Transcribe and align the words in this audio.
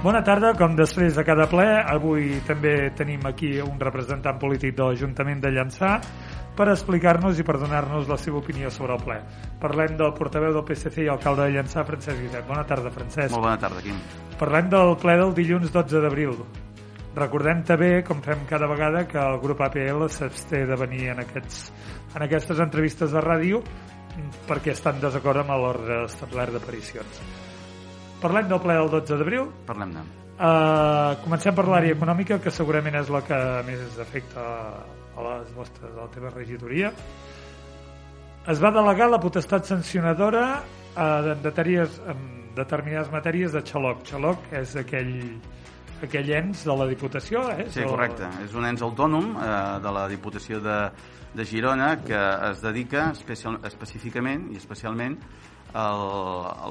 Bona 0.00 0.22
tarda, 0.24 0.54
com 0.56 0.72
després 0.72 1.12
de 1.12 1.22
cada 1.28 1.44
ple, 1.44 1.64
avui 1.92 2.38
també 2.48 2.70
tenim 2.96 3.20
aquí 3.28 3.50
un 3.60 3.74
representant 3.82 4.38
polític 4.40 4.72
de 4.78 4.86
l'Ajuntament 4.86 5.42
de 5.42 5.50
Llançà 5.52 5.90
per 6.56 6.70
explicar-nos 6.72 7.36
i 7.36 7.44
per 7.44 7.58
donar-nos 7.60 8.08
la 8.08 8.16
seva 8.16 8.40
opinió 8.40 8.70
sobre 8.72 8.96
el 8.96 9.02
ple. 9.04 9.18
Parlem 9.60 9.98
del 9.98 10.14
portaveu 10.16 10.54
del 10.56 10.64
PSC 10.70 11.04
i 11.04 11.10
alcalde 11.12 11.44
de 11.44 11.52
Llançà, 11.58 11.84
Francesc 11.84 12.16
Guiset. 12.16 12.46
Bona 12.48 12.64
tarda, 12.70 12.94
Francesc. 12.94 13.34
Molt 13.34 13.44
bona 13.44 13.60
tarda, 13.60 13.82
Quim. 13.84 13.98
Parlem 14.40 14.72
del 14.72 14.94
ple 15.04 15.18
del 15.20 15.36
dilluns 15.36 15.76
12 15.76 16.02
d'abril. 16.06 16.32
Recordem 17.20 17.60
també, 17.68 17.92
com 18.08 18.24
fem 18.24 18.48
cada 18.48 18.72
vegada, 18.72 19.04
que 19.04 19.20
el 19.20 19.36
grup 19.44 19.60
APL 19.68 20.06
s'absté 20.08 20.62
de 20.64 20.80
venir 20.80 21.10
en, 21.12 21.20
aquests, 21.26 21.60
en 22.14 22.24
aquestes 22.24 22.64
entrevistes 22.64 23.12
de 23.12 23.26
ràdio 23.28 23.60
perquè 24.48 24.72
estan 24.72 24.96
desacord 25.04 25.44
amb 25.44 25.58
l'ordre 25.60 26.06
establert 26.08 26.56
d'aparicions. 26.56 27.39
Parlem 28.20 28.48
del 28.50 28.60
ple 28.60 28.76
del 28.76 28.90
12 28.92 29.20
d'abril. 29.20 29.46
Parlem-ne. 29.68 30.02
Uh, 30.40 31.18
comencem 31.20 31.56
per 31.56 31.66
l'àrea 31.68 31.92
econòmica, 31.96 32.38
que 32.40 32.52
segurament 32.52 32.96
és 33.00 33.10
la 33.12 33.20
que 33.26 33.38
més 33.66 33.98
afecta 34.00 34.44
a 35.16 35.24
les 35.26 35.50
vostres, 35.56 35.92
a 35.92 36.06
la 36.06 36.10
teva 36.12 36.32
regidoria. 36.32 36.92
Es 38.48 38.60
va 38.62 38.70
delegar 38.72 39.10
la 39.12 39.20
potestat 39.20 39.68
sancionadora 39.68 40.44
uh, 40.60 41.32
en, 41.34 41.42
matèries, 41.44 41.98
en 42.08 42.22
determinades 42.56 43.10
matèries 43.12 43.52
de 43.52 43.62
Xaloc. 43.64 44.04
Xaloc 44.08 44.48
és 44.56 44.74
aquell, 44.80 45.14
aquell 46.04 46.32
ens 46.40 46.64
de 46.66 46.76
la 46.76 46.88
Diputació, 46.88 47.44
eh? 47.52 47.68
Sí, 47.72 47.84
correcte. 47.84 48.28
És 48.44 48.56
un 48.56 48.66
ens 48.68 48.82
autònom 48.84 49.34
eh, 49.36 49.52
de 49.84 49.94
la 49.94 50.06
Diputació 50.10 50.60
de, 50.64 50.80
de 51.36 51.46
Girona 51.46 51.92
que 52.02 52.18
es 52.50 52.64
dedica 52.64 53.10
especial, 53.14 53.60
específicament 53.68 54.48
i 54.54 54.60
especialment 54.60 55.18
el, 55.70 56.00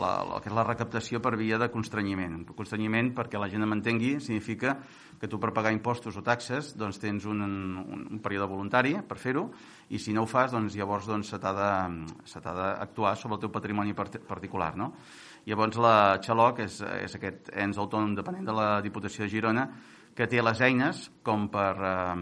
la, 0.01 0.11
la, 0.27 0.39
que 0.43 0.49
és 0.51 0.55
la 0.55 0.65
recaptació 0.67 1.21
per 1.23 1.35
via 1.39 1.59
de 1.61 1.69
constrenyiment. 1.71 2.41
Constrenyiment, 2.57 3.13
perquè 3.17 3.39
la 3.41 3.49
gent 3.51 3.65
m'entengui, 3.67 4.17
significa 4.23 4.77
que 5.19 5.27
tu 5.27 5.39
per 5.39 5.51
pagar 5.55 5.73
impostos 5.75 6.15
o 6.15 6.23
taxes 6.23 6.73
doncs 6.79 6.99
tens 7.01 7.25
un, 7.27 7.41
un, 7.43 8.05
un 8.07 8.21
període 8.23 8.47
voluntari 8.47 8.95
per 9.07 9.17
fer-ho 9.19 9.49
i 9.91 9.99
si 9.99 10.15
no 10.15 10.23
ho 10.23 10.29
fas, 10.29 10.53
doncs 10.55 10.77
llavors 10.79 11.09
doncs, 11.09 11.33
se 11.33 11.39
t'ha 11.39 12.53
d'actuar 12.55 13.15
sobre 13.19 13.39
el 13.39 13.43
teu 13.43 13.51
patrimoni 13.51 13.95
particular. 13.95 14.75
No? 14.79 14.93
Llavors 15.47 15.79
la 15.81 15.95
Xaloc 16.23 16.63
és, 16.63 16.79
és 17.03 17.15
aquest 17.19 17.51
ens 17.55 17.79
autònom 17.79 18.15
dependent 18.15 18.47
de 18.47 18.55
la 18.55 18.69
Diputació 18.85 19.25
de 19.25 19.33
Girona 19.33 19.67
que 20.15 20.27
té 20.27 20.41
les 20.43 20.61
eines 20.65 21.05
com 21.23 21.47
per 21.51 21.73
eh, 21.79 22.15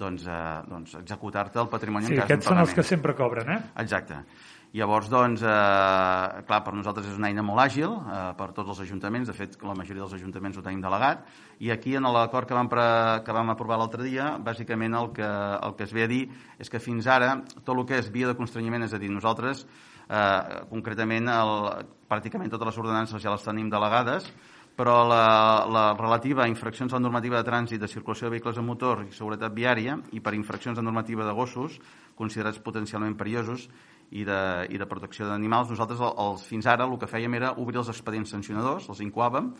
doncs, 0.00 0.24
eh, 0.26 0.62
doncs 0.70 0.94
executar-te 1.02 1.60
el 1.62 1.68
patrimoni 1.72 2.08
sí, 2.08 2.14
en 2.14 2.22
cas 2.22 2.28
aquests 2.28 2.50
són 2.50 2.62
els 2.62 2.74
que 2.76 2.86
sempre 2.86 3.14
cobren, 3.18 3.50
eh? 3.54 3.60
Exacte. 3.84 4.22
Llavors, 4.70 5.08
doncs, 5.10 5.42
eh, 5.42 6.42
clar, 6.46 6.60
per 6.62 6.72
nosaltres 6.76 7.08
és 7.10 7.16
una 7.18 7.26
eina 7.26 7.42
molt 7.42 7.58
àgil, 7.58 7.90
eh, 7.90 8.18
per 8.38 8.52
tots 8.54 8.68
els 8.70 8.80
ajuntaments, 8.84 9.26
de 9.26 9.34
fet, 9.34 9.56
la 9.66 9.74
majoria 9.74 10.04
dels 10.04 10.14
ajuntaments 10.14 10.58
ho 10.58 10.62
tenim 10.62 10.80
delegat, 10.80 11.24
i 11.58 11.72
aquí, 11.74 11.96
en 11.96 12.06
l'acord 12.06 12.46
que, 12.46 12.54
vam 12.54 12.68
pre, 12.68 12.84
que 13.26 13.34
vam 13.34 13.50
aprovar 13.50 13.78
l'altre 13.78 14.04
dia, 14.04 14.38
bàsicament 14.38 14.94
el 14.94 15.10
que, 15.12 15.26
el 15.26 15.74
que 15.74 15.88
es 15.88 15.92
ve 15.92 16.04
a 16.04 16.06
dir 16.06 16.28
és 16.58 16.70
que 16.70 16.78
fins 16.78 17.08
ara, 17.10 17.42
tot 17.64 17.76
el 17.76 17.84
que 17.84 17.98
és 17.98 18.12
via 18.14 18.28
de 18.28 18.36
constrenyiment, 18.38 18.86
és 18.86 18.94
a 18.94 19.02
dir, 19.02 19.10
nosaltres, 19.10 19.66
eh, 20.06 20.62
concretament, 20.70 21.26
el, 21.26 21.66
pràcticament 22.08 22.50
totes 22.54 22.70
les 22.70 22.78
ordenances 22.78 23.22
ja 23.22 23.34
les 23.34 23.42
tenim 23.42 23.68
delegades, 23.70 24.30
però 24.76 25.02
la, 25.04 25.66
la 25.68 25.84
relativa 25.98 26.44
a 26.44 26.48
infraccions 26.48 26.92
a 26.92 26.96
la 26.96 27.04
normativa 27.04 27.36
de 27.36 27.44
trànsit 27.44 27.82
de 27.82 27.88
circulació 27.90 28.28
de 28.28 28.36
vehicles 28.38 28.56
a 28.56 28.62
motor 28.64 29.02
i 29.04 29.12
seguretat 29.12 29.52
viària 29.52 29.98
i 30.16 30.22
per 30.24 30.32
infraccions 30.32 30.78
a 30.78 30.84
normativa 30.84 31.26
de 31.26 31.34
gossos 31.36 31.76
considerats 32.16 32.62
potencialment 32.64 33.16
perillosos 33.18 33.66
i 34.10 34.24
de, 34.26 34.40
i 34.74 34.78
de 34.78 34.88
protecció 34.90 35.28
d'animals, 35.28 35.70
nosaltres 35.70 36.00
els, 36.10 36.42
fins 36.48 36.66
ara 36.66 36.86
el 36.88 36.98
que 36.98 37.08
fèiem 37.10 37.36
era 37.38 37.54
obrir 37.62 37.78
els 37.82 37.92
expedients 37.92 38.32
sancionadors, 38.34 38.88
els 38.90 39.02
incoàvem, 39.04 39.52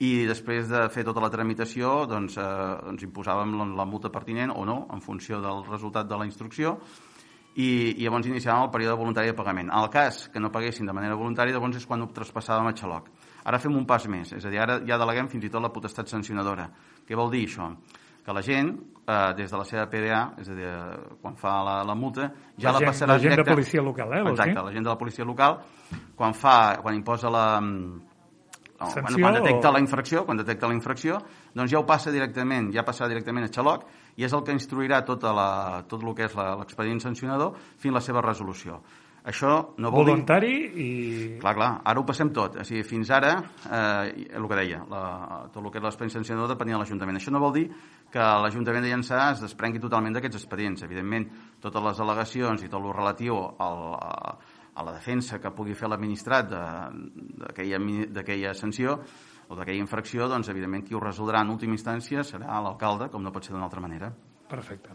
i 0.00 0.10
després 0.28 0.70
de 0.70 0.86
fer 0.94 1.04
tota 1.04 1.20
la 1.20 1.28
tramitació 1.32 2.06
doncs, 2.08 2.38
eh, 2.40 2.50
doncs 2.86 3.04
imposàvem 3.04 3.52
la, 3.58 3.66
la 3.82 3.86
multa 3.88 4.08
pertinent 4.12 4.54
o 4.54 4.64
no, 4.64 4.84
en 4.94 5.02
funció 5.04 5.42
del 5.44 5.64
resultat 5.66 6.08
de 6.08 6.20
la 6.20 6.28
instrucció, 6.28 6.78
i, 7.58 7.96
i 7.98 8.04
llavors 8.04 8.28
iniciàvem 8.30 8.68
el 8.68 8.72
període 8.72 8.96
voluntari 8.96 9.32
de 9.32 9.36
pagament. 9.36 9.68
En 9.68 9.82
el 9.82 9.90
cas 9.92 10.28
que 10.32 10.40
no 10.40 10.52
paguessin 10.54 10.86
de 10.86 10.94
manera 10.96 11.18
voluntària, 11.18 11.56
llavors 11.56 11.80
és 11.82 11.88
quan 11.88 12.04
ho 12.04 12.08
traspassàvem 12.14 12.70
a 12.70 12.76
Xaloc. 12.78 13.10
Ara 13.44 13.58
fem 13.58 13.74
un 13.76 13.88
pas 13.88 14.06
més, 14.08 14.32
és 14.36 14.44
a 14.44 14.52
dir, 14.52 14.60
ara 14.62 14.78
ja 14.86 14.98
deleguem 15.00 15.28
fins 15.32 15.44
i 15.44 15.50
tot 15.50 15.64
la 15.64 15.72
potestat 15.74 16.08
sancionadora. 16.08 16.68
Què 17.08 17.18
vol 17.18 17.32
dir 17.34 17.42
això? 17.48 17.72
Que 18.24 18.32
la 18.36 18.42
gent, 18.42 18.72
eh, 19.06 19.32
des 19.36 19.50
de 19.50 19.58
la 19.58 19.64
seva 19.64 19.86
PDA, 19.90 20.20
és 20.40 20.48
a 20.48 20.56
dir, 20.56 20.68
eh, 20.68 21.16
quan 21.22 21.36
fa 21.40 21.60
la, 21.66 21.76
la 21.86 21.94
multa, 21.94 22.30
ja 22.56 22.70
la, 22.70 22.78
la, 22.78 22.78
gent, 22.78 22.90
passarà 22.90 23.14
la 23.14 23.18
gent 23.18 23.34
directe... 23.34 23.50
de 23.50 23.56
policia 23.56 23.82
local, 23.82 24.14
eh? 24.14 24.22
Exacte, 24.30 24.60
la 24.60 24.72
gent 24.72 24.86
de 24.86 24.92
la 24.92 24.98
policia 24.98 25.24
local, 25.24 25.58
quan 26.16 26.36
fa, 26.36 26.56
quan 26.82 26.94
imposa 26.94 27.32
la... 27.32 27.46
No, 28.80 28.86
Sanció 28.88 29.12
bueno, 29.12 29.18
quan 29.20 29.34
detecta 29.42 29.68
o... 29.68 29.72
la 29.74 29.80
infracció, 29.82 30.24
quan 30.24 30.38
detecta 30.40 30.68
la 30.70 30.72
infracció, 30.72 31.18
doncs 31.52 31.68
ja 31.68 31.80
ho 31.82 31.84
passa 31.84 32.12
directament, 32.14 32.70
ja 32.72 32.84
passarà 32.86 33.10
directament 33.10 33.44
a 33.44 33.50
Xaloc 33.52 33.84
i 34.16 34.24
és 34.24 34.32
el 34.32 34.40
que 34.46 34.54
instruirà 34.56 35.02
tota 35.04 35.34
la, 35.36 35.50
tot 35.88 36.00
el 36.00 36.14
que 36.16 36.24
és 36.24 36.36
l'expedient 36.38 37.02
sancionador 37.04 37.58
fins 37.76 37.92
a 37.92 37.98
la 37.98 38.02
seva 38.06 38.22
resolució. 38.24 38.80
Això 39.28 39.50
no 39.76 39.90
vol 39.92 40.06
Voluntari 40.06 40.50
dir... 40.50 40.68
i... 40.80 40.86
Clar, 41.40 41.52
clar, 41.58 41.70
ara 41.84 42.00
ho 42.00 42.04
passem 42.08 42.30
tot. 42.32 42.56
O 42.60 42.64
sigui, 42.64 42.84
fins 42.88 43.10
ara, 43.12 43.34
eh, 43.68 44.28
el 44.38 44.46
que 44.48 44.60
deia, 44.62 44.80
la, 44.88 45.02
tot 45.52 45.60
el 45.60 45.68
que 45.72 45.80
és 45.80 45.84
l'expedient 45.84 46.14
sancionador 46.14 46.54
depenia 46.54 46.78
de 46.78 46.84
l'Ajuntament. 46.84 47.20
Això 47.20 47.34
no 47.34 47.42
vol 47.42 47.52
dir 47.58 47.66
que 48.12 48.28
l'Ajuntament 48.44 48.86
de 48.86 48.94
Llançà 48.94 49.26
es 49.34 49.44
desprengui 49.44 49.82
totalment 49.82 50.16
d'aquests 50.16 50.40
expedients. 50.40 50.86
Evidentment, 50.88 51.28
totes 51.60 51.84
les 51.88 52.00
al·legacions 52.00 52.64
i 52.64 52.72
tot 52.72 52.80
el 52.80 52.96
relatiu 52.96 53.36
al, 53.36 53.84
a, 54.00 54.32
a 54.72 54.88
la 54.88 54.96
defensa 54.96 55.40
que 55.42 55.52
pugui 55.52 55.76
fer 55.76 55.92
l'administrat 55.92 56.48
d'aquella 56.54 58.54
sanció 58.56 58.96
o 59.50 59.56
d'aquella 59.58 59.82
infracció, 59.82 60.28
doncs, 60.30 60.48
evidentment, 60.48 60.84
qui 60.86 60.94
ho 60.94 61.00
resoldrà 61.02 61.42
en 61.42 61.50
última 61.52 61.74
instància 61.74 62.22
serà 62.24 62.60
l'alcalde, 62.62 63.10
com 63.10 63.24
no 63.24 63.32
pot 63.34 63.44
ser 63.44 63.56
d'una 63.56 63.66
altra 63.66 63.82
manera. 63.82 64.12
Perfecte. 64.50 64.94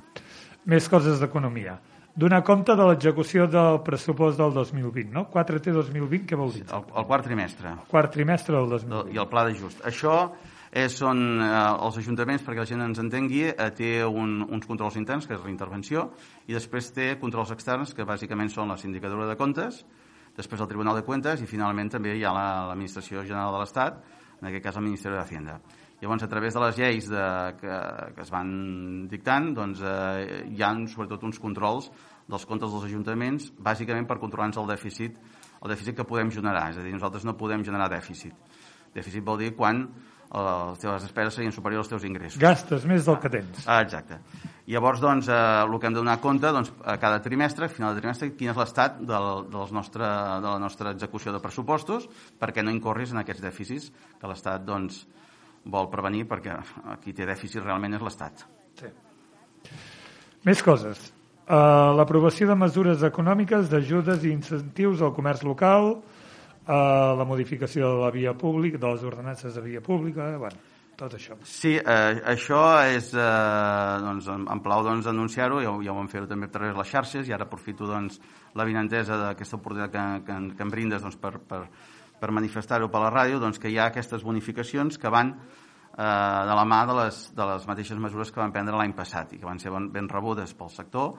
Més 0.71 0.87
coses 0.89 1.19
d'economia. 1.21 1.75
Donar 2.15 2.45
compte 2.47 2.71
de 2.79 2.83
l'execució 2.87 3.43
del 3.51 3.81
pressupost 3.83 4.37
del 4.39 4.53
2020, 4.55 5.09
no? 5.11 5.25
4T 5.33 5.73
2020, 5.75 6.21
què 6.29 6.37
vol 6.39 6.53
dir? 6.55 6.61
El, 6.71 6.85
el 6.95 7.07
quart 7.09 7.25
trimestre. 7.27 7.73
Quart 7.91 8.13
trimestre 8.13 8.55
del 8.55 8.69
2020. 8.71 9.11
I 9.11 9.19
el 9.19 9.27
pla 9.27 9.43
d'ajust. 9.43 9.81
Això 9.89 10.13
és, 10.71 10.95
són 10.95 11.25
eh, 11.43 11.51
els 11.75 11.99
ajuntaments, 11.99 12.45
perquè 12.47 12.63
la 12.63 12.67
gent 12.69 12.85
ens 12.87 13.03
entengui, 13.03 13.43
eh, 13.49 13.67
té 13.75 13.91
un, 14.07 14.37
uns 14.47 14.63
controls 14.63 14.95
interns, 15.01 15.27
que 15.27 15.35
és 15.35 15.43
la 15.43 15.51
intervenció, 15.51 16.07
i 16.47 16.55
després 16.55 16.87
té 16.95 17.11
controls 17.19 17.51
externs, 17.51 17.91
que 17.91 18.07
bàsicament 18.07 18.53
són 18.53 18.71
la 18.71 18.79
Sindicatura 18.79 19.27
de 19.27 19.35
Comptes, 19.35 19.83
després 20.39 20.63
el 20.63 20.71
Tribunal 20.71 20.95
de 20.95 21.03
Cuentas 21.03 21.43
i 21.43 21.51
finalment 21.51 21.91
també 21.97 22.15
hi 22.15 22.23
ha 22.23 22.31
l'Administració 22.35 23.27
General 23.27 23.51
de 23.57 23.59
l'Estat, 23.59 23.99
en 24.39 24.47
aquest 24.53 24.63
cas 24.69 24.79
el 24.79 24.87
Ministeri 24.87 25.19
d'Hacienda. 25.19 25.59
Llavors, 26.01 26.25
a 26.25 26.27
través 26.27 26.53
de 26.53 26.61
les 26.61 26.77
lleis 26.77 27.07
de, 27.09 27.25
que, 27.59 27.77
que 28.15 28.23
es 28.25 28.31
van 28.33 28.49
dictant, 29.11 29.53
doncs, 29.55 29.79
eh, 29.81 30.41
hi 30.51 30.63
ha 30.63 30.73
sobretot 30.91 31.23
uns 31.23 31.39
controls 31.39 31.87
dels 32.27 32.45
comptes 32.49 32.73
dels 32.73 32.89
ajuntaments, 32.89 33.51
bàsicament 33.61 34.07
per 34.09 34.19
controlar-nos 34.19 34.59
el 34.61 34.73
dèficit, 34.73 35.15
el 35.61 35.71
dèficit 35.71 35.95
que 35.95 36.07
podem 36.07 36.33
generar. 36.33 36.67
És 36.73 36.81
a 36.81 36.83
dir, 36.85 36.93
nosaltres 36.97 37.25
no 37.27 37.37
podem 37.39 37.63
generar 37.63 37.87
dèficit. 37.93 38.35
Dèficit 38.95 39.23
vol 39.23 39.39
dir 39.39 39.53
quan 39.55 39.85
eh, 39.85 40.41
les 40.41 40.83
teves 40.83 41.07
despeses 41.07 41.39
serien 41.39 41.55
superiors 41.55 41.85
als 41.85 41.95
teus 41.95 42.07
ingressos. 42.09 42.41
Gastes 42.41 42.85
més 42.89 43.07
del 43.07 43.19
que 43.23 43.31
tens. 43.31 43.63
Ah, 43.65 43.81
exacte. 43.85 44.19
Llavors, 44.67 44.99
doncs, 44.99 45.29
eh, 45.29 45.41
el 45.63 45.79
que 45.79 45.87
hem 45.87 45.95
de 45.95 46.01
donar 46.01 46.19
compte, 46.23 46.51
doncs, 46.51 46.73
a 46.83 46.97
cada 47.01 47.21
trimestre, 47.21 47.69
a 47.69 47.71
final 47.71 47.93
de 47.93 48.01
trimestre, 48.01 48.31
quin 48.35 48.51
és 48.51 48.57
l'estat 48.57 48.97
del, 48.99 49.45
del 49.53 49.75
nostre, 49.75 50.07
de 50.41 50.49
la 50.49 50.57
nostra 50.59 50.95
execució 50.95 51.31
de 51.35 51.43
pressupostos 51.43 52.09
perquè 52.41 52.65
no 52.65 52.73
incorris 52.73 53.13
en 53.13 53.21
aquests 53.21 53.45
dèficits 53.45 53.91
que 54.19 54.31
l'Estat, 54.31 54.65
doncs, 54.65 55.05
vol 55.65 55.89
prevenir 55.91 56.25
perquè 56.29 56.55
qui 57.03 57.13
té 57.13 57.25
dèficit 57.25 57.63
realment 57.63 57.97
és 57.97 58.03
l'Estat. 58.05 58.45
Sí. 58.79 58.91
Més 60.45 60.61
coses. 60.61 61.11
Uh, 61.45 61.93
L'aprovació 61.97 62.47
de 62.49 62.57
mesures 62.57 63.03
econòmiques 63.05 63.69
d'ajudes 63.69 64.23
i 64.25 64.33
incentius 64.33 65.01
al 65.05 65.13
comerç 65.13 65.43
local, 65.45 65.95
eh, 66.65 67.15
la 67.17 67.25
modificació 67.25 67.91
de 67.95 68.01
la 68.01 68.11
via 68.11 68.33
pública, 68.33 68.77
de 68.77 68.87
les 68.87 69.03
ordenances 69.03 69.53
de 69.53 69.61
via 69.61 69.81
pública, 69.81 70.37
bueno, 70.37 70.57
tot 70.97 71.13
això. 71.13 71.35
Sí, 71.43 71.75
eh, 71.75 72.21
això 72.25 72.61
és, 72.87 73.13
eh, 73.13 73.99
doncs, 74.01 74.27
em, 74.27 74.47
em 74.51 74.61
plau 74.63 74.83
doncs, 74.83 75.07
anunciar-ho, 75.07 75.61
ja, 75.61 75.73
ja 75.83 75.91
ho 75.91 75.95
vam 75.95 76.07
fer 76.07 76.25
també 76.27 76.47
a 76.47 76.53
través 76.53 76.73
de 76.73 76.79
les 76.79 76.87
xarxes 76.87 77.27
i 77.27 77.33
ara 77.33 77.45
aprofito 77.45 77.85
doncs, 77.85 78.19
la 78.55 78.65
vinentesa 78.65 79.17
d'aquesta 79.17 79.57
oportunitat 79.57 79.91
que, 79.91 80.25
que, 80.25 80.55
que 80.55 80.63
em 80.63 80.71
brindes 80.71 81.01
doncs, 81.03 81.17
per, 81.17 81.37
per, 81.39 81.65
per 82.19 82.31
manifestar-ho 82.35 82.89
per 82.91 83.01
la 83.03 83.11
ràdio, 83.13 83.39
doncs, 83.39 83.59
que 83.61 83.71
hi 83.71 83.79
ha 83.79 83.89
aquestes 83.91 84.23
bonificacions 84.23 84.99
que 85.01 85.11
van 85.11 85.33
eh, 85.35 86.41
de 86.49 86.55
la 86.59 86.65
mà 86.67 86.83
de 86.89 86.97
les, 86.99 87.21
de 87.35 87.47
les 87.51 87.67
mateixes 87.67 87.99
mesures 88.01 88.31
que 88.31 88.41
van 88.41 88.53
prendre 88.55 88.77
l'any 88.77 88.95
passat 88.97 89.33
i 89.33 89.41
que 89.41 89.47
van 89.47 89.59
ser 89.59 89.73
ben, 89.73 89.89
ben 89.93 90.09
rebudes 90.11 90.55
pel 90.57 90.71
sector. 90.73 91.15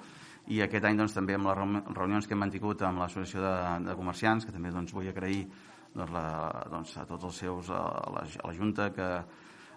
I 0.46 0.60
aquest 0.62 0.84
any 0.86 0.98
doncs, 0.98 1.14
també 1.16 1.34
amb 1.34 1.48
les 1.50 1.58
reunions 1.96 2.26
que 2.26 2.36
hem 2.36 2.44
mantingut 2.44 2.84
amb 2.86 3.02
l'Associació 3.02 3.42
de, 3.42 3.56
de 3.88 3.96
Comerciants, 3.98 4.46
que 4.46 4.54
també 4.54 4.70
doncs, 4.70 4.94
vull 4.94 5.08
agrair 5.10 5.42
doncs, 5.96 6.12
la, 6.14 6.26
doncs, 6.70 6.94
a 7.02 7.06
tots 7.08 7.26
els 7.26 7.42
seus, 7.42 7.70
a 7.74 7.82
la, 8.14 8.22
a 8.22 8.46
la 8.46 8.54
Junta, 8.54 8.92
que, 8.94 9.10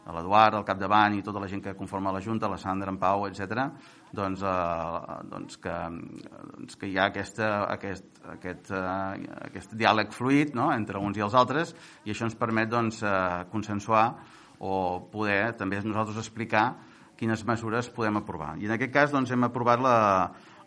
a 0.09 0.15
l'Eduard, 0.15 0.57
al 0.57 0.65
capdavant 0.65 1.13
i 1.15 1.23
tota 1.25 1.41
la 1.41 1.47
gent 1.51 1.61
que 1.63 1.75
conforma 1.77 2.11
la 2.11 2.21
Junta, 2.23 2.49
la 2.49 2.57
Sandra, 2.57 2.89
en 2.89 2.97
Pau, 2.97 3.27
etc. 3.29 3.67
Doncs, 4.15 4.41
eh, 4.41 5.15
doncs, 5.29 5.59
que, 5.61 5.75
doncs 6.55 6.79
que 6.81 6.89
hi 6.89 6.97
ha 6.97 7.09
aquesta, 7.13 7.51
aquest, 7.75 8.09
aquest, 8.33 8.73
eh, 8.73 9.29
aquest 9.51 9.77
diàleg 9.77 10.13
fluid 10.15 10.57
no? 10.57 10.71
entre 10.73 10.97
uns 10.97 11.19
i 11.19 11.25
els 11.25 11.37
altres 11.37 11.75
i 12.05 12.13
això 12.13 12.25
ens 12.25 12.37
permet 12.39 12.71
doncs, 12.73 13.03
eh, 13.05 13.45
consensuar 13.53 14.07
o 14.59 14.75
poder 15.11 15.53
també 15.59 15.79
nosaltres 15.85 16.17
explicar 16.25 16.71
quines 17.19 17.43
mesures 17.45 17.89
podem 17.91 18.17
aprovar. 18.21 18.55
I 18.57 18.67
en 18.67 18.75
aquest 18.75 18.93
cas 18.95 19.11
doncs, 19.11 19.31
hem 19.35 19.43
aprovat 19.45 19.83
la, 19.83 19.97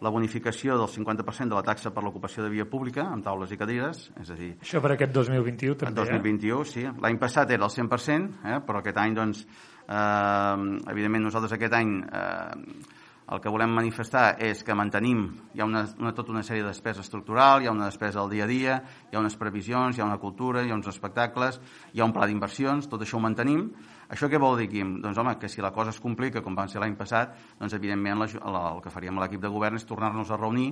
la 0.02 0.10
bonificació 0.10 0.76
del 0.81 0.88
50% 0.90 1.52
de 1.52 1.58
la 1.58 1.62
taxa 1.66 1.93
per 1.94 2.02
l'ocupació 2.02 2.43
de 2.43 2.50
via 2.50 2.66
pública 2.69 3.04
amb 3.06 3.25
taules 3.25 3.52
i 3.54 3.58
cadires, 3.60 4.08
és 4.20 4.32
a 4.32 4.38
dir... 4.38 4.54
Això 4.64 4.82
per 4.82 4.96
aquest 4.96 5.14
2021 5.14 5.78
també, 5.84 5.94
2021, 6.02 6.62
eh? 6.62 6.70
sí. 6.72 6.87
L'any 7.04 7.20
passat 7.22 7.54
era 7.54 7.69
el 7.69 7.75
100%, 7.75 8.43
eh? 8.50 8.58
però 8.66 8.82
aquest 8.82 8.99
any, 8.99 9.14
doncs, 9.19 9.44
eh, 9.87 10.66
evidentment 10.90 11.28
nosaltres 11.28 11.54
aquest 11.54 11.78
any 11.78 11.94
eh, 12.02 12.99
el 13.32 13.40
que 13.40 13.52
volem 13.52 13.70
manifestar 13.72 14.34
és 14.43 14.60
que 14.66 14.75
mantenim, 14.76 15.22
hi 15.54 15.62
ha 15.62 15.69
una, 15.69 15.84
una, 16.02 16.12
tota 16.16 16.34
una 16.34 16.43
sèrie 16.44 16.64
de 16.64 16.72
despesa 16.72 17.05
estructural, 17.05 17.62
hi 17.62 17.70
ha 17.70 17.75
una 17.75 17.88
despesa 17.88 18.20
al 18.20 18.31
dia 18.32 18.44
a 18.44 18.50
dia, 18.50 18.81
hi 19.08 19.16
ha 19.16 19.22
unes 19.22 19.38
previsions, 19.40 19.96
hi 19.96 20.02
ha 20.02 20.08
una 20.08 20.19
cultura, 20.20 20.64
hi 20.66 20.72
ha 20.72 20.76
uns 20.76 20.90
espectacles, 20.90 21.60
hi 21.94 22.02
ha 22.02 22.08
un 22.08 22.12
pla 22.12 22.28
d'inversions, 22.28 22.90
tot 22.90 23.06
això 23.06 23.16
ho 23.20 23.25
mantenim. 23.25 23.69
Això 24.12 24.29
què 24.29 24.37
vol 24.37 24.59
dir, 24.61 24.69
Quim? 24.69 24.99
Doncs, 25.00 25.17
home, 25.17 25.32
que 25.41 25.49
si 25.49 25.62
la 25.64 25.73
cosa 25.73 25.94
es 25.94 26.00
complica, 26.00 26.43
com 26.44 26.56
va 26.59 26.67
ser 26.69 26.82
l'any 26.82 26.99
passat, 26.99 27.32
doncs, 27.59 27.73
evidentment, 27.79 28.20
la, 28.20 28.29
la, 28.53 28.62
el 28.75 28.82
que 28.85 28.93
faríem 28.93 29.20
l'equip 29.23 29.41
de 29.41 29.50
govern 29.53 29.81
és 29.81 29.88
tornar-nos 29.88 30.31
a 30.31 30.37
reunir 30.37 30.69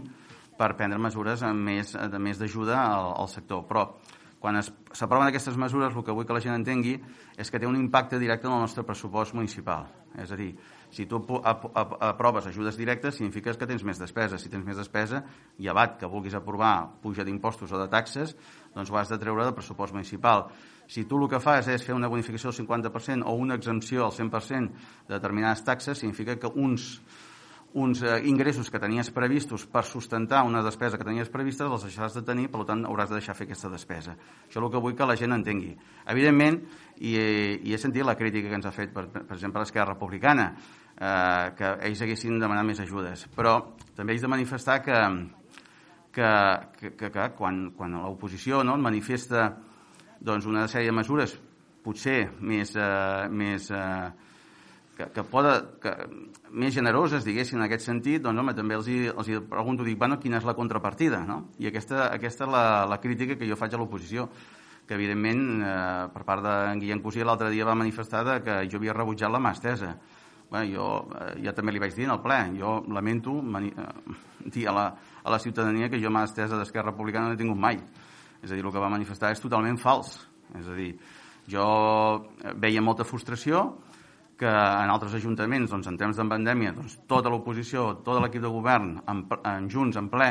per 0.61 0.75
prendre 0.77 1.01
mesures 1.01 1.41
amb 1.49 1.65
més, 1.71 1.95
de 1.97 2.21
més 2.21 2.41
d'ajuda 2.41 2.77
al, 2.83 3.15
al 3.23 3.31
sector. 3.33 3.65
Però 3.71 3.87
quan 4.41 4.61
s'aproven 4.61 5.29
aquestes 5.29 5.57
mesures, 5.61 5.97
el 5.97 6.05
que 6.05 6.13
vull 6.17 6.29
que 6.29 6.37
la 6.37 6.45
gent 6.45 6.59
entengui 6.59 6.99
és 7.41 7.49
que 7.49 7.61
té 7.61 7.69
un 7.69 7.81
impacte 7.81 8.21
directe 8.21 8.49
en 8.49 8.59
el 8.59 8.63
nostre 8.67 8.85
pressupost 8.85 9.37
municipal. 9.37 9.89
És 10.21 10.33
a 10.33 10.37
dir, 10.37 10.51
si 10.91 11.07
tu 11.07 11.21
aproves 11.23 12.47
ajudes 12.47 12.77
directes, 12.77 13.17
significa 13.17 13.55
que 13.55 13.69
tens 13.71 13.85
més 13.87 14.01
despesa. 14.03 14.39
Si 14.39 14.51
tens 14.51 14.67
més 14.67 14.79
despesa, 14.79 15.23
llevat 15.59 15.97
que 16.01 16.11
vulguis 16.11 16.35
aprovar 16.35 17.01
puja 17.03 17.25
d'impostos 17.25 17.73
o 17.73 17.79
de 17.79 17.89
taxes, 17.89 18.35
doncs 18.75 18.91
ho 18.91 18.99
has 18.99 19.11
de 19.13 19.19
treure 19.19 19.47
del 19.47 19.55
pressupost 19.55 19.95
municipal. 19.95 20.49
Si 20.91 21.05
tu 21.07 21.21
el 21.23 21.29
que 21.31 21.39
fas 21.39 21.69
és 21.71 21.87
fer 21.87 21.95
una 21.95 22.11
bonificació 22.11 22.51
del 22.51 22.67
50% 22.67 23.23
o 23.23 23.35
una 23.39 23.55
exempció 23.55 24.07
al 24.07 24.15
100% 24.17 24.87
de 25.07 25.15
determinades 25.15 25.63
taxes, 25.65 25.99
significa 25.99 26.39
que 26.39 26.51
uns 26.51 26.97
uns 27.73 28.03
eh, 28.03 28.23
ingressos 28.27 28.71
que 28.71 28.81
tenies 28.83 29.11
previstos 29.15 29.67
per 29.71 29.85
sustentar 29.87 30.43
una 30.43 30.63
despesa 30.63 30.99
que 30.99 31.07
tenies 31.07 31.31
prevista, 31.31 31.69
els 31.71 31.85
deixaràs 31.87 32.17
de 32.19 32.25
tenir, 32.27 32.49
per 32.51 32.65
tant 32.67 32.83
hauràs 32.87 33.13
de 33.13 33.21
deixar 33.21 33.37
fer 33.39 33.47
aquesta 33.47 33.71
despesa. 33.71 34.17
Això 34.49 34.59
és 34.59 34.65
el 34.65 34.71
que 34.73 34.83
vull 34.83 34.97
que 34.99 35.07
la 35.07 35.17
gent 35.19 35.37
entengui. 35.37 35.77
Evidentment, 36.11 36.59
i, 36.99 37.15
i 37.63 37.75
he 37.75 37.79
sentit 37.79 38.07
la 38.07 38.17
crítica 38.19 38.51
que 38.51 38.59
ens 38.59 38.67
ha 38.67 38.75
fet, 38.75 38.91
per, 38.95 39.07
per 39.15 39.37
exemple, 39.37 39.63
l'Esquerra 39.63 39.95
Republicana, 39.95 40.51
eh, 41.01 41.51
que 41.57 41.75
ells 41.89 42.05
haguessin 42.05 42.39
demanat 42.39 42.69
més 42.69 42.81
ajudes, 42.85 43.27
però 43.37 43.57
també 43.97 44.15
ells 44.15 44.25
de 44.25 44.31
manifestar 44.31 44.81
que, 44.85 45.01
que, 46.13 46.31
que, 46.79 46.95
que, 46.97 47.11
que 47.11 47.29
quan, 47.39 47.71
quan 47.77 47.99
l'oposició 48.05 48.63
no, 48.67 48.77
manifesta 48.77 49.49
doncs, 50.21 50.47
una 50.47 50.67
sèrie 50.69 50.93
de 50.93 50.97
mesures 50.97 51.37
potser 51.85 52.29
més, 52.45 52.75
eh, 52.77 53.29
més 53.33 53.71
eh, 53.73 54.11
que, 55.01 55.09
que, 55.15 55.25
poda, 55.25 55.55
que 55.81 55.95
més 56.53 56.75
generoses, 56.77 57.25
diguéssim, 57.25 57.59
en 57.59 57.67
aquest 57.67 57.87
sentit, 57.89 58.21
doncs, 58.23 58.43
home, 58.43 58.55
també 58.57 58.77
els 58.77 58.89
hi, 58.91 59.01
els 59.09 59.31
hi 59.31 59.41
pregunto, 59.41 59.87
dic, 59.87 59.99
bueno, 59.99 60.21
quina 60.21 60.41
és 60.41 60.49
la 60.49 60.57
contrapartida, 60.59 61.23
no? 61.25 61.47
I 61.59 61.71
aquesta, 61.71 62.11
aquesta 62.13 62.45
és 62.45 62.53
la, 62.53 62.65
la 62.91 63.01
crítica 63.01 63.39
que 63.41 63.49
jo 63.49 63.57
faig 63.57 63.75
a 63.75 63.81
l'oposició, 63.81 64.29
que 64.87 64.97
evidentment, 64.99 65.45
eh, 65.63 66.07
per 66.13 66.25
part 66.29 66.45
de 66.45 66.55
Guillem 66.83 67.01
Cosí 67.05 67.25
l'altre 67.25 67.49
dia 67.55 67.69
va 67.69 67.79
manifestar 67.79 68.41
que 68.45 68.65
jo 68.69 68.81
havia 68.81 68.97
rebutjat 68.97 69.33
la 69.33 69.41
mà 69.41 69.55
estesa. 69.57 69.95
Bueno, 70.51 70.67
jo 70.67 70.87
eh, 71.15 71.37
ja 71.45 71.55
també 71.55 71.73
li 71.73 71.83
vaig 71.83 71.95
dir 71.95 72.09
en 72.09 72.17
el 72.17 72.23
ple, 72.25 72.39
jo 72.59 72.81
lamento 72.91 73.37
mani, 73.39 73.71
eh, 73.71 74.17
dir 74.51 74.67
a 74.69 74.75
la, 74.75 74.87
a 75.23 75.31
la 75.31 75.39
ciutadania 75.39 75.89
que 75.89 76.01
jo 76.03 76.11
mà 76.11 76.25
estesa 76.27 76.59
d'Esquerra 76.59 76.91
Republicana 76.91 77.31
no 77.31 77.37
he 77.37 77.41
tingut 77.41 77.59
mai. 77.59 77.79
És 78.43 78.51
a 78.51 78.57
dir, 78.57 78.65
el 78.65 78.73
que 78.73 78.83
va 78.83 78.91
manifestar 78.91 79.31
és 79.31 79.43
totalment 79.43 79.79
fals. 79.79 80.17
És 80.59 80.67
a 80.67 80.75
dir, 80.75 80.95
jo 81.51 81.67
veia 82.59 82.83
molta 82.83 83.07
frustració, 83.07 83.63
que 84.41 84.49
en 84.49 84.89
altres 84.89 85.15
ajuntaments, 85.19 85.69
doncs, 85.71 85.87
en 85.91 85.99
temps 86.01 86.17
de 86.17 86.25
pandèmia, 86.25 86.73
doncs, 86.73 86.97
tota 87.07 87.29
l'oposició, 87.29 87.91
tot 88.07 88.23
l'equip 88.23 88.41
de 88.41 88.51
govern, 88.51 88.95
en, 89.13 89.27
en 89.45 89.69
junts, 89.69 89.99
en 90.01 90.09
ple, 90.09 90.31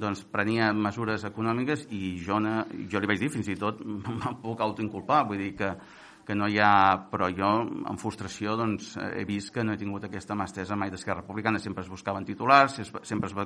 doncs, 0.00 0.24
prenia 0.32 0.70
mesures 0.72 1.26
econòmiques 1.28 1.84
i 1.92 2.16
jo, 2.24 2.40
ne, 2.40 2.62
jo 2.90 3.02
li 3.02 3.10
vaig 3.10 3.20
dir, 3.20 3.30
fins 3.34 3.52
i 3.52 3.58
tot 3.60 3.82
me'n 3.84 4.40
puc 4.42 4.64
autoinculpar, 4.64 5.26
vull 5.28 5.44
dir 5.44 5.52
que, 5.60 5.74
que 6.26 6.36
no 6.36 6.48
hi 6.48 6.58
ha... 6.58 7.06
Però 7.10 7.28
jo, 7.32 7.50
en 7.90 8.00
frustració, 8.00 8.56
doncs, 8.60 8.94
he 9.14 9.24
vist 9.28 9.52
que 9.54 9.64
no 9.64 9.74
he 9.74 9.80
tingut 9.80 10.06
aquesta 10.08 10.36
mà 10.36 10.48
estesa 10.48 10.76
mai 10.76 10.92
d'Esquerra 10.92 11.22
Republicana. 11.22 11.62
Sempre 11.62 11.84
es 11.84 11.90
buscaven 11.92 12.24
titulars, 12.24 12.80
sempre 13.02 13.30
es, 13.30 13.36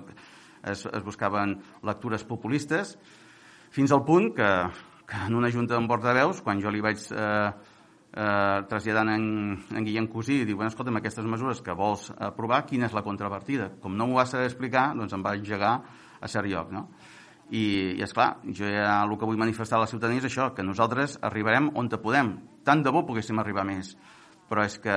es, 0.74 0.86
es 0.86 1.06
buscaven 1.06 1.58
lectures 1.86 2.24
populistes, 2.24 2.96
fins 3.74 3.92
al 3.92 4.04
punt 4.04 4.32
que, 4.36 4.52
que 5.08 5.26
en 5.26 5.34
una 5.34 5.50
junta 5.52 5.76
de 5.78 5.88
portaveus, 5.88 6.42
quan 6.44 6.62
jo 6.62 6.72
li 6.72 6.80
vaig 6.84 7.02
eh, 7.12 7.50
eh, 8.12 8.58
traslladant 8.68 9.12
en, 9.12 9.28
en 9.74 9.86
Guillem 9.86 10.08
Cosí 10.12 10.42
diu, 10.44 10.56
bueno, 10.56 10.72
escolta'm, 10.72 10.98
aquestes 11.00 11.26
mesures 11.28 11.62
que 11.64 11.76
vols 11.76 12.08
aprovar, 12.16 12.64
quina 12.68 12.88
és 12.88 12.96
la 12.96 13.04
contrapartida? 13.06 13.70
Com 13.82 13.96
no 13.96 14.08
m'ho 14.08 14.18
vas 14.20 14.32
saber 14.34 14.48
explicar, 14.48 14.90
doncs 14.96 15.14
em 15.16 15.24
va 15.24 15.36
engegar 15.38 15.74
a 16.20 16.30
cert 16.30 16.50
lloc, 16.50 16.72
no? 16.74 16.88
I, 17.48 17.96
i 17.96 18.02
és 18.04 18.12
clar, 18.12 18.34
jo 18.44 18.68
ja 18.68 18.98
el 19.00 19.14
que 19.16 19.28
vull 19.28 19.40
manifestar 19.40 19.78
a 19.78 19.86
la 19.86 19.88
ciutadania 19.88 20.20
és 20.20 20.28
això, 20.28 20.50
que 20.52 20.66
nosaltres 20.66 21.16
arribarem 21.24 21.70
on 21.80 21.88
te 21.88 22.00
podem. 22.00 22.34
Tant 22.68 22.84
de 22.84 22.92
bo 22.92 23.06
poguéssim 23.08 23.40
arribar 23.40 23.64
més. 23.64 23.94
Però 24.48 24.64
és 24.64 24.76
que 24.80 24.94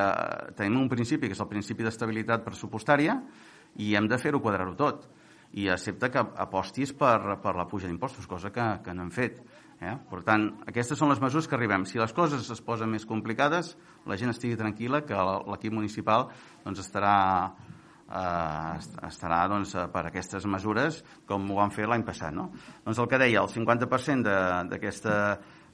tenim 0.58 0.80
un 0.82 0.92
principi, 0.92 1.30
que 1.30 1.36
és 1.38 1.44
el 1.44 1.48
principi 1.48 1.88
d'estabilitat 1.88 2.44
pressupostària, 2.44 3.16
i 3.80 3.94
hem 3.96 4.08
de 4.12 4.20
fer-ho 4.20 4.44
quadrar-ho 4.44 4.75
tot. 4.80 5.08
I 5.56 5.68
accepta 5.72 6.10
que 6.12 6.24
apostis 6.44 6.92
per, 6.96 7.38
per 7.44 7.56
la 7.56 7.68
puja 7.68 7.88
d'impostos, 7.88 8.28
cosa 8.28 8.51
que, 8.56 8.68
que 8.84 8.96
no 8.96 9.06
hem 9.06 9.12
fet. 9.16 9.42
Eh? 9.82 9.96
Per 10.12 10.22
tant, 10.28 10.46
aquestes 10.70 11.00
són 11.00 11.10
les 11.12 11.20
mesures 11.24 11.48
que 11.50 11.58
arribem. 11.58 11.88
Si 11.90 12.00
les 12.00 12.13
coses 12.16 12.48
es 12.54 12.63
posen 12.63 12.92
més 12.92 13.08
complicades, 13.10 13.74
la 14.08 14.18
gent 14.20 14.32
estigui 14.32 14.60
tranquil·la 14.60 15.01
que 15.08 15.28
l'equip 15.50 15.74
municipal 15.74 16.28
doncs, 16.63 16.84
estarà, 16.84 17.16
eh, 18.06 19.08
estarà 19.10 19.42
doncs, 19.51 19.74
per 19.96 20.06
aquestes 20.06 20.46
mesures 20.46 21.01
com 21.28 21.50
ho 21.50 21.58
van 21.63 21.74
fer 21.74 21.90
l'any 21.90 22.06
passat. 22.08 22.36
No? 22.36 22.51
Doncs 22.86 23.01
el 23.01 23.10
que 23.10 23.20
deia, 23.24 23.42
el 23.42 23.50
50% 23.51 24.38
d'aquesta 24.70 25.18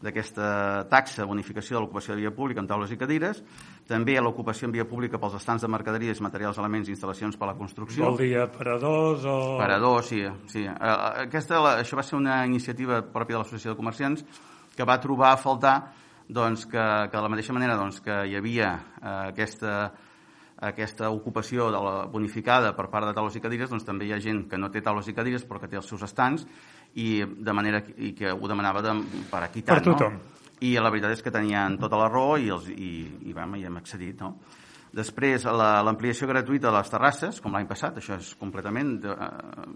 d'aquesta 0.04 0.86
taxa 0.92 1.24
de 1.24 1.28
bonificació 1.28 1.78
de 1.78 1.82
l'ocupació 1.84 2.14
de 2.14 2.22
via 2.22 2.32
pública 2.36 2.62
en 2.62 2.68
taules 2.70 2.92
i 2.94 2.98
cadires, 3.00 3.42
també 3.90 4.18
l'ocupació 4.22 4.68
en 4.68 4.76
via 4.76 4.86
pública 4.86 5.18
pels 5.18 5.38
estants 5.40 5.66
de 5.66 5.70
mercaderies, 5.74 6.22
materials, 6.22 6.60
elements 6.62 6.90
i 6.90 6.94
instal·lacions 6.94 7.38
per 7.38 7.48
a 7.48 7.52
la 7.54 7.58
construcció. 7.58 8.06
Vol 8.06 8.20
dir 8.22 8.36
aparadors 8.44 9.26
o... 9.26 9.38
Aparadors, 9.56 10.12
sí. 10.14 10.22
sí. 10.54 10.66
Eh, 10.68 10.98
aquesta, 11.28 11.64
això 11.80 11.98
va 11.98 12.06
ser 12.06 12.20
una 12.20 12.44
iniciativa 12.46 13.02
pròpia 13.02 13.38
de 13.38 13.44
l'Associació 13.44 13.74
de 13.74 13.80
Comerciants 13.80 14.26
que 14.78 14.86
va 14.86 15.00
trobar 15.02 15.34
a 15.34 15.42
faltar 15.42 15.78
doncs, 16.28 16.68
que, 16.68 16.84
que 17.10 17.18
de 17.18 17.24
la 17.24 17.32
mateixa 17.32 17.56
manera 17.56 17.80
doncs, 17.80 18.02
que 18.04 18.20
hi 18.28 18.36
havia 18.38 18.74
eh, 18.76 19.10
aquesta, 19.32 19.78
aquesta 20.58 21.10
ocupació 21.14 21.72
de 21.72 21.82
la 21.82 22.06
bonificada 22.12 22.74
per 22.78 22.88
part 22.92 23.08
de 23.08 23.14
taules 23.18 23.36
i 23.38 23.42
cadires, 23.42 23.70
doncs 23.70 23.86
també 23.88 24.08
hi 24.08 24.14
ha 24.14 24.22
gent 24.22 24.46
que 24.50 24.58
no 24.58 24.70
té 24.74 24.82
taules 24.82 25.08
i 25.08 25.16
cadires 25.18 25.46
però 25.48 25.62
que 25.62 25.70
té 25.72 25.78
els 25.78 25.88
seus 25.90 26.04
estants 26.08 26.46
i 26.98 27.10
de 27.26 27.54
manera 27.54 27.84
i 27.98 28.14
que 28.18 28.34
ho 28.34 28.50
demanava 28.50 28.82
de, 28.86 28.96
per 29.30 29.46
equitat. 29.50 29.76
Per 29.76 29.92
tothom. 29.92 30.18
No? 30.18 30.36
I 30.66 30.74
la 30.82 30.90
veritat 30.90 31.14
és 31.14 31.22
que 31.22 31.34
tenien 31.34 31.78
tota 31.78 32.00
la 32.00 32.08
raó 32.10 32.38
i, 32.42 32.48
els, 32.50 32.72
i, 32.74 32.94
i, 33.30 33.34
vam, 33.38 33.54
hi 33.60 33.68
hem 33.70 33.78
accedit. 33.78 34.24
No? 34.26 34.34
Després, 34.98 35.44
l'ampliació 35.46 36.26
la, 36.26 36.32
gratuïta 36.32 36.72
de 36.72 36.74
les 36.78 36.90
terrasses, 36.90 37.42
com 37.44 37.54
l'any 37.54 37.68
passat, 37.70 38.00
això 38.00 38.16
és 38.18 38.32
completament 38.40 38.96
de, 39.04 39.12
eh, 39.14 39.68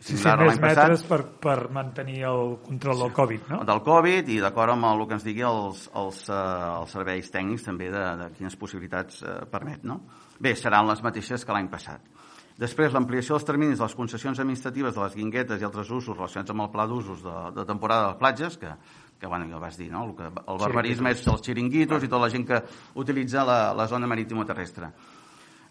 sí, 0.00 0.16
sí, 0.16 0.32
més 0.40 0.58
metres 0.62 1.04
per, 1.06 1.20
per 1.44 1.56
mantenir 1.74 2.24
el 2.30 2.56
control 2.64 3.04
del 3.04 3.12
Covid, 3.14 3.52
no? 3.52 3.60
Del 3.68 3.84
Covid 3.86 4.32
i 4.34 4.40
d'acord 4.42 4.74
amb 4.74 4.88
el 4.88 5.04
que 5.06 5.18
ens 5.18 5.26
digui 5.28 5.44
els, 5.46 5.84
els, 6.00 6.24
eh, 6.26 6.40
els 6.80 6.96
serveis 6.96 7.30
tècnics 7.30 7.68
també 7.68 7.92
de, 7.92 8.04
de 8.24 8.30
quines 8.38 8.58
possibilitats 8.58 9.22
eh, 9.22 9.36
permet, 9.52 9.84
no? 9.86 10.00
Bé, 10.42 10.56
seran 10.58 10.90
les 10.90 11.04
mateixes 11.06 11.46
que 11.46 11.54
l'any 11.54 11.70
passat. 11.70 12.10
Després, 12.54 12.92
l'ampliació 12.94 13.34
dels 13.34 13.46
terminis 13.48 13.80
de 13.80 13.82
les 13.82 13.96
concessions 13.98 14.38
administratives 14.38 14.94
de 14.94 15.02
les 15.02 15.16
guinguetes 15.18 15.60
i 15.60 15.66
altres 15.66 15.88
usos 15.90 16.14
relacionats 16.14 16.52
amb 16.54 16.62
el 16.62 16.70
pla 16.70 16.86
d'usos 16.86 17.24
de, 17.24 17.34
de 17.56 17.64
temporada 17.66 18.04
de 18.04 18.12
les 18.12 18.20
platges, 18.20 18.58
que, 18.60 18.70
que 19.18 19.26
bueno, 19.26 19.48
ja 19.50 19.58
ho 19.58 19.62
vas 19.62 19.78
dir, 19.80 19.90
no? 19.90 20.04
El, 20.06 20.14
que, 20.14 20.30
el 20.30 20.60
barbarisme 20.62 21.10
és 21.10 21.24
dels 21.26 21.42
xiringuitos 21.42 22.06
i 22.06 22.10
tota 22.12 22.22
la 22.22 22.30
gent 22.30 22.46
que 22.46 22.62
utilitza 23.02 23.42
la, 23.48 23.58
la 23.74 23.88
zona 23.90 24.06
marítima-terrestre. 24.06 24.92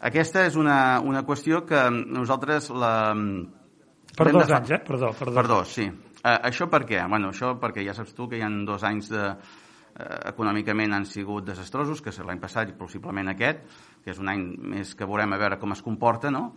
Aquesta 0.03 0.43
és 0.49 0.59
una, 0.59 0.99
una 0.99 1.23
qüestió 1.23 1.63
que 1.63 1.85
nosaltres 1.93 2.67
la... 2.75 2.93
Per 4.13 4.27
dos 4.33 4.49
de 4.49 4.57
anys, 4.59 4.75
eh? 4.75 4.83
Per 4.83 4.99
dos, 4.99 5.23
per 5.23 5.47
dos. 5.47 5.71
Sí. 5.71 5.87
Uh, 5.87 6.35
això 6.49 6.67
per 6.71 6.83
què? 6.89 6.99
Bueno, 7.07 7.31
això 7.31 7.55
perquè 7.59 7.87
ja 7.87 7.95
saps 7.95 8.11
tu 8.17 8.27
que 8.27 8.41
hi 8.41 8.43
ha 8.43 8.51
dos 8.67 8.83
anys 8.83 9.07
de, 9.11 9.23
eh, 9.95 10.19
econòmicament 10.31 10.93
han 10.93 11.05
sigut 11.09 11.45
desastrosos, 11.47 12.01
que 12.01 12.13
l'any 12.25 12.41
passat 12.41 12.69
i 12.69 12.77
possiblement 12.77 13.31
aquest, 13.31 13.63
que 14.03 14.11
és 14.11 14.19
un 14.19 14.27
any 14.29 14.55
més 14.59 14.95
que 14.95 15.05
veurem 15.05 15.33
a 15.33 15.37
veure 15.37 15.59
com 15.59 15.71
es 15.71 15.81
comporta, 15.81 16.29
no? 16.31 16.55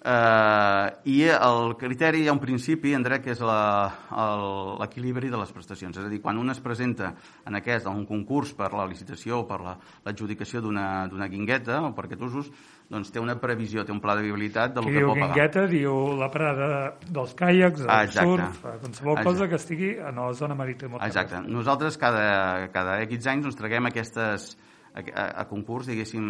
Eh, 0.00 0.90
I 1.10 1.16
el 1.26 1.72
criteri 1.76 2.20
hi 2.22 2.28
ha 2.28 2.32
un 2.32 2.38
principi, 2.38 2.92
en 2.94 3.02
dret, 3.02 3.20
que 3.24 3.32
és 3.34 3.40
la- 3.42 3.90
el- 4.14 4.78
l'equilibri 4.78 5.28
de 5.28 5.36
les 5.36 5.50
prestacions. 5.52 5.96
És 5.98 6.04
a 6.04 6.08
dir, 6.08 6.20
quan 6.22 6.38
un 6.38 6.48
es 6.50 6.60
presenta 6.60 7.14
en 7.44 7.56
aquest, 7.56 7.84
en 7.86 7.96
un 7.96 8.06
concurs 8.06 8.52
per 8.54 8.72
la 8.74 8.86
licitació 8.86 9.40
o 9.40 9.46
per 9.46 9.60
la- 9.60 9.76
l'adjudicació 10.04 10.60
d'una 10.62 11.08
d'una 11.08 11.26
guingueta 11.26 11.82
o 11.82 11.92
per 11.94 12.04
aquests 12.04 12.22
usos, 12.24 12.52
doncs 12.88 13.10
té 13.10 13.18
una 13.18 13.34
previsió, 13.40 13.84
té 13.84 13.90
un 13.90 14.00
pla 14.00 14.14
de 14.14 14.22
viabilitat 14.22 14.72
del 14.74 14.84
que 14.84 14.92
diu 14.92 15.08
pot 15.08 15.18
pagar. 15.18 15.34
guingueta 15.34 15.66
diu 15.66 16.16
la 16.16 16.30
parada 16.30 16.94
dels 17.10 17.34
caiacs, 17.34 17.80
el 17.80 17.90
Ah, 17.90 18.04
exacte. 18.04 18.28
surf, 18.30 18.60
qualsevol 18.62 19.12
Exacte. 19.18 19.24
cosa 19.24 19.48
que 19.48 19.54
estigui 19.56 19.90
en 19.98 20.14
la 20.14 20.32
zona 20.32 20.54
marítima. 20.54 20.98
Exacte. 21.04 21.40
Nosaltres 21.40 21.98
cada, 21.98 22.68
cada 22.70 23.02
X 23.02 23.26
anys 23.26 23.46
ens 23.46 23.56
traguem 23.56 23.84
aquestes, 23.86 24.56
a, 24.94 25.02
a, 25.02 25.24
a 25.42 25.46
concurs, 25.50 25.88
diguéssim, 25.90 26.28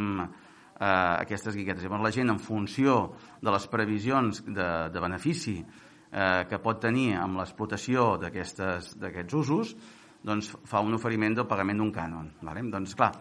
eh, 0.79 0.87
aquestes 0.87 1.57
guiguetes. 1.57 1.85
Llavors 1.85 2.07
la 2.07 2.15
gent, 2.15 2.33
en 2.33 2.41
funció 2.43 2.99
de 3.43 3.55
les 3.55 3.69
previsions 3.71 4.43
de, 4.47 4.69
de 4.93 5.03
benefici 5.03 5.59
eh, 5.61 6.45
que 6.49 6.61
pot 6.63 6.81
tenir 6.83 7.13
amb 7.19 7.41
l'explotació 7.41 8.17
d'aquests 8.23 9.35
usos, 9.35 9.75
doncs 10.25 10.51
fa 10.67 10.83
un 10.83 10.97
oferiment 10.97 11.37
del 11.39 11.47
pagament 11.51 11.79
d'un 11.83 11.93
cànon. 11.95 12.33
Vale? 12.43 12.65
Doncs 12.73 12.97
clar, 12.99 13.13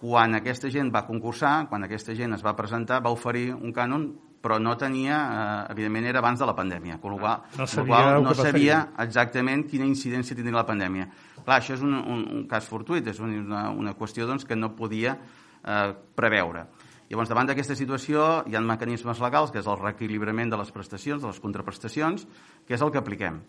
quan 0.00 0.36
aquesta 0.38 0.70
gent 0.70 0.92
va 0.94 1.06
concursar, 1.06 1.64
quan 1.70 1.86
aquesta 1.86 2.14
gent 2.14 2.36
es 2.36 2.44
va 2.44 2.56
presentar, 2.58 3.00
va 3.02 3.14
oferir 3.14 3.52
un 3.54 3.72
cànon, 3.72 4.08
però 4.44 4.58
no 4.60 4.76
tenia, 4.76 5.16
eh, 5.24 5.72
evidentment 5.72 6.04
era 6.12 6.20
abans 6.20 6.38
de 6.42 6.46
la 6.46 6.54
pandèmia, 6.54 6.98
amb 7.00 7.04
la 7.08 7.16
qual, 7.16 7.42
No 7.56 7.64
amb 7.64 7.64
la 7.64 7.66
sabia 7.72 7.96
qual 8.04 8.22
no 8.22 8.34
sabia 8.52 8.80
exactament 9.06 9.64
quina 9.70 9.88
incidència 9.88 10.36
tindria 10.36 10.60
la 10.60 10.66
pandèmia. 10.68 11.08
Clar, 11.44 11.58
això 11.62 11.74
és 11.78 11.82
un, 11.84 11.94
un, 11.96 12.26
un 12.36 12.46
cas 12.48 12.68
fortuit, 12.68 13.06
és 13.08 13.18
una, 13.24 13.70
una 13.72 13.94
qüestió 13.96 14.26
doncs, 14.28 14.44
que 14.44 14.56
no 14.56 14.74
podia 14.76 15.16
eh, 15.16 15.94
preveure. 16.14 16.66
Llavors, 17.08 17.28
davant 17.28 17.46
d'aquesta 17.46 17.74
situació, 17.76 18.44
hi 18.48 18.56
ha 18.56 18.60
mecanismes 18.64 19.20
legals, 19.20 19.50
que 19.52 19.60
és 19.60 19.66
el 19.68 19.76
reequilibrament 19.80 20.50
de 20.50 20.56
les 20.56 20.70
prestacions, 20.72 21.20
de 21.22 21.28
les 21.28 21.40
contraprestacions, 21.40 22.24
que 22.66 22.74
és 22.74 22.80
el 22.82 22.90
que 22.90 22.98
apliquem. 22.98 23.42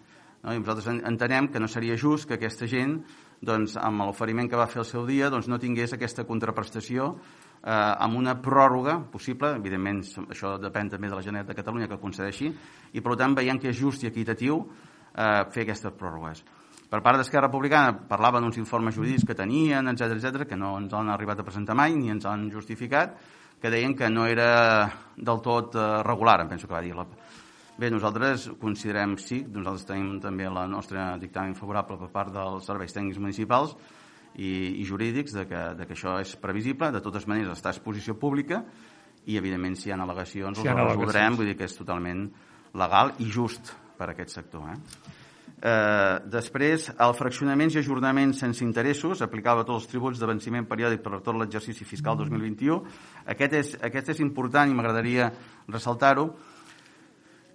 No? 0.44 0.54
I 0.54 0.60
nosaltres 0.60 0.88
en- 0.92 1.02
entenem 1.08 1.48
que 1.50 1.60
no 1.60 1.68
seria 1.72 1.96
just 1.98 2.28
que 2.28 2.36
aquesta 2.36 2.68
gent, 2.68 3.00
doncs, 3.42 3.78
amb 3.78 4.04
l'oferiment 4.04 4.50
que 4.52 4.60
va 4.60 4.68
fer 4.68 4.84
el 4.84 4.86
seu 4.86 5.06
dia, 5.08 5.30
doncs, 5.32 5.48
no 5.48 5.58
tingués 5.60 5.94
aquesta 5.96 6.26
contraprestació 6.28 7.16
eh, 7.66 8.06
amb 8.06 8.18
una 8.18 8.36
pròrroga 8.42 9.00
possible, 9.12 9.56
evidentment 9.58 10.04
això 10.30 10.56
depèn 10.62 10.92
també 10.94 11.10
de 11.10 11.18
la 11.18 11.24
Generalitat 11.26 11.56
de 11.56 11.62
Catalunya 11.62 11.90
que 11.90 12.02
concedeixi, 12.02 12.52
i 12.94 13.02
per 13.02 13.18
tant 13.18 13.34
veiem 13.36 13.60
que 13.60 13.72
és 13.74 13.80
just 13.80 14.06
i 14.06 14.12
equitatiu 14.12 14.62
eh, 14.62 15.42
fer 15.52 15.66
aquestes 15.66 15.98
pròrrogues. 15.98 16.44
Per 16.86 17.02
part 17.02 17.18
d'Esquerra 17.18 17.50
Republicana 17.50 17.96
parlava 18.08 18.40
d'uns 18.40 18.60
informes 18.62 18.96
jurídics 18.96 19.26
que 19.26 19.36
tenien, 19.36 19.90
etc 19.90 20.14
etc 20.20 20.46
que 20.48 20.60
no 20.60 20.76
ens 20.78 20.94
han 20.94 21.10
arribat 21.10 21.42
a 21.42 21.48
presentar 21.48 21.76
mai 21.76 21.96
ni 21.98 22.14
ens 22.14 22.28
han 22.30 22.46
justificat, 22.54 23.18
que 23.60 23.72
deien 23.74 23.96
que 23.98 24.10
no 24.12 24.28
era 24.30 24.92
del 25.18 25.42
tot 25.42 25.76
eh, 25.76 26.04
regular, 26.06 26.42
em 26.44 26.52
penso 26.54 26.68
que 26.68 26.78
va 26.78 26.84
dir. 26.86 26.94
La... 26.94 27.08
Bé, 27.76 27.90
nosaltres 27.92 28.52
considerem 28.62 29.18
sí, 29.20 29.42
nosaltres 29.52 29.90
tenim 29.90 30.20
també 30.24 30.46
la 30.48 30.68
nostra 30.70 31.16
dictamen 31.20 31.58
favorable 31.58 31.98
per 32.00 32.12
part 32.14 32.32
dels 32.32 32.70
serveis 32.70 32.94
tècnics 32.96 33.20
municipals 33.20 33.74
i, 34.36 34.82
i 34.82 34.86
jurídics 34.88 35.36
de 35.36 35.46
que, 35.50 35.64
de 35.80 35.88
que 35.88 35.96
això 35.96 36.18
és 36.22 36.36
previsible, 36.40 36.92
de 36.92 37.02
totes 37.04 37.28
maneres 37.28 37.56
està 37.56 37.72
a 37.72 37.76
exposició 37.76 38.18
pública 38.20 38.64
i 39.26 39.40
evidentment 39.40 39.78
si 39.80 39.90
hi 39.90 39.96
ha 39.96 40.00
al·legacions 40.00 40.62
Si 40.62 40.68
les 40.68 40.82
resoldrem, 40.82 41.38
vull 41.40 41.50
dir 41.50 41.58
que 41.58 41.68
és 41.68 41.78
totalment 41.78 42.28
legal 42.76 43.16
i 43.24 43.30
just 43.32 43.74
per 43.98 44.10
a 44.10 44.14
aquest 44.14 44.36
sector. 44.36 44.68
Eh? 44.74 45.14
Eh, 45.56 46.18
després, 46.30 46.90
el 47.02 47.14
fraccionaments 47.18 47.78
i 47.78 47.80
ajornaments 47.80 48.42
sense 48.44 48.64
interessos 48.66 49.24
aplicava 49.26 49.64
a 49.64 49.68
tots 49.68 49.84
els 49.86 49.90
tributs 49.90 50.20
de 50.22 50.28
venciment 50.30 50.68
periòdic 50.68 51.02
per 51.02 51.16
a 51.16 51.22
tot 51.24 51.40
l'exercici 51.40 51.88
fiscal 51.88 52.20
2021. 52.20 52.82
Aquest 53.34 53.56
és, 53.62 53.72
aquest 53.88 54.12
és 54.14 54.22
important 54.22 54.70
i 54.70 54.76
m'agradaria 54.78 55.32
ressaltar-ho, 55.72 56.28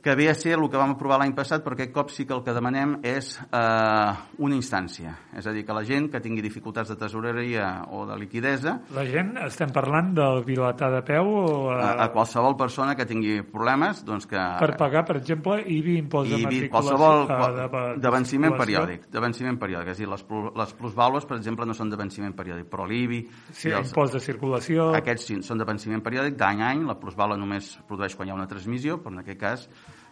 que 0.02 0.14
ve 0.16 0.30
a 0.30 0.34
ser 0.34 0.54
el 0.56 0.64
que 0.72 0.78
vam 0.80 0.94
aprovar 0.94 1.18
l'any 1.20 1.34
passat, 1.36 1.60
però 1.64 1.76
aquest 1.76 1.92
cop 1.92 2.10
sí 2.12 2.24
que 2.24 2.32
el 2.32 2.40
que 2.44 2.54
demanem 2.56 2.96
és 3.04 3.34
eh, 3.52 4.12
una 4.40 4.56
instància. 4.56 5.12
És 5.36 5.46
a 5.46 5.52
dir, 5.52 5.64
que 5.68 5.76
la 5.76 5.82
gent 5.84 6.08
que 6.12 6.20
tingui 6.24 6.40
dificultats 6.44 6.88
de 6.88 6.96
tesoreria 6.96 7.66
o 7.92 8.06
de 8.08 8.16
liquidesa, 8.18 8.78
La 8.96 9.04
gent, 9.04 9.34
estem 9.44 9.72
parlant 9.74 10.12
del 10.16 10.42
biletà 10.46 10.88
de 10.94 11.02
peu 11.06 11.28
o, 11.28 11.44
a, 11.74 11.76
eh, 11.76 11.90
a 12.06 12.08
qualsevol 12.14 12.56
persona 12.56 12.94
que 12.96 13.04
tingui 13.06 13.42
problemes, 13.44 14.00
doncs 14.08 14.26
que... 14.30 14.40
per 14.60 14.72
pagar, 14.80 15.04
per 15.08 15.18
exemple, 15.20 15.58
IBI, 15.60 15.98
impost 16.00 16.32
de 16.32 16.40
i 16.40 16.46
matriculació. 16.48 16.96
qualsevol 16.96 17.26
eh, 17.28 17.68
de, 17.76 17.84
de 18.00 18.14
venciment 18.16 18.56
periòdic, 18.56 19.06
de 19.12 19.24
venciment 19.26 19.60
periòdic, 19.60 19.92
és 19.92 20.00
a 20.00 20.04
dir, 20.04 20.10
les, 20.14 20.24
les 20.62 20.74
plusvàlues, 20.80 21.28
per 21.28 21.36
exemple, 21.36 21.68
no 21.68 21.76
són 21.76 21.92
de 21.92 22.00
venciment 22.00 22.34
periòdic, 22.38 22.70
però 22.72 22.88
l'IBI 22.88 23.20
Sí, 23.52 23.68
els, 23.68 23.92
impost 23.92 24.16
de 24.16 24.24
circulació. 24.24 24.90
aquests 24.96 25.28
sí, 25.28 25.38
són 25.44 25.60
de 25.60 25.68
venciment 25.68 26.00
periòdic 26.04 26.40
d'any 26.40 26.64
a 26.64 26.72
any, 26.72 26.86
la 26.88 26.96
plusvàlua 27.00 27.36
només 27.36 27.74
produeix 27.88 28.16
quan 28.16 28.28
hi 28.28 28.32
ha 28.32 28.38
una 28.40 28.48
transmissió, 28.48 28.96
però 29.02 29.12
en 29.18 29.24
aquest 29.26 29.40
cas 29.40 29.68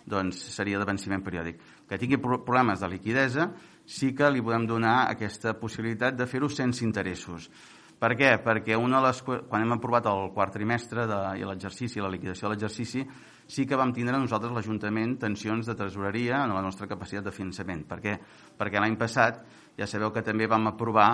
doncs, 0.09 0.41
seria 0.55 0.79
de 0.81 0.87
venciment 0.89 1.23
periòdic. 1.25 1.61
Que 1.89 1.99
tingui 2.01 2.19
pro- 2.19 2.41
problemes 2.45 2.81
de 2.81 2.89
liquidesa, 2.89 3.51
sí 3.85 4.15
que 4.17 4.31
li 4.31 4.43
podem 4.45 4.67
donar 4.67 5.11
aquesta 5.11 5.55
possibilitat 5.61 6.17
de 6.17 6.27
fer-ho 6.27 6.49
sense 6.49 6.85
interessos. 6.85 7.51
Per 7.99 8.13
què? 8.15 8.37
Perquè 8.45 8.77
una 8.79 9.01
de 9.01 9.09
les, 9.09 9.23
quan 9.27 9.65
hem 9.65 9.73
aprovat 9.75 10.07
el 10.07 10.29
quart 10.35 10.53
trimestre 10.55 11.07
de, 11.11 11.17
i 11.41 11.47
l'exercici, 11.47 11.99
la 11.99 12.11
liquidació 12.13 12.47
de 12.47 12.53
l'exercici, 12.55 13.03
sí 13.49 13.65
que 13.67 13.79
vam 13.81 13.91
tindre 13.97 14.21
nosaltres 14.21 14.53
l'Ajuntament 14.55 15.17
tensions 15.19 15.67
de 15.67 15.75
tresoreria 15.75 16.45
en 16.45 16.55
la 16.55 16.63
nostra 16.63 16.87
capacitat 16.87 17.27
de 17.27 17.33
finançament. 17.35 17.83
Per 17.89 17.99
què? 18.05 18.15
Perquè 18.59 18.79
l'any 18.79 18.95
passat 19.01 19.43
ja 19.79 19.87
sabeu 19.91 20.13
que 20.15 20.23
també 20.23 20.47
vam 20.47 20.71
aprovar 20.71 21.09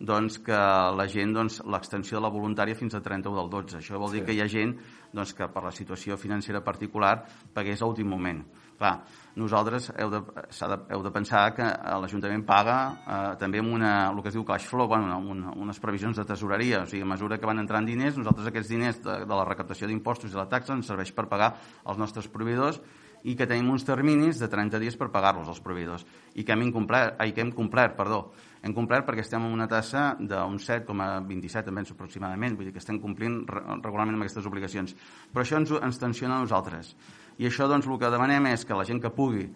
doncs, 0.00 0.38
que 0.40 0.56
la 0.96 1.06
gent, 1.12 1.34
doncs, 1.36 1.60
l'extensió 1.68 2.18
de 2.18 2.24
la 2.24 2.32
voluntària 2.32 2.76
fins 2.76 2.96
a 2.96 3.02
31 3.04 3.36
del 3.36 3.50
12. 3.52 3.78
Això 3.82 4.00
vol 4.00 4.16
dir 4.16 4.24
que 4.24 4.32
hi 4.32 4.40
ha 4.40 4.48
gent 4.48 4.72
doncs, 5.12 5.34
que 5.36 5.48
per 5.52 5.62
la 5.66 5.74
situació 5.76 6.16
financera 6.16 6.64
particular 6.64 7.18
pagués 7.54 7.82
a 7.82 7.90
últim 7.90 8.08
moment. 8.08 8.40
Clar, 8.80 8.94
nosaltres 9.36 9.90
heu 9.92 10.08
de, 10.08 10.22
de, 10.24 10.76
heu 10.94 11.02
de 11.04 11.10
pensar 11.12 11.42
que 11.52 11.66
eh, 11.66 11.96
l'Ajuntament 12.00 12.46
paga 12.48 12.76
eh, 12.96 13.18
també 13.42 13.60
amb 13.60 13.74
una, 13.76 13.90
el 14.08 14.22
que 14.24 14.30
es 14.32 14.38
diu 14.38 14.46
cash 14.48 14.70
flow, 14.70 14.88
bueno, 14.88 15.18
una, 15.20 15.52
unes 15.52 15.82
previsions 15.82 16.16
de 16.16 16.24
tesoreria, 16.24 16.86
o 16.86 16.88
sigui, 16.88 17.04
a 17.04 17.10
mesura 17.10 17.36
que 17.36 17.50
van 17.50 17.60
entrant 17.60 17.84
diners, 17.84 18.16
nosaltres 18.16 18.48
aquests 18.48 18.72
diners 18.72 19.02
de, 19.04 19.18
de 19.26 19.36
la 19.36 19.44
recaptació 19.44 19.90
d'impostos 19.90 20.32
i 20.32 20.40
la 20.40 20.48
taxa 20.48 20.72
ens 20.72 20.88
serveix 20.88 21.12
per 21.12 21.28
pagar 21.28 21.52
els 21.84 22.00
nostres 22.00 22.30
proveïdors 22.32 22.80
i 23.28 23.34
que 23.36 23.44
tenim 23.44 23.68
uns 23.68 23.84
terminis 23.84 24.40
de 24.40 24.48
30 24.48 24.80
dies 24.80 24.96
per 24.96 25.10
pagar-los 25.12 25.48
als 25.52 25.60
proveïdors 25.60 26.06
i 26.40 26.44
que 26.44 26.56
hem 26.56 26.64
incomplert, 26.70 27.20
ai, 27.20 27.34
que 27.36 27.44
hem 27.44 27.52
complert, 27.52 27.98
perdó. 27.98 28.30
Hem 28.62 28.74
complert 28.76 29.06
perquè 29.08 29.22
estem 29.24 29.40
en 29.46 29.52
una 29.56 29.66
tassa 29.68 30.16
d'un 30.20 30.58
7,27 30.60 31.68
em 31.72 31.78
penso 31.80 31.94
aproximadament, 31.96 32.56
vull 32.58 32.66
dir 32.68 32.74
que 32.74 32.82
estem 32.82 32.98
complint 33.00 33.42
re- 33.48 33.62
regularment 33.80 34.18
amb 34.18 34.26
aquestes 34.26 34.46
obligacions. 34.46 34.92
Però 35.32 35.44
això 35.44 35.56
ens, 35.56 35.72
ens 35.80 35.98
tensiona 35.98 36.36
a 36.36 36.44
nosaltres. 36.44 36.94
I 37.40 37.48
això 37.48 37.68
doncs 37.70 37.86
el 37.88 37.98
que 37.98 38.10
demanem 38.12 38.50
és 38.52 38.64
que 38.68 38.76
la 38.76 38.84
gent 38.84 39.00
que 39.00 39.10
pugui 39.16 39.46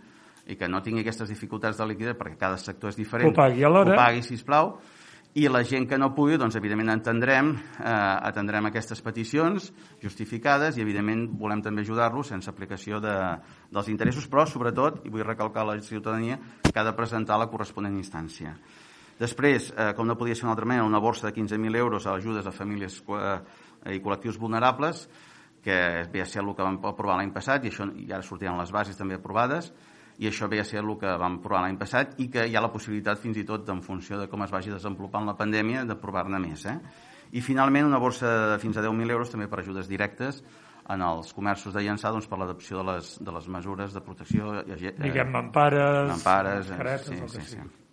i 0.46 0.56
que 0.56 0.68
no 0.68 0.80
tingui 0.84 1.00
aquestes 1.04 1.28
dificultats 1.28 1.76
de 1.80 1.86
liquiditat, 1.88 2.18
perquè 2.20 2.36
cada 2.40 2.56
sector 2.60 2.90
és 2.92 2.96
diferent, 2.96 3.28
Ho 3.30 3.36
pagui 3.36 3.64
a 3.64 3.68
l'hora. 3.68 3.92
ho 3.92 3.96
pagui, 3.96 4.22
sisplau, 4.24 4.78
i 5.34 5.48
la 5.48 5.64
gent 5.66 5.88
que 5.90 5.96
no 5.98 6.12
pugui, 6.14 6.36
doncs, 6.38 6.54
evidentment, 6.56 6.92
entendrem, 6.94 7.48
eh, 7.80 7.84
atendrem 8.28 8.68
aquestes 8.68 9.00
peticions 9.02 9.72
justificades 10.00 10.76
i, 10.78 10.82
evidentment, 10.84 11.26
volem 11.40 11.60
també 11.64 11.82
ajudar-los 11.82 12.28
sense 12.30 12.48
aplicació 12.52 13.00
de, 13.02 13.14
dels 13.72 13.88
interessos, 13.88 14.28
però, 14.30 14.44
sobretot, 14.46 15.00
i 15.04 15.10
vull 15.10 15.24
recalcar 15.26 15.62
a 15.64 15.72
la 15.72 15.80
ciutadania, 15.80 16.38
que 16.62 16.78
ha 16.78 16.84
de 16.86 16.92
presentar 16.94 17.38
la 17.40 17.48
corresponent 17.50 17.96
instància. 17.98 18.54
Després, 19.18 19.70
eh, 19.76 19.92
com 19.94 20.08
no 20.08 20.18
podia 20.18 20.34
ser 20.34 20.42
d'una 20.42 20.54
altra 20.56 20.66
manera, 20.66 20.86
una 20.86 20.98
borsa 20.98 21.28
de 21.28 21.34
15.000 21.36 21.76
euros 21.78 22.06
a 22.06 22.16
ajudes 22.18 22.46
a 22.46 22.52
famílies 22.52 23.00
eh, 23.06 23.94
i 23.94 24.02
col·lectius 24.02 24.38
vulnerables, 24.40 25.08
que 25.64 26.04
ve 26.12 26.20
a 26.20 26.26
ser 26.26 26.42
el 26.42 26.52
que 26.54 26.62
vam 26.66 26.78
aprovar 26.84 27.16
l'any 27.16 27.32
passat, 27.32 27.64
i, 27.64 27.72
això, 27.72 27.86
i 27.96 28.10
ara 28.12 28.22
sortiran 28.22 28.58
les 28.60 28.72
bases 28.74 28.98
també 28.98 29.16
aprovades, 29.16 29.70
i 30.18 30.28
això 30.28 30.46
ve 30.50 30.60
a 30.60 30.66
ser 30.66 30.82
el 30.82 30.92
que 30.98 31.14
vam 31.18 31.38
aprovar 31.40 31.64
l'any 31.64 31.78
passat 31.78 32.18
i 32.22 32.28
que 32.30 32.44
hi 32.46 32.54
ha 32.54 32.62
la 32.62 32.70
possibilitat 32.70 33.18
fins 33.18 33.40
i 33.40 33.46
tot 33.46 33.68
en 33.72 33.80
funció 33.82 34.20
de 34.20 34.28
com 34.30 34.44
es 34.44 34.52
vagi 34.52 34.70
desenvolupant 34.70 35.26
la 35.26 35.34
pandèmia 35.38 35.86
d'aprovar-ne 35.88 36.38
més. 36.42 36.66
Eh? 36.70 36.76
I 37.34 37.42
finalment 37.42 37.88
una 37.88 37.98
borsa 37.98 38.34
de 38.52 38.60
fins 38.62 38.78
a 38.78 38.84
10.000 38.84 39.16
euros 39.16 39.32
també 39.32 39.48
per 39.50 39.62
ajudes 39.62 39.90
directes 39.90 40.42
en 40.92 41.02
els 41.02 41.32
comerços 41.32 41.74
de 41.74 41.82
llançar 41.82 42.12
doncs, 42.12 42.28
per 42.28 42.38
l'adopció 42.38 42.82
de, 42.82 42.84
les, 42.92 43.14
de 43.24 43.34
les 43.34 43.48
mesures 43.48 43.96
de 43.96 44.04
protecció. 44.04 44.52
Eh, 44.60 44.92
Diguem, 45.00 45.32
mampares, 45.32 46.12
mampares, 46.12 46.68
eh, 46.68 46.76
mascaretes, 46.76 47.08
sí, 47.08 47.22
que 47.22 47.32
sí, 47.32 47.56
sí. 47.56 47.83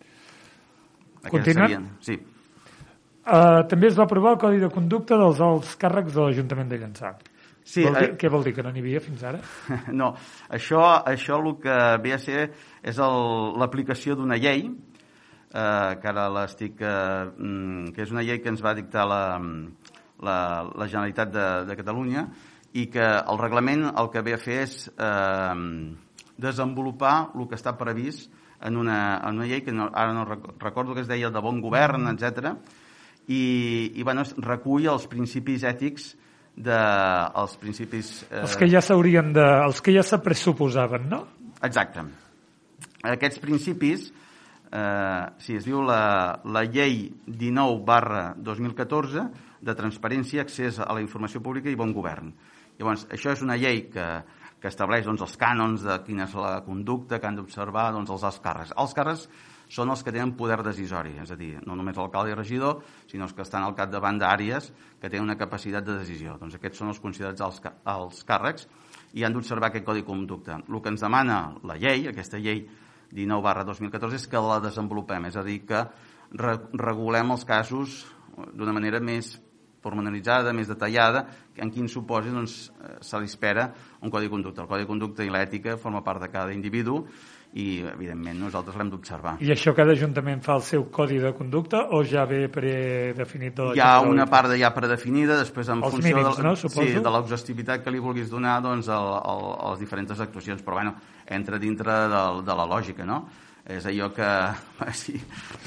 Serien- 1.69 1.89
Sí. 1.99 2.19
Uh, 3.21 3.61
també 3.69 3.87
es 3.87 3.97
va 3.97 4.03
aprovar 4.03 4.31
el 4.33 4.39
Codi 4.41 4.57
de 4.59 4.69
Conducta 4.73 5.15
dels 5.15 5.39
alts 5.39 5.75
càrrecs 5.77 6.13
de 6.15 6.21
l'Ajuntament 6.23 6.69
de 6.71 6.79
Llançà. 6.81 7.11
Sí, 7.63 7.83
vol 7.85 7.93
dir, 7.93 8.07
eh, 8.09 8.17
Què 8.17 8.29
vol 8.33 8.43
dir, 8.43 8.53
que 8.55 8.63
no 8.65 8.71
n'hi 8.73 8.81
havia 8.81 8.99
fins 8.99 9.21
ara? 9.23 9.39
No, 9.93 10.15
això, 10.49 10.81
això 11.05 11.37
el 11.37 11.51
que 11.61 11.75
ve 12.01 12.13
a 12.13 12.17
ser 12.17 12.47
és 12.81 12.97
l'aplicació 12.97 14.15
d'una 14.17 14.39
llei, 14.41 14.65
eh, 15.53 15.91
que 16.01 16.09
ara 16.09 16.27
l'estic... 16.33 16.81
Eh, 16.81 17.29
mm, 17.37 17.93
que 17.93 18.01
és 18.01 18.11
una 18.11 18.23
llei 18.25 18.41
que 18.41 18.49
ens 18.49 18.63
va 18.65 18.73
dictar 18.73 19.05
la, 19.07 19.21
la, 20.19 20.37
la 20.73 20.87
Generalitat 20.87 21.31
de, 21.31 21.47
de 21.69 21.75
Catalunya 21.77 22.25
i 22.73 22.87
que 22.89 23.05
el 23.05 23.37
reglament 23.37 23.85
el 23.93 24.09
que 24.09 24.21
ve 24.25 24.33
a 24.33 24.41
fer 24.41 24.61
és 24.65 24.89
eh, 24.97 25.55
desenvolupar 26.41 27.31
el 27.35 27.47
que 27.47 27.59
està 27.59 27.77
previst 27.77 28.31
en 28.63 28.77
una, 28.77 29.19
en 29.27 29.39
una 29.39 29.47
llei 29.49 29.61
que 29.65 29.71
no, 29.73 29.89
ara 29.93 30.13
no 30.13 30.25
rec- 30.27 30.51
recordo 30.61 30.93
que 30.95 31.01
es 31.01 31.09
deia 31.09 31.29
de 31.33 31.41
bon 31.43 31.61
govern, 31.61 32.07
etc. 32.13 32.53
I, 33.27 33.91
i 33.95 34.03
bueno, 34.03 34.21
es 34.25 34.33
recull 34.37 34.87
els 34.91 35.05
principis 35.07 35.63
ètics 35.67 36.11
de, 36.55 36.79
els 37.41 37.53
principis... 37.61 38.09
Eh, 38.29 38.41
Els 38.43 38.57
que 38.59 38.67
ja 38.69 38.81
s'haurien 38.83 39.31
de... 39.33 39.45
Els 39.67 39.81
que 39.81 39.93
ja 39.95 40.03
se 40.03 40.19
pressuposaven, 40.23 41.07
no? 41.09 41.21
Exacte. 41.63 42.03
Aquests 43.07 43.39
principis, 43.41 44.09
eh, 44.71 45.25
sí, 45.41 45.55
es 45.57 45.65
diu 45.65 45.81
la, 45.85 46.41
la 46.45 46.65
llei 46.67 47.07
19 47.25 47.79
barra 47.87 48.31
2014 48.37 49.29
de 49.61 49.75
transparència, 49.77 50.41
accés 50.43 50.79
a 50.81 50.89
la 50.93 51.01
informació 51.01 51.41
pública 51.41 51.69
i 51.69 51.77
bon 51.77 51.93
govern. 51.93 52.33
Llavors, 52.79 53.05
això 53.13 53.33
és 53.33 53.41
una 53.45 53.57
llei 53.61 53.83
que, 53.93 54.05
que 54.61 54.69
estableix 54.69 55.07
doncs, 55.07 55.23
els 55.25 55.39
cànons 55.41 55.81
de 55.87 55.95
quina 56.05 56.27
és 56.27 56.35
la 56.37 56.59
conducta 56.65 57.17
que 57.19 57.27
han 57.27 57.39
d'observar 57.39 57.89
doncs, 57.95 58.11
els 58.13 58.25
alts 58.27 58.37
càrrecs. 58.43 58.75
Els 58.77 58.93
càrrecs 58.97 59.25
són 59.71 59.89
els 59.89 60.03
que 60.03 60.11
tenen 60.11 60.35
poder 60.37 60.59
decisori, 60.65 61.15
és 61.23 61.31
a 61.31 61.37
dir, 61.39 61.55
no 61.65 61.77
només 61.79 61.97
l'alcalde 61.97 62.33
i 62.33 62.37
regidor, 62.37 62.81
sinó 63.07 63.25
els 63.25 63.33
que 63.33 63.45
estan 63.45 63.63
al 63.63 63.75
capdavant 63.77 64.19
d'àrees 64.19 64.69
que 64.99 65.09
tenen 65.09 65.29
una 65.29 65.37
capacitat 65.39 65.87
de 65.87 65.97
decisió. 66.01 66.35
Doncs 66.37 66.59
aquests 66.59 66.83
són 66.83 66.91
els 66.91 66.99
considerats 67.01 67.41
els, 67.47 67.61
els 67.95 68.23
càrrecs 68.27 68.67
i 69.15 69.23
han 69.23 69.33
d'observar 69.33 69.71
aquest 69.71 69.87
codi 69.87 70.03
de 70.03 70.07
conducta. 70.07 70.59
El 70.67 70.81
que 70.81 70.91
ens 70.93 71.03
demana 71.07 71.41
la 71.67 71.79
llei, 71.79 72.09
aquesta 72.11 72.39
llei 72.39 72.65
19 73.11 73.43
barra 73.43 73.63
2014, 73.67 74.19
és 74.19 74.27
que 74.27 74.43
la 74.43 74.59
desenvolupem, 74.63 75.31
és 75.31 75.39
a 75.39 75.45
dir, 75.47 75.61
que 75.67 75.85
re 76.37 76.57
regulem 76.79 77.33
els 77.33 77.47
casos 77.47 78.03
d'una 78.53 78.75
manera 78.75 79.01
més 79.03 79.33
pormenoritzada, 79.81 80.53
més 80.53 80.69
detallada, 80.69 81.25
en 81.57 81.71
quin 81.73 81.89
supòsit 81.89 82.33
doncs, 82.33 82.55
eh, 82.69 82.95
se 83.01 83.19
li 83.19 83.29
espera 83.29 83.71
un 84.01 84.09
codi 84.09 84.29
de 84.29 84.33
conducta. 84.33 84.63
El 84.63 84.69
codi 84.69 84.85
de 84.85 84.89
conducta 84.89 85.25
i 85.25 85.29
l'ètica 85.33 85.77
forma 85.77 86.03
part 86.05 86.21
de 86.21 86.29
cada 86.31 86.53
individu 86.53 87.01
i, 87.51 87.81
evidentment, 87.83 88.37
nosaltres 88.39 88.77
l'hem 88.79 88.91
d'observar. 88.93 89.35
I 89.43 89.51
això 89.51 89.73
cada 89.75 89.91
ajuntament 89.91 90.39
fa 90.45 90.55
el 90.59 90.63
seu 90.63 90.85
codi 90.93 91.19
de 91.19 91.33
conducta 91.35 91.83
o 91.97 91.99
ja 92.07 92.23
ve 92.29 92.45
predefinit 92.53 93.57
de 93.57 93.67
la 93.67 93.75
Hi 93.75 93.83
ha 93.83 93.91
una 94.07 94.27
part 94.31 94.53
ja 94.59 94.71
predefinida, 94.75 95.35
després 95.41 95.67
en 95.73 95.83
Els 95.83 95.97
funció 95.97 96.15
mínims, 96.15 96.39
de, 96.39 96.45
no, 96.47 96.55
sí, 96.55 96.87
de 97.03 97.15
l'exhaustivitat 97.17 97.83
que 97.83 97.91
li 97.91 97.99
vulguis 97.99 98.31
donar 98.31 98.61
doncs, 98.63 98.87
a, 98.87 98.99
a, 99.19 99.35
a 99.51 99.73
les 99.73 99.83
diferents 99.83 100.19
actuacions, 100.27 100.63
però 100.63 100.79
bueno, 100.79 100.95
entra 101.27 101.59
dintre 101.59 101.97
de, 102.13 102.25
de 102.47 102.59
la 102.61 102.67
lògica, 102.71 103.07
no? 103.07 103.25
És 103.69 103.85
allò 103.85 104.09
que... 104.15 104.29
Sí, 105.01 105.13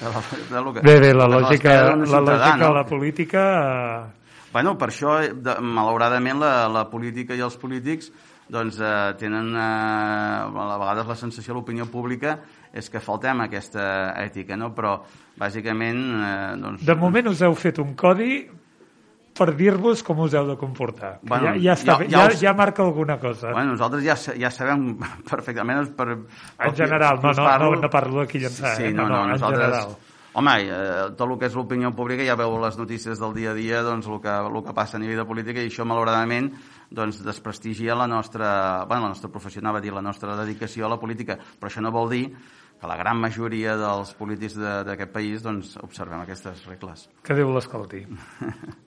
de 0.01 0.11
la, 0.11 0.21
de 0.51 0.63
lo 0.65 0.75
que 0.75 0.83
Bé, 0.83 0.99
bé, 1.01 1.15
la 1.15 1.29
lògica, 1.31 1.75
la 1.95 1.97
ciutadà, 2.05 2.21
lògica 2.21 2.57
no? 2.67 2.75
la 2.75 2.85
política... 2.89 3.49
eh, 3.63 4.21
Bueno, 4.55 4.77
per 4.79 4.87
això, 4.93 5.17
eh, 5.19 5.33
de, 5.35 5.57
malauradament, 5.59 6.39
la, 6.39 6.69
la 6.71 6.85
política 6.87 7.35
i 7.35 7.43
els 7.43 7.57
polítics 7.59 8.13
doncs, 8.55 8.77
eh, 8.79 9.15
tenen 9.19 9.49
eh, 9.57 9.63
a 9.65 10.77
vegades 10.79 11.09
la 11.11 11.17
sensació, 11.19 11.57
l'opinió 11.57 11.89
pública, 11.91 12.37
és 12.71 12.87
que 12.91 13.03
faltem 13.03 13.43
aquesta 13.43 14.15
ètica, 14.23 14.55
no? 14.61 14.71
però 14.77 15.01
bàsicament... 15.41 16.05
Eh, 16.21 16.53
doncs, 16.63 16.85
De 16.87 16.95
moment 17.01 17.33
us 17.33 17.43
heu 17.43 17.57
fet 17.59 17.81
un 17.83 17.97
codi 17.99 18.45
per 19.35 19.51
dir-vos 19.59 20.03
com 20.07 20.21
us 20.23 20.35
heu 20.35 20.47
de 20.47 20.57
comportar. 20.57 21.19
Bueno, 21.23 21.53
ja, 21.53 21.57
ja, 21.59 21.73
està, 21.75 21.99
ja- 22.05 22.09
ja 22.09 22.27
us- 22.31 22.41
ja 22.41 22.53
marca 22.55 22.83
alguna 22.85 23.19
cosa. 23.19 23.51
Bueno, 23.53 23.73
nosaltres 23.75 24.05
ja, 24.07 24.15
ja 24.39 24.51
sabem 24.51 24.97
perfectament... 25.31 25.91
Per, 25.97 26.09
en 26.15 26.75
general, 26.75 27.19
no, 27.23 27.33
no, 27.33 27.59
no, 27.59 27.71
no 27.83 27.91
parlo 27.91 28.21
aquí 28.23 28.39
llançar, 28.39 28.77
Sí, 28.77 28.85
eh? 28.85 28.93
no, 28.95 29.09
no, 29.09 29.25
en 29.25 29.31
nosaltres... 29.37 29.67
general. 29.71 29.97
Home, 30.37 30.53
eh, 30.67 31.11
tot 31.15 31.31
el 31.31 31.37
que 31.39 31.47
és 31.47 31.55
l'opinió 31.55 31.93
pública, 31.95 32.25
ja 32.27 32.35
veu 32.35 32.57
les 32.59 32.75
notícies 32.75 33.21
del 33.23 33.35
dia 33.37 33.53
a 33.53 33.55
dia, 33.55 33.83
doncs 33.87 34.09
el 34.11 34.17
que, 34.21 34.33
el 34.35 34.57
que 34.67 34.73
passa 34.75 34.97
a 34.97 35.01
nivell 35.01 35.21
de 35.21 35.27
política, 35.29 35.63
i 35.63 35.69
això, 35.71 35.85
malauradament, 35.87 36.49
doncs, 36.91 37.21
desprestigia 37.23 37.95
la 37.95 38.09
nostra, 38.11 38.83
bueno, 38.91 39.05
la 39.07 39.13
nostra 39.15 39.31
professió, 39.31 39.63
anava 39.63 39.79
a 39.79 39.85
dir, 39.85 39.93
la 39.95 40.03
nostra 40.03 40.35
dedicació 40.41 40.87
a 40.87 40.91
la 40.91 40.99
política, 40.99 41.37
però 41.39 41.71
això 41.71 41.81
no 41.87 41.93
vol 41.95 42.11
dir 42.11 42.25
que 42.35 42.91
la 42.91 42.97
gran 42.99 43.21
majoria 43.23 43.77
dels 43.79 44.11
polítics 44.19 44.59
de- 44.59 44.83
d'aquest 44.91 45.13
país 45.15 45.41
doncs, 45.47 45.77
observem 45.87 46.27
aquestes 46.27 46.67
regles. 46.67 47.07
Que 47.23 47.39
Déu 47.39 47.55
l'escolti. 47.55 48.03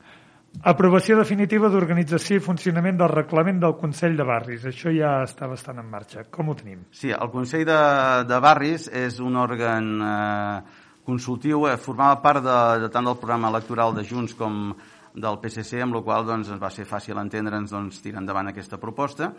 Aprovació 0.65 1.19
definitiva 1.19 1.69
d'organització 1.69 2.39
i 2.39 2.41
funcionament 2.41 2.97
del 2.97 3.11
reglament 3.11 3.59
del 3.61 3.75
Consell 3.77 4.17
de 4.17 4.25
Barris. 4.25 4.65
Això 4.65 4.89
ja 4.93 5.19
està 5.21 5.45
bastant 5.49 5.77
en 5.77 5.89
marxa. 5.91 6.23
Com 6.33 6.49
ho 6.49 6.55
tenim? 6.57 6.81
Sí, 6.89 7.11
el 7.13 7.29
Consell 7.29 7.65
de, 7.67 7.79
de 8.25 8.39
Barris 8.41 8.87
és 8.89 9.19
un 9.21 9.37
òrgan 9.37 9.91
eh, 10.01 10.81
consultiu, 11.05 11.67
eh, 11.69 11.77
formava 11.77 12.17
part 12.23 12.41
de, 12.43 12.57
de 12.83 12.89
tant 12.93 13.05
del 13.05 13.19
programa 13.21 13.53
electoral 13.53 13.93
de 13.95 14.05
Junts 14.07 14.33
com 14.39 14.73
del 15.17 15.39
PSC, 15.41 15.79
amb 15.81 15.95
la 15.97 16.03
qual 16.05 16.25
doncs, 16.25 16.49
ens 16.53 16.61
va 16.61 16.73
ser 16.73 16.85
fàcil 16.89 17.17
entendre'ns 17.21 17.71
doncs, 17.73 18.01
tirar 18.01 18.21
endavant 18.21 18.49
aquesta 18.49 18.81
proposta. 18.81 19.31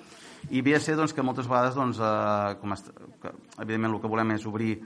I 0.50 0.62
ve 0.62 0.78
a 0.78 0.82
ser 0.82 0.96
doncs, 0.98 1.14
que 1.14 1.26
moltes 1.26 1.50
vegades, 1.50 1.74
doncs, 1.78 1.98
eh, 1.98 2.56
com 2.62 2.78
est... 2.78 2.90
que, 3.22 3.34
evidentment, 3.58 3.94
el 3.96 4.02
que 4.02 4.10
volem 4.10 4.36
és 4.38 4.46
obrir 4.46 4.76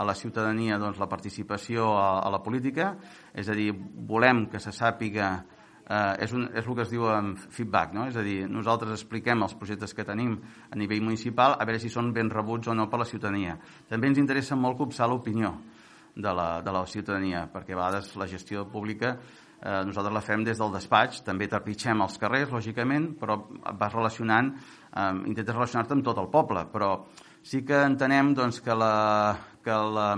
a 0.00 0.06
la 0.06 0.14
ciutadania 0.14 0.78
doncs, 0.78 1.02
la 1.02 1.10
participació 1.10 1.92
a, 1.98 2.20
a 2.22 2.30
la 2.30 2.42
política, 2.42 2.94
és 3.34 3.50
a 3.50 3.58
dir, 3.58 3.72
volem 3.74 4.46
que 4.50 4.62
se 4.62 4.72
sàpiga 4.74 5.34
és, 5.88 6.32
un, 6.36 6.44
és 6.54 6.66
el 6.66 6.76
que 6.76 6.84
es 6.84 6.90
diu 6.92 7.06
en 7.10 7.32
feedback, 7.40 7.94
no? 7.96 8.06
és 8.06 8.16
a 8.16 8.22
dir, 8.22 8.44
nosaltres 8.50 8.92
expliquem 8.94 9.42
els 9.42 9.56
projectes 9.58 9.94
que 9.96 10.06
tenim 10.06 10.36
a 10.70 10.78
nivell 10.78 11.02
municipal 11.02 11.56
a 11.56 11.66
veure 11.66 11.80
si 11.82 11.90
són 11.90 12.12
ben 12.14 12.30
rebuts 12.30 12.70
o 12.70 12.76
no 12.78 12.86
per 12.90 13.00
la 13.02 13.08
ciutadania. 13.08 13.56
També 13.90 14.10
ens 14.10 14.20
interessa 14.22 14.58
molt 14.58 14.78
copsar 14.78 15.08
l'opinió 15.10 15.56
de 16.14 16.34
la, 16.34 16.48
de 16.62 16.74
la 16.74 16.84
ciutadania, 16.86 17.46
perquè 17.50 17.74
a 17.74 17.80
vegades 17.80 18.14
la 18.20 18.28
gestió 18.30 18.66
pública 18.70 19.16
eh, 19.62 19.82
nosaltres 19.84 20.14
la 20.14 20.22
fem 20.24 20.44
des 20.44 20.58
del 20.58 20.72
despatx, 20.74 21.24
també 21.26 21.48
trepitgem 21.50 22.00
els 22.04 22.18
carrers, 22.20 22.52
lògicament, 22.54 23.12
però 23.20 23.38
vas 23.78 23.92
relacionant, 23.92 24.52
eh, 24.90 25.10
intentes 25.26 25.54
relacionar-te 25.54 25.96
amb 25.96 26.06
tot 26.06 26.18
el 26.22 26.30
poble, 26.32 26.64
però 26.72 26.92
sí 27.42 27.62
que 27.64 27.82
entenem 27.84 28.34
doncs, 28.34 28.60
que, 28.64 28.74
la, 28.74 29.36
que, 29.64 29.76
la, 29.96 30.08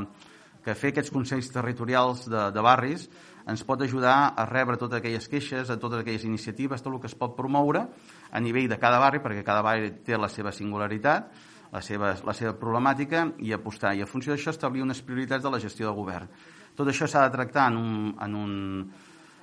que 0.65 0.75
fer 0.79 0.93
aquests 0.93 1.13
consells 1.15 1.51
territorials 1.55 2.27
de, 2.31 2.49
de 2.55 2.65
barris 2.65 3.09
ens 3.49 3.65
pot 3.67 3.83
ajudar 3.83 4.35
a 4.37 4.47
rebre 4.47 4.79
totes 4.79 5.01
aquelles 5.01 5.29
queixes, 5.29 5.71
a 5.71 5.79
totes 5.81 6.03
aquelles 6.03 6.25
iniciatives, 6.29 6.83
tot 6.83 6.95
el 6.95 7.01
que 7.03 7.11
es 7.11 7.17
pot 7.19 7.35
promoure 7.37 7.87
a 8.31 8.41
nivell 8.41 8.69
de 8.71 8.79
cada 8.79 9.01
barri, 9.03 9.23
perquè 9.25 9.45
cada 9.47 9.65
barri 9.65 9.93
té 10.07 10.19
la 10.19 10.31
seva 10.31 10.53
singularitat, 10.55 11.33
la 11.73 11.81
seva, 11.83 12.15
la 12.25 12.35
seva 12.37 12.55
problemàtica, 12.61 13.27
i 13.41 13.53
apostar. 13.53 13.95
I 13.97 14.05
a 14.05 14.11
funció 14.11 14.35
d'això 14.35 14.53
establir 14.53 14.85
unes 14.85 15.03
prioritats 15.03 15.45
de 15.45 15.51
la 15.51 15.61
gestió 15.63 15.89
del 15.89 15.97
govern. 15.97 16.29
Tot 16.77 16.89
això 16.89 17.09
s'ha 17.09 17.27
de 17.27 17.35
tractar 17.35 17.71
en 17.73 17.81
un, 17.81 17.97
en 18.21 18.37
un, 18.37 18.53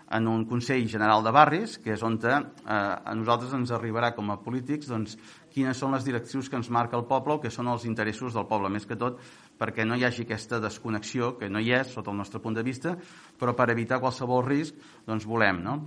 en 0.10 0.28
un 0.28 0.46
Consell 0.50 0.88
General 0.90 1.24
de 1.24 1.34
Barris, 1.34 1.78
que 1.78 1.94
és 1.94 2.04
on 2.06 2.18
eh, 2.26 2.40
a 2.66 3.14
nosaltres 3.16 3.54
ens 3.54 3.74
arribarà 3.76 4.14
com 4.16 4.32
a 4.32 4.40
polítics 4.42 4.90
doncs, 4.90 5.18
quines 5.54 5.78
són 5.78 5.94
les 5.94 6.06
directrius 6.06 6.50
que 6.50 6.58
ens 6.58 6.70
marca 6.70 6.98
el 6.98 7.06
poble 7.06 7.38
o 7.38 7.42
que 7.42 7.52
són 7.54 7.70
els 7.70 7.86
interessos 7.86 8.34
del 8.34 8.48
poble, 8.50 8.72
més 8.74 8.88
que 8.90 8.98
tot 8.98 9.22
perquè 9.60 9.84
no 9.86 9.98
hi 10.00 10.06
hagi 10.08 10.24
aquesta 10.24 10.62
desconnexió, 10.64 11.34
que 11.38 11.50
no 11.52 11.60
hi 11.60 11.74
és, 11.76 11.92
sota 11.92 12.14
el 12.14 12.18
nostre 12.18 12.40
punt 12.40 12.56
de 12.56 12.64
vista, 12.64 12.96
però 13.40 13.56
per 13.58 13.70
evitar 13.74 14.00
qualsevol 14.00 14.46
risc, 14.48 14.78
doncs 15.08 15.28
volem. 15.28 15.60
No? 15.66 15.82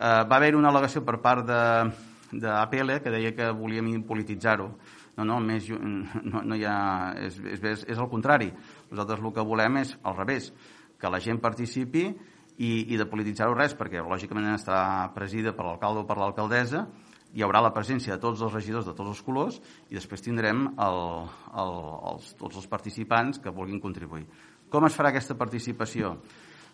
Eh, 0.00 0.22
va 0.24 0.38
haver 0.38 0.54
una 0.56 0.72
al·legació 0.72 1.04
per 1.04 1.18
part 1.20 1.44
de, 1.44 1.60
d'APL 2.32 2.96
que 3.04 3.12
deia 3.12 3.34
que 3.36 3.50
volíem 3.52 4.02
polititzar-ho. 4.06 4.70
No, 5.18 5.26
no, 5.26 5.40
més, 5.44 5.66
no, 5.68 6.40
no 6.46 6.56
hi 6.56 6.64
ha, 6.64 7.12
és, 7.20 7.36
és, 7.42 7.64
és, 7.84 7.98
el 7.98 8.08
contrari. 8.08 8.48
Nosaltres 8.90 9.20
el 9.20 9.34
que 9.36 9.44
volem 9.44 9.80
és 9.82 9.96
al 10.06 10.16
revés, 10.16 10.48
que 11.00 11.10
la 11.10 11.20
gent 11.20 11.40
participi 11.42 12.06
i, 12.08 12.70
i 12.94 12.96
de 12.96 13.08
polititzar-ho 13.10 13.56
res, 13.56 13.74
perquè 13.76 14.00
lògicament 14.00 14.54
estarà 14.54 15.10
presida 15.16 15.52
per 15.56 15.66
l'alcalde 15.66 16.04
o 16.04 16.08
per 16.08 16.16
l'alcaldessa, 16.20 16.86
hi 17.34 17.44
haurà 17.46 17.60
la 17.62 17.72
presència 17.74 18.16
de 18.16 18.22
tots 18.22 18.42
els 18.42 18.54
regidors 18.54 18.88
de 18.88 18.94
tots 18.96 19.12
els 19.12 19.22
colors 19.22 19.60
i 19.90 19.94
després 19.94 20.22
tindrem 20.24 20.64
el, 20.72 21.00
el, 21.62 21.74
els, 22.12 22.32
tots 22.40 22.58
els 22.58 22.66
participants 22.70 23.38
que 23.42 23.54
vulguin 23.54 23.82
contribuir. 23.82 24.26
Com 24.70 24.86
es 24.86 24.96
farà 24.96 25.12
aquesta 25.12 25.36
participació? 25.38 26.16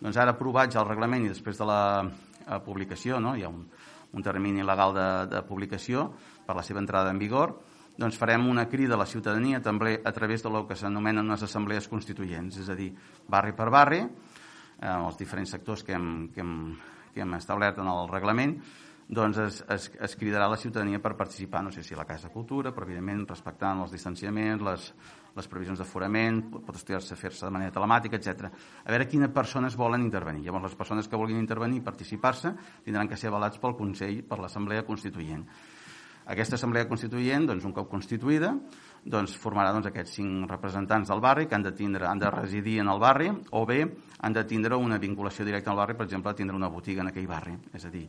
Doncs 0.01 0.17
ara 0.17 0.33
aprovats 0.33 0.77
el 0.77 0.85
reglament 0.85 1.25
i 1.25 1.31
després 1.31 1.57
de 1.57 1.65
la 1.65 1.81
eh, 2.05 2.59
publicació, 2.65 3.21
no? 3.21 3.35
hi 3.37 3.45
ha 3.45 3.53
un, 3.53 3.63
un 4.13 4.25
termini 4.25 4.65
legal 4.65 4.93
de, 4.97 5.07
de 5.33 5.41
publicació 5.45 6.11
per 6.45 6.57
la 6.57 6.65
seva 6.65 6.81
entrada 6.81 7.13
en 7.13 7.21
vigor, 7.21 7.55
doncs 7.97 8.17
farem 8.17 8.45
una 8.49 8.67
crida 8.69 8.93
a 8.93 9.01
la 9.01 9.09
ciutadania 9.09 9.61
també 9.65 9.95
a 10.05 10.13
través 10.13 10.45
de 10.45 10.51
lo 10.53 10.67
que 10.69 10.77
s'anomenen 10.77 11.25
unes 11.25 11.45
assemblees 11.47 11.89
constituents, 11.89 12.59
és 12.61 12.69
a 12.69 12.77
dir, 12.77 12.91
barri 13.29 13.55
per 13.57 13.71
barri, 13.73 14.03
eh, 14.05 14.97
els 14.97 15.17
diferents 15.17 15.53
sectors 15.57 15.83
que 15.83 15.97
hem, 15.97 16.27
que 16.33 16.45
hem, 16.45 16.59
que 17.13 17.25
hem 17.25 17.33
establert 17.39 17.81
en 17.81 17.89
el 17.89 18.05
reglament, 18.13 18.59
doncs 19.07 19.37
es, 19.39 19.61
es, 19.71 19.85
es 20.03 20.15
cridarà 20.19 20.49
la 20.51 20.57
ciutadania 20.59 20.99
per 20.99 21.15
participar, 21.15 21.61
no 21.63 21.71
sé 21.71 21.83
si 21.83 21.95
a 21.95 21.97
la 21.97 22.05
Casa 22.05 22.27
de 22.27 22.33
Cultura, 22.33 22.73
però 22.75 22.83
evidentment 22.85 23.23
respectant 23.29 23.79
els 23.85 23.93
distanciaments, 23.95 24.63
les, 24.67 24.89
les 25.37 25.47
previsions 25.47 25.79
d'aforament, 25.79 26.41
pot 26.51 26.75
estudiar-se 26.75 27.15
fer-se 27.15 27.47
de 27.47 27.53
manera 27.55 27.71
telemàtica, 27.71 28.19
etc. 28.19 28.51
A 28.83 28.91
veure 28.91 29.07
quines 29.07 29.31
persones 29.31 29.79
volen 29.79 30.03
intervenir. 30.03 30.43
Llavors, 30.43 30.67
les 30.67 30.75
persones 30.75 31.07
que 31.07 31.19
vulguin 31.19 31.39
intervenir 31.39 31.79
i 31.79 31.87
participar-se 31.87 32.51
tindran 32.83 33.07
que 33.07 33.15
ser 33.15 33.31
avalats 33.31 33.63
pel 33.63 33.77
Consell, 33.79 34.23
per 34.27 34.41
l'Assemblea 34.43 34.83
Constituent. 34.83 35.47
Aquesta 36.27 36.57
Assemblea 36.59 36.89
Constituent, 36.89 37.45
doncs, 37.47 37.63
un 37.63 37.71
cop 37.71 37.87
constituïda, 37.87 38.49
doncs, 39.07 39.37
formarà 39.39 39.71
doncs, 39.71 39.87
aquests 39.87 40.17
cinc 40.19 40.49
representants 40.51 41.07
del 41.07 41.21
barri 41.23 41.47
que 41.47 41.55
han 41.55 41.63
de, 41.63 41.71
tindre, 41.71 42.03
han 42.09 42.19
de 42.19 42.31
residir 42.33 42.81
en 42.83 42.91
el 42.91 42.99
barri 42.99 43.29
o 43.55 43.61
bé 43.65 43.85
han 44.19 44.35
de 44.35 44.43
tindre 44.43 44.75
una 44.75 44.99
vinculació 44.99 45.47
directa 45.47 45.71
al 45.71 45.79
barri, 45.79 45.95
per 45.95 46.09
exemple, 46.09 46.35
tindre 46.35 46.57
una 46.59 46.67
botiga 46.67 47.05
en 47.05 47.13
aquell 47.13 47.29
barri. 47.31 47.55
És 47.71 47.87
a 47.87 47.93
dir, 47.93 48.03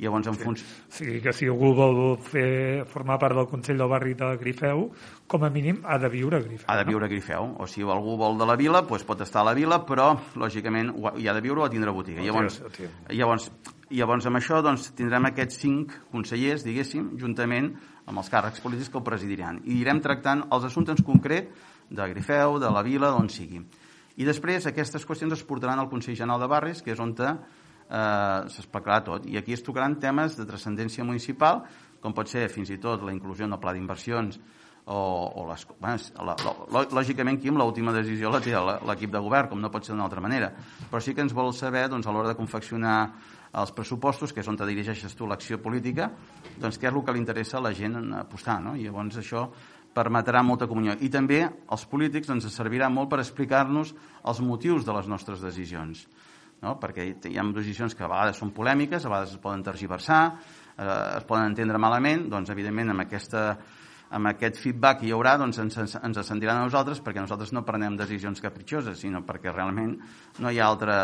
Llavors, 0.00 0.30
en 0.30 0.36
sí. 0.38 0.46
O 0.48 0.94
sigui 0.96 1.18
que 1.20 1.32
si 1.36 1.48
algú 1.50 1.74
vol 1.76 1.98
fer, 2.24 2.86
formar 2.88 3.18
part 3.20 3.36
del 3.36 3.48
Consell 3.50 3.76
del 3.76 3.90
Barri 3.90 4.14
de 4.16 4.30
Grifeu, 4.40 4.86
com 5.28 5.44
a 5.44 5.50
mínim 5.52 5.82
ha 5.84 5.98
de 6.00 6.08
viure 6.08 6.38
a 6.38 6.44
Grifeu. 6.44 6.64
Ha 6.72 6.76
de 6.78 6.86
viure 6.88 7.04
a 7.04 7.10
Grifeu. 7.10 7.50
O 7.60 7.66
si 7.68 7.84
algú 7.84 8.16
vol 8.16 8.40
de 8.40 8.48
la 8.48 8.56
vila, 8.56 8.80
doncs 8.88 9.04
pot 9.04 9.20
estar 9.20 9.42
a 9.42 9.50
la 9.50 9.54
vila, 9.58 9.82
però, 9.84 10.14
lògicament, 10.40 10.94
hi 11.20 11.28
ha 11.28 11.36
de 11.36 11.44
viure 11.44 11.60
o 11.60 11.66
ha 11.66 11.72
tindre 11.72 11.92
botiga. 11.92 12.24
Llavors, 12.24 12.62
llavors, 13.12 13.50
llavors, 13.92 14.30
amb 14.30 14.40
això 14.40 14.62
doncs, 14.64 14.88
tindrem 14.96 15.28
aquests 15.28 15.60
cinc 15.66 15.92
consellers, 16.14 16.64
diguéssim, 16.64 17.12
juntament 17.20 17.74
amb 18.06 18.24
els 18.24 18.32
càrrecs 18.32 18.64
polítics 18.64 18.88
que 18.88 18.98
ho 18.98 19.04
presidiran. 19.04 19.60
I 19.68 19.82
irem 19.84 20.00
tractant 20.00 20.46
els 20.48 20.64
assumptes 20.70 20.96
en 20.96 21.06
concret 21.12 21.52
de 21.90 22.08
Grifeu, 22.14 22.56
de 22.62 22.72
la 22.72 22.86
vila, 22.86 23.12
d'on 23.12 23.28
sigui. 23.28 23.60
I 24.16 24.26
després 24.26 24.66
aquestes 24.66 25.04
qüestions 25.06 25.36
es 25.36 25.44
portaran 25.46 25.78
al 25.80 25.88
Consell 25.92 26.16
General 26.16 26.40
de 26.40 26.48
Barris, 26.50 26.80
que 26.84 26.96
és 26.96 27.00
on 27.00 27.12
eh, 27.90 29.00
tot. 29.04 29.26
I 29.26 29.36
aquí 29.36 29.52
es 29.52 29.62
tocaran 29.62 29.98
temes 30.00 30.36
de 30.36 30.46
transcendència 30.46 31.04
municipal, 31.04 31.64
com 32.00 32.14
pot 32.14 32.28
ser 32.28 32.48
fins 32.48 32.70
i 32.70 32.78
tot 32.78 33.02
la 33.02 33.12
inclusió 33.12 33.44
en 33.44 33.52
el 33.52 33.60
pla 33.60 33.74
d'inversions 33.74 34.38
o, 34.86 35.32
o 35.36 35.48
les, 35.50 35.66
bueno, 35.78 35.98
la, 36.24 36.36
la, 36.72 36.84
lògicament 36.90 37.38
amb 37.46 37.60
l'última 37.60 37.92
decisió 37.92 38.30
la 38.30 38.40
té 38.40 38.54
l'equip 38.56 39.12
de 39.12 39.20
govern, 39.20 39.50
com 39.50 39.60
no 39.60 39.70
pot 39.70 39.84
ser 39.84 39.92
d'una 39.92 40.06
altra 40.08 40.20
manera. 40.20 40.50
Però 40.90 41.00
sí 41.00 41.14
que 41.14 41.22
ens 41.22 41.34
vol 41.36 41.52
saber 41.54 41.88
doncs, 41.88 42.06
a 42.06 42.14
l'hora 42.14 42.32
de 42.32 42.38
confeccionar 42.38 43.12
els 43.60 43.72
pressupostos, 43.74 44.32
que 44.32 44.40
és 44.40 44.48
on 44.48 44.56
te 44.56 44.66
dirigeixes 44.66 45.14
tu 45.18 45.26
l'acció 45.26 45.60
política, 45.62 46.10
doncs 46.58 46.78
què 46.78 46.88
és 46.88 46.94
el 46.94 47.04
que 47.04 47.12
li 47.12 47.20
interessa 47.20 47.58
a 47.58 47.66
la 47.66 47.74
gent 47.74 47.98
apostar. 48.14 48.60
No? 48.62 48.74
I 48.74 48.86
llavors 48.86 49.20
això 49.20 49.48
permetrà 49.94 50.42
molta 50.46 50.68
comunió. 50.70 50.94
I 51.02 51.10
també 51.10 51.42
els 51.44 51.86
polítics 51.90 52.30
ens 52.30 52.46
servirà 52.54 52.88
molt 52.88 53.10
per 53.10 53.20
explicar-nos 53.20 53.92
els 54.24 54.40
motius 54.40 54.86
de 54.86 54.94
les 54.94 55.10
nostres 55.10 55.42
decisions 55.42 56.06
no? 56.62 56.76
perquè 56.80 57.06
hi 57.28 57.38
ha 57.38 57.44
decisions 57.54 57.96
que 57.96 58.04
a 58.04 58.10
vegades 58.10 58.40
són 58.40 58.54
polèmiques, 58.56 59.04
a 59.04 59.12
vegades 59.12 59.36
es 59.36 59.42
poden 59.42 59.62
tergiversar, 59.66 60.22
eh, 60.76 61.18
es 61.18 61.28
poden 61.28 61.50
entendre 61.50 61.80
malament, 61.80 62.28
doncs 62.30 62.50
evidentment 62.52 62.92
amb, 62.92 63.04
aquesta, 63.06 63.44
amb 64.10 64.30
aquest 64.32 64.58
feedback 64.60 65.00
que 65.00 65.08
hi 65.08 65.12
haurà 65.16 65.36
doncs 65.40 65.60
ens, 65.62 65.78
ens 65.96 66.22
sentiran 66.26 66.60
a 66.60 66.66
nosaltres 66.66 67.02
perquè 67.04 67.22
nosaltres 67.22 67.52
no 67.56 67.64
prenem 67.66 67.96
decisions 67.98 68.42
capritxoses, 68.42 68.98
sinó 69.00 69.22
perquè 69.26 69.52
realment 69.54 69.96
no 70.40 70.50
hi 70.50 70.60
ha 70.60 70.66
altra, 70.66 70.98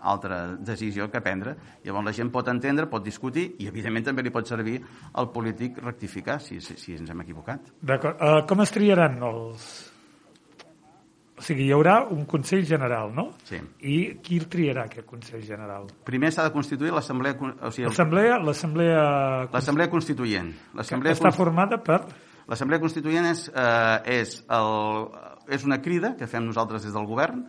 altra 0.00 0.40
decisió 0.56 1.10
que 1.12 1.22
prendre. 1.24 1.54
Llavors 1.84 2.10
la 2.10 2.16
gent 2.16 2.32
pot 2.34 2.48
entendre, 2.50 2.88
pot 2.90 3.04
discutir 3.04 3.50
i 3.58 3.68
evidentment 3.70 4.10
també 4.10 4.26
li 4.26 4.34
pot 4.34 4.48
servir 4.48 4.80
al 5.14 5.30
polític 5.34 5.78
rectificar 5.84 6.40
si, 6.42 6.60
si, 6.64 6.78
si 6.80 6.98
ens 6.98 7.10
hem 7.10 7.26
equivocat. 7.26 7.72
D'acord. 7.80 8.18
Uh, 8.18 8.42
com 8.48 8.64
es 8.64 8.74
triaran 8.74 9.20
els, 9.28 9.70
sigui, 11.48 11.66
hi 11.68 11.74
haurà 11.74 11.98
un 12.14 12.24
Consell 12.28 12.64
General, 12.68 13.12
no? 13.14 13.30
Sí. 13.48 13.58
I 13.88 13.98
qui 14.24 14.40
triarà 14.50 14.86
aquest 14.88 15.08
Consell 15.08 15.42
General? 15.46 15.88
Primer 16.08 16.32
s'ha 16.34 16.46
de 16.48 16.54
constituir 16.54 16.94
l'Assemblea... 16.94 17.36
O 17.38 17.72
sigui, 17.74 17.88
l'Assemblea... 17.88 18.38
L'Assemblea... 18.44 19.04
L'Assemblea 19.52 19.92
Constituent. 19.92 20.52
L'Assemblea 20.78 21.16
està 21.18 21.32
formada 21.34 21.80
per... 21.84 22.02
L'Assemblea 22.48 22.80
Constituent 22.80 23.26
és, 23.28 23.42
eh, 23.52 24.20
és, 24.22 24.38
el, 24.56 24.70
és 25.52 25.64
una 25.68 25.82
crida 25.84 26.14
que 26.16 26.28
fem 26.30 26.46
nosaltres 26.46 26.86
des 26.86 26.94
del 26.96 27.04
govern, 27.08 27.42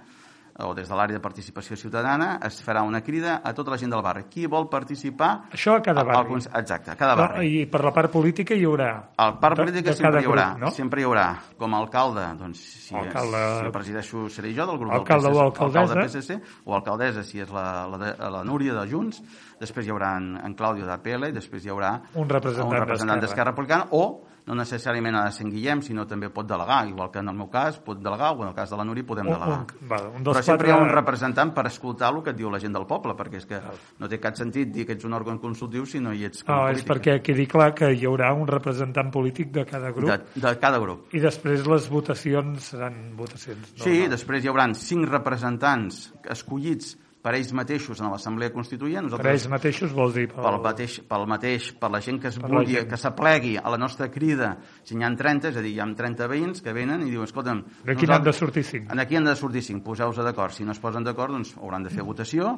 o 0.66 0.74
des 0.76 0.90
de 0.90 0.96
l'àrea 0.98 1.18
de 1.18 1.24
participació 1.24 1.78
ciutadana, 1.80 2.38
es 2.46 2.60
farà 2.66 2.84
una 2.88 3.02
crida 3.06 3.40
a 3.44 3.54
tota 3.56 3.72
la 3.74 3.78
gent 3.80 3.94
del 3.94 4.04
barri. 4.04 4.26
Qui 4.32 4.46
vol 4.52 4.68
participar... 4.72 5.30
Això 5.56 5.78
a 5.78 5.84
cada 5.86 6.04
barri. 6.08 6.40
Al, 6.40 6.62
exacte, 6.62 6.92
a 6.92 6.98
cada 7.00 7.16
barri. 7.20 7.48
I 7.62 7.66
per 7.72 7.84
la 7.86 7.94
part 7.96 8.12
política 8.12 8.58
hi 8.58 8.66
haurà... 8.68 8.90
A 9.16 9.30
la 9.32 9.38
part 9.42 9.62
política 9.62 9.96
sempre 9.96 10.24
hi 10.24 10.30
haurà. 10.30 10.48
Grup, 10.54 10.64
no? 10.66 10.72
Sempre 10.76 11.04
hi 11.04 11.08
haurà. 11.08 11.28
Com 11.60 11.76
a 11.76 11.82
alcalde, 11.84 12.26
doncs, 12.40 12.64
si, 12.88 12.96
alcalde... 12.96 13.44
si 13.60 13.68
el 13.68 13.76
presideixo 13.76 14.26
seré 14.34 14.54
jo 14.56 14.68
del 14.70 14.82
grup 14.82 14.96
alcalde 15.00 15.30
del 15.30 15.38
PSC, 15.38 15.40
o 15.40 15.46
alcaldessa. 15.46 15.84
alcalde 15.84 16.08
PSC, 16.08 16.40
o 16.66 16.80
alcaldessa 16.80 17.24
si 17.28 17.44
és 17.44 17.54
la, 17.54 17.68
la, 17.92 18.16
la 18.38 18.44
Núria 18.48 18.76
de 18.76 18.88
Junts, 18.92 19.22
després 19.60 19.88
hi 19.88 19.94
haurà 19.94 20.16
en, 20.20 20.34
en 20.44 20.56
Clàudio 20.60 20.88
d'APL, 20.90 21.30
i 21.30 21.36
després 21.36 21.66
hi 21.66 21.72
haurà 21.74 21.96
un 22.16 22.28
representant, 22.30 22.74
un 22.74 22.84
representant 22.84 23.24
d'Esquerra 23.24 23.54
Republicana, 23.54 23.90
o 23.92 24.30
no 24.50 24.56
necessàriament 24.58 25.14
ha 25.14 25.28
de 25.28 25.34
ser 25.36 25.46
en 25.46 25.52
Guillem, 25.54 25.82
sinó 25.86 26.08
també 26.10 26.32
pot 26.34 26.48
delegar, 26.50 26.82
igual 26.90 27.12
que 27.14 27.22
en 27.22 27.30
el 27.30 27.36
meu 27.38 27.50
cas 27.54 27.78
pot 27.86 28.00
delegar, 28.02 28.32
o 28.34 28.42
en 28.42 28.50
el 28.50 28.56
cas 28.58 28.72
de 28.74 28.80
la 28.80 28.86
Núria 28.88 29.06
podem 29.06 29.30
delegar. 29.30 29.50
Un, 29.60 29.66
un, 29.78 29.90
va, 29.92 30.00
un 30.10 30.26
Però 30.26 30.42
sempre 30.46 30.72
hi 30.72 30.74
ha 30.74 30.80
un 30.82 30.90
representant 30.90 31.52
per 31.54 31.68
escoltar 31.70 32.10
el 32.10 32.24
que 32.26 32.34
et 32.34 32.40
diu 32.40 32.50
la 32.50 32.62
gent 32.64 32.74
del 32.74 32.88
poble, 32.90 33.14
perquè 33.20 33.38
és 33.44 33.46
que 33.50 33.60
no 34.02 34.10
té 34.10 34.18
cap 34.24 34.40
sentit 34.40 34.72
dir 34.74 34.88
que 34.90 34.98
ets 34.98 35.06
un 35.06 35.14
òrgan 35.14 35.38
consultiu 35.44 35.86
si 35.90 36.02
no 36.02 36.16
hi 36.16 36.26
ets 36.32 36.42
com 36.48 36.56
no, 36.56 36.72
és 36.74 36.82
perquè 36.88 37.20
quedi 37.22 37.46
clar 37.52 37.70
que 37.78 37.92
hi 37.94 38.08
haurà 38.10 38.32
un 38.34 38.50
representant 38.50 39.12
polític 39.14 39.54
de 39.54 39.68
cada 39.70 39.94
grup. 39.94 40.10
De, 40.10 40.42
de 40.48 40.56
cada 40.64 40.82
grup. 40.82 41.14
I 41.14 41.22
després 41.22 41.68
les 41.70 41.92
votacions 41.94 42.72
seran 42.74 42.98
votacions. 43.20 43.76
No, 43.76 43.84
sí, 43.84 44.00
no. 44.02 44.10
després 44.16 44.42
hi 44.42 44.50
haurà 44.50 44.66
cinc 44.78 45.06
representants 45.12 46.08
escollits 46.30 46.96
per 47.24 47.34
ells 47.36 47.52
mateixos 47.56 48.00
en 48.00 48.12
l'Assemblea 48.14 48.52
Constituent. 48.54 49.08
Nosaltres, 49.08 49.26
per 49.26 49.36
ells 49.36 49.48
mateixos 49.52 49.96
vol 49.96 50.14
dir... 50.16 50.28
Pel, 50.32 50.44
pel, 50.46 50.60
mateix, 50.64 51.00
pel 51.10 51.26
mateix, 51.28 51.70
per 51.80 51.90
la 51.92 52.00
gent 52.04 52.20
que 52.24 52.30
es 52.32 52.38
vulgui, 52.40 52.78
que 52.90 53.00
s'aplegui 53.00 53.56
a 53.60 53.74
la 53.74 53.80
nostra 53.82 54.08
crida, 54.14 54.54
si 54.88 54.96
n'hi 54.96 55.08
ha 55.08 55.12
30, 55.20 55.52
és 55.52 55.60
a 55.60 55.64
dir, 55.66 55.74
hi 55.76 55.82
ha 55.84 55.90
30 56.00 56.30
veïns 56.32 56.64
que 56.64 56.76
venen 56.76 57.04
i 57.04 57.12
diuen, 57.12 57.28
escolta'm... 57.28 57.66
D'aquí 57.88 58.08
n'han 58.08 58.24
de 58.24 58.36
sortir 58.36 58.64
5. 58.68 58.96
Aquí 59.04 59.20
han 59.20 59.28
de 59.28 59.36
sortir 59.36 59.66
5, 59.68 59.84
poseu-vos 59.84 60.24
d'acord. 60.24 60.56
Si 60.56 60.68
no 60.68 60.76
es 60.76 60.80
posen 60.80 61.04
d'acord, 61.08 61.36
doncs 61.36 61.58
hauran 61.60 61.84
de 61.84 61.92
fer 61.92 62.08
votació 62.08 62.56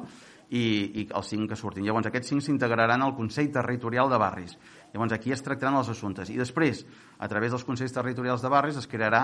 i, 0.52 0.62
i 1.00 1.06
els 1.08 1.32
5 1.32 1.48
que 1.48 1.56
surtin. 1.56 1.86
Llavors, 1.86 2.06
aquests 2.10 2.34
5 2.34 2.44
s'integraran 2.44 3.02
al 3.02 3.14
Consell 3.16 3.48
Territorial 3.54 4.10
de 4.12 4.18
Barris. 4.20 4.54
Llavors, 4.92 5.14
aquí 5.16 5.32
es 5.32 5.42
tractaran 5.42 5.78
els 5.80 5.88
assumptes. 5.88 6.28
I 6.30 6.36
després, 6.36 6.84
a 7.18 7.28
través 7.30 7.54
dels 7.54 7.64
Consells 7.64 7.94
Territorials 7.96 8.44
de 8.44 8.52
Barris, 8.52 8.78
es 8.78 8.88
crearà 8.90 9.22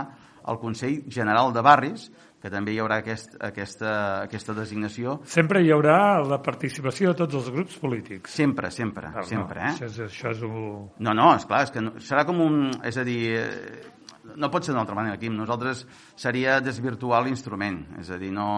el 0.48 0.58
Consell 0.62 1.02
General 1.12 1.52
de 1.52 1.64
Barris, 1.64 2.08
que 2.38 2.50
també 2.52 2.72
hi 2.74 2.78
haurà 2.82 3.00
aquest, 3.02 3.34
aquesta, 3.42 3.92
aquesta 4.22 4.54
designació. 4.54 5.18
Sempre 5.26 5.62
hi 5.64 5.72
haurà 5.74 5.98
la 6.22 6.38
participació 6.42 7.12
de 7.12 7.24
tots 7.24 7.38
els 7.40 7.50
grups 7.54 7.78
polítics. 7.82 8.34
Sempre, 8.38 8.70
sempre, 8.74 9.10
no, 9.14 9.24
sempre. 9.26 9.62
No, 9.62 9.66
eh? 9.66 9.74
Això 9.74 9.88
és, 9.90 10.00
això 10.06 10.32
és 10.36 10.42
un... 10.46 10.58
No, 11.02 11.14
no, 11.18 11.32
esclar, 11.34 11.64
és 11.66 11.74
que 11.74 11.82
no, 11.82 11.96
serà 11.98 12.24
com 12.28 12.42
un... 12.44 12.60
És 12.86 12.98
a 13.00 13.04
dir, 13.06 13.20
eh, 13.40 14.34
no 14.38 14.50
pot 14.52 14.64
ser 14.66 14.74
d'una 14.74 14.84
altra 14.86 14.96
manera, 14.98 15.18
Quim. 15.18 15.34
Nosaltres 15.38 15.82
seria 16.18 16.60
desvirtuar 16.62 17.24
l'instrument. 17.26 17.82
És 18.02 18.12
a 18.14 18.20
dir, 18.20 18.30
no... 18.34 18.48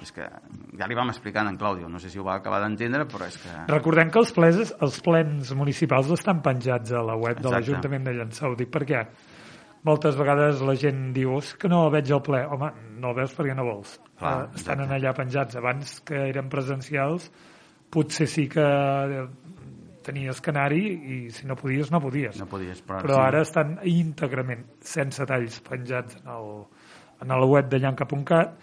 És 0.00 0.12
que 0.14 0.22
ja 0.78 0.86
li 0.86 0.94
vam 0.94 1.10
explicar 1.10 1.42
en 1.50 1.56
Clàudio, 1.58 1.88
no 1.90 1.98
sé 2.00 2.08
si 2.12 2.20
ho 2.20 2.22
va 2.24 2.36
acabar 2.38 2.60
d'entendre, 2.62 3.08
però 3.10 3.26
és 3.26 3.34
que... 3.42 3.50
Recordem 3.68 4.12
que 4.14 4.20
els 4.22 4.30
plens, 4.32 4.70
els 4.86 5.00
plens 5.02 5.50
municipals 5.58 6.12
estan 6.14 6.40
penjats 6.44 6.94
a 6.94 7.02
la 7.04 7.16
web 7.18 7.34
Exacte. 7.34 7.48
de 7.48 7.52
l'Ajuntament 7.56 8.06
de 8.06 8.14
Llançà. 8.14 8.46
Ho 8.48 8.56
dic 8.56 8.70
perquè 8.72 9.02
moltes 9.86 10.16
vegades 10.18 10.60
la 10.66 10.74
gent 10.78 11.10
diu 11.16 11.38
és 11.38 11.54
que 11.60 11.70
no 11.72 11.84
veig 11.92 12.10
el 12.12 12.22
ple. 12.24 12.42
Home, 12.46 12.72
no 13.00 13.12
el 13.12 13.20
veus 13.22 13.36
perquè 13.36 13.54
no 13.56 13.66
vols. 13.68 13.96
Clar, 14.20 14.34
uh, 14.46 14.58
estan 14.58 14.84
en 14.84 14.92
allà 14.96 15.14
penjats. 15.16 15.56
Abans 15.60 15.98
que 16.06 16.26
eren 16.28 16.50
presencials, 16.52 17.30
potser 17.92 18.28
sí 18.30 18.46
que 18.52 18.66
tenies 20.06 20.40
que 20.40 20.52
anar-hi 20.52 20.84
i 21.14 21.16
si 21.34 21.48
no 21.48 21.56
podies, 21.60 21.90
no 21.92 22.00
podies. 22.02 22.38
No 22.40 22.48
podies, 22.50 22.82
però, 22.86 23.02
però 23.04 23.18
sí. 23.18 23.24
ara 23.28 23.42
estan 23.46 23.74
íntegrament, 23.88 24.64
sense 24.84 25.26
talls, 25.28 25.60
penjats 25.66 26.20
en 26.22 26.30
el, 26.36 26.52
en 27.24 27.34
el 27.36 27.48
web 27.48 27.68
de 27.72 27.82
llanca.cat. 27.82 28.54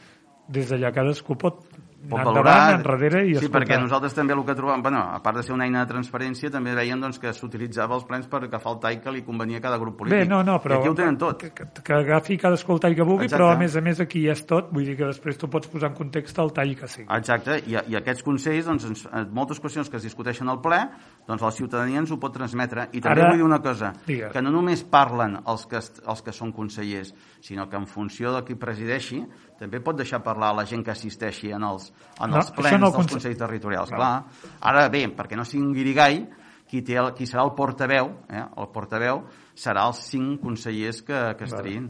Des 0.48 0.70
d'allà 0.72 0.94
cadascú 0.96 1.36
pot 1.36 1.66
pot 2.10 2.24
valorar... 2.26 2.58
enrere 2.78 3.24
i 3.26 3.34
sí, 3.34 3.38
escoltar. 3.38 3.62
perquè 3.62 3.80
nosaltres 3.82 4.16
també 4.18 4.36
el 4.36 4.44
que 4.48 4.56
trobem, 4.58 4.84
bueno, 4.86 5.02
a 5.14 5.20
part 5.24 5.40
de 5.40 5.44
ser 5.46 5.54
una 5.56 5.68
eina 5.68 5.84
de 5.84 5.92
transparència, 5.92 6.52
també 6.54 6.76
veiem 6.78 7.02
doncs, 7.04 7.20
que 7.22 7.34
s'utilitzava 7.36 7.98
els 7.98 8.08
plens 8.10 8.28
per 8.32 8.44
agafar 8.46 8.76
el 8.76 8.80
tall 8.84 9.00
que 9.04 9.14
li 9.16 9.24
convenia 9.28 9.62
a 9.62 9.66
cada 9.68 9.80
grup 9.82 10.00
polític. 10.02 10.24
Bé, 10.24 10.30
no, 10.30 10.42
no, 10.48 10.58
però... 10.64 10.78
I 10.78 10.84
aquí 10.84 10.94
ho 10.94 10.98
tenen 10.98 11.20
tot. 11.22 11.44
Que, 11.44 11.68
que, 11.82 11.98
agafi 11.98 12.40
cadascú 12.42 12.78
el 12.78 12.84
tall 12.84 12.98
que 12.98 13.08
vulgui, 13.08 13.28
Exacte. 13.28 13.42
però 13.42 13.52
a 13.54 13.60
més 13.60 13.76
a 13.76 13.84
més 13.86 14.02
aquí 14.04 14.24
ja 14.26 14.36
és 14.38 14.44
tot, 14.50 14.72
vull 14.74 14.88
dir 14.88 14.98
que 15.00 15.10
després 15.10 15.40
tu 15.40 15.52
pots 15.52 15.70
posar 15.72 15.92
en 15.92 15.98
context 16.00 16.42
el 16.44 16.54
tall 16.56 16.76
que 16.80 16.90
sigui. 16.92 17.10
Exacte, 17.18 17.62
i, 17.68 17.78
i 17.78 18.00
aquests 18.00 18.26
consells, 18.26 18.68
doncs, 18.70 18.88
ens, 18.90 19.08
moltes 19.34 19.62
qüestions 19.64 19.92
que 19.92 20.00
es 20.02 20.08
discuteixen 20.08 20.50
al 20.52 20.62
ple, 20.64 20.82
doncs 21.28 21.44
la 21.44 21.52
ciutadania 21.52 22.00
ens 22.00 22.12
ho 22.12 22.18
pot 22.22 22.34
transmetre. 22.34 22.88
I 22.96 23.02
també 23.04 23.22
Ara, 23.22 23.34
vull 23.34 23.42
dir 23.42 23.46
una 23.46 23.60
cosa, 23.64 23.92
digues. 24.08 24.32
que 24.32 24.42
no 24.42 24.54
només 24.54 24.86
parlen 24.88 25.38
els 25.44 25.68
que, 25.68 25.82
els 25.84 26.24
que 26.24 26.34
són 26.36 26.54
consellers, 26.56 27.14
sinó 27.44 27.68
que 27.68 27.78
en 27.78 27.88
funció 27.88 28.32
de 28.36 28.46
qui 28.48 28.56
presideixi, 28.56 29.22
també 29.60 29.82
pot 29.84 30.00
deixar 30.00 30.24
parlar 30.24 30.54
la 30.56 30.66
gent 30.66 30.86
que 30.88 30.96
assisteixi 30.96 31.52
en 31.52 31.68
els, 31.68 31.92
en 32.22 32.32
no, 32.32 32.40
els 32.40 32.52
plens 32.56 32.80
no 32.80 32.88
dels 32.88 33.02
conse... 33.02 33.18
consells 33.18 33.40
territorials. 33.44 33.92
No. 33.92 34.00
Clar. 34.00 34.52
Ara 34.72 34.88
bé, 34.94 35.04
perquè 35.12 35.36
no 35.36 35.46
sigui 35.46 35.66
un 35.66 35.76
guirigall, 35.76 36.22
qui, 36.68 36.82
té 36.84 36.98
el, 37.00 37.14
qui 37.16 37.28
serà 37.28 37.46
el 37.48 37.54
portaveu, 37.56 38.12
eh? 38.30 38.44
el 38.44 38.68
portaveu 38.74 39.24
serà 39.58 39.88
els 39.88 40.02
cinc 40.10 40.42
consellers 40.44 41.02
que, 41.08 41.22
que 41.40 41.48
es 41.48 41.56
triïn. 41.56 41.88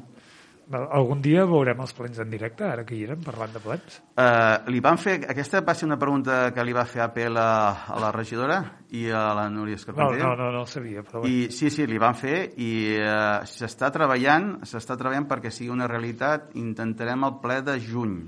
Algun 0.68 1.22
dia 1.24 1.46
veurem 1.48 1.80
els 1.80 1.94
plens 1.96 2.18
en 2.20 2.28
directe, 2.28 2.66
ara 2.68 2.84
que 2.84 2.96
hi 2.98 3.06
érem 3.06 3.22
parlant 3.24 3.54
de 3.56 3.60
plens. 3.64 4.02
Uh, 4.20 4.68
li 4.74 4.82
van 4.84 4.98
fer... 5.00 5.14
Aquesta 5.32 5.62
va 5.64 5.76
ser 5.78 5.88
una 5.88 5.96
pregunta 6.00 6.52
que 6.52 6.66
li 6.68 6.74
va 6.76 6.84
fer 6.84 7.06
Apel 7.06 7.40
a, 7.40 7.52
a 7.88 8.00
la 8.04 8.10
regidora 8.12 8.58
i 8.92 9.06
a 9.08 9.22
la 9.38 9.46
Núria 9.54 9.78
No, 9.78 9.80
Escarpenter. 9.80 10.20
no, 10.26 10.34
no, 10.36 10.50
no 10.52 10.66
el 10.66 10.68
sabia, 10.68 11.06
però. 11.08 11.22
I 11.24 11.48
sí, 11.56 11.70
sí, 11.72 11.86
li 11.88 12.02
van 12.04 12.18
fer 12.20 12.42
i 12.60 12.72
uh, 13.00 13.46
s'està 13.48 13.94
treballant, 13.96 14.58
s'està 14.68 14.98
treballant 15.00 15.30
perquè 15.30 15.54
sigui 15.56 15.72
una 15.72 15.88
realitat. 15.88 16.52
Intentarem 16.60 17.24
el 17.30 17.40
ple 17.40 17.62
de 17.64 17.78
juny. 17.88 18.20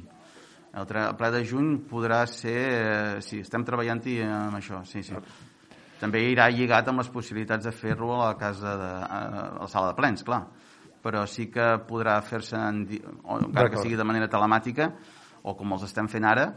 El, 0.80 0.86
el 0.86 1.20
ple 1.20 1.34
de 1.36 1.44
juny 1.44 1.76
podrà 1.90 2.22
ser... 2.30 2.58
eh, 2.70 3.22
sí, 3.26 3.42
estem 3.44 3.68
treballant-hi 3.68 4.20
amb 4.24 4.62
això, 4.62 4.80
sí, 4.88 5.04
sí. 5.04 5.18
També 6.00 6.24
irà 6.32 6.48
lligat 6.54 6.88
amb 6.88 7.02
les 7.04 7.12
possibilitats 7.12 7.68
de 7.68 7.76
fer-lo 7.76 8.14
a 8.16 8.30
la 8.30 8.36
casa 8.40 8.78
de, 8.80 8.92
a 9.04 9.22
la 9.60 9.68
sala 9.68 9.92
de 9.92 10.00
plens, 10.00 10.24
clar. 10.24 10.46
Però 11.04 11.24
sí 11.28 11.48
que 11.48 11.78
podrà 11.88 12.18
fer-se, 12.22 12.58
encara 12.60 13.70
que 13.72 13.80
sigui 13.80 13.96
de 13.96 14.04
manera 14.04 14.28
telemàtica, 14.28 14.90
o 15.48 15.56
com 15.56 15.72
els 15.78 15.86
estem 15.88 16.10
fent 16.12 16.28
ara, 16.28 16.50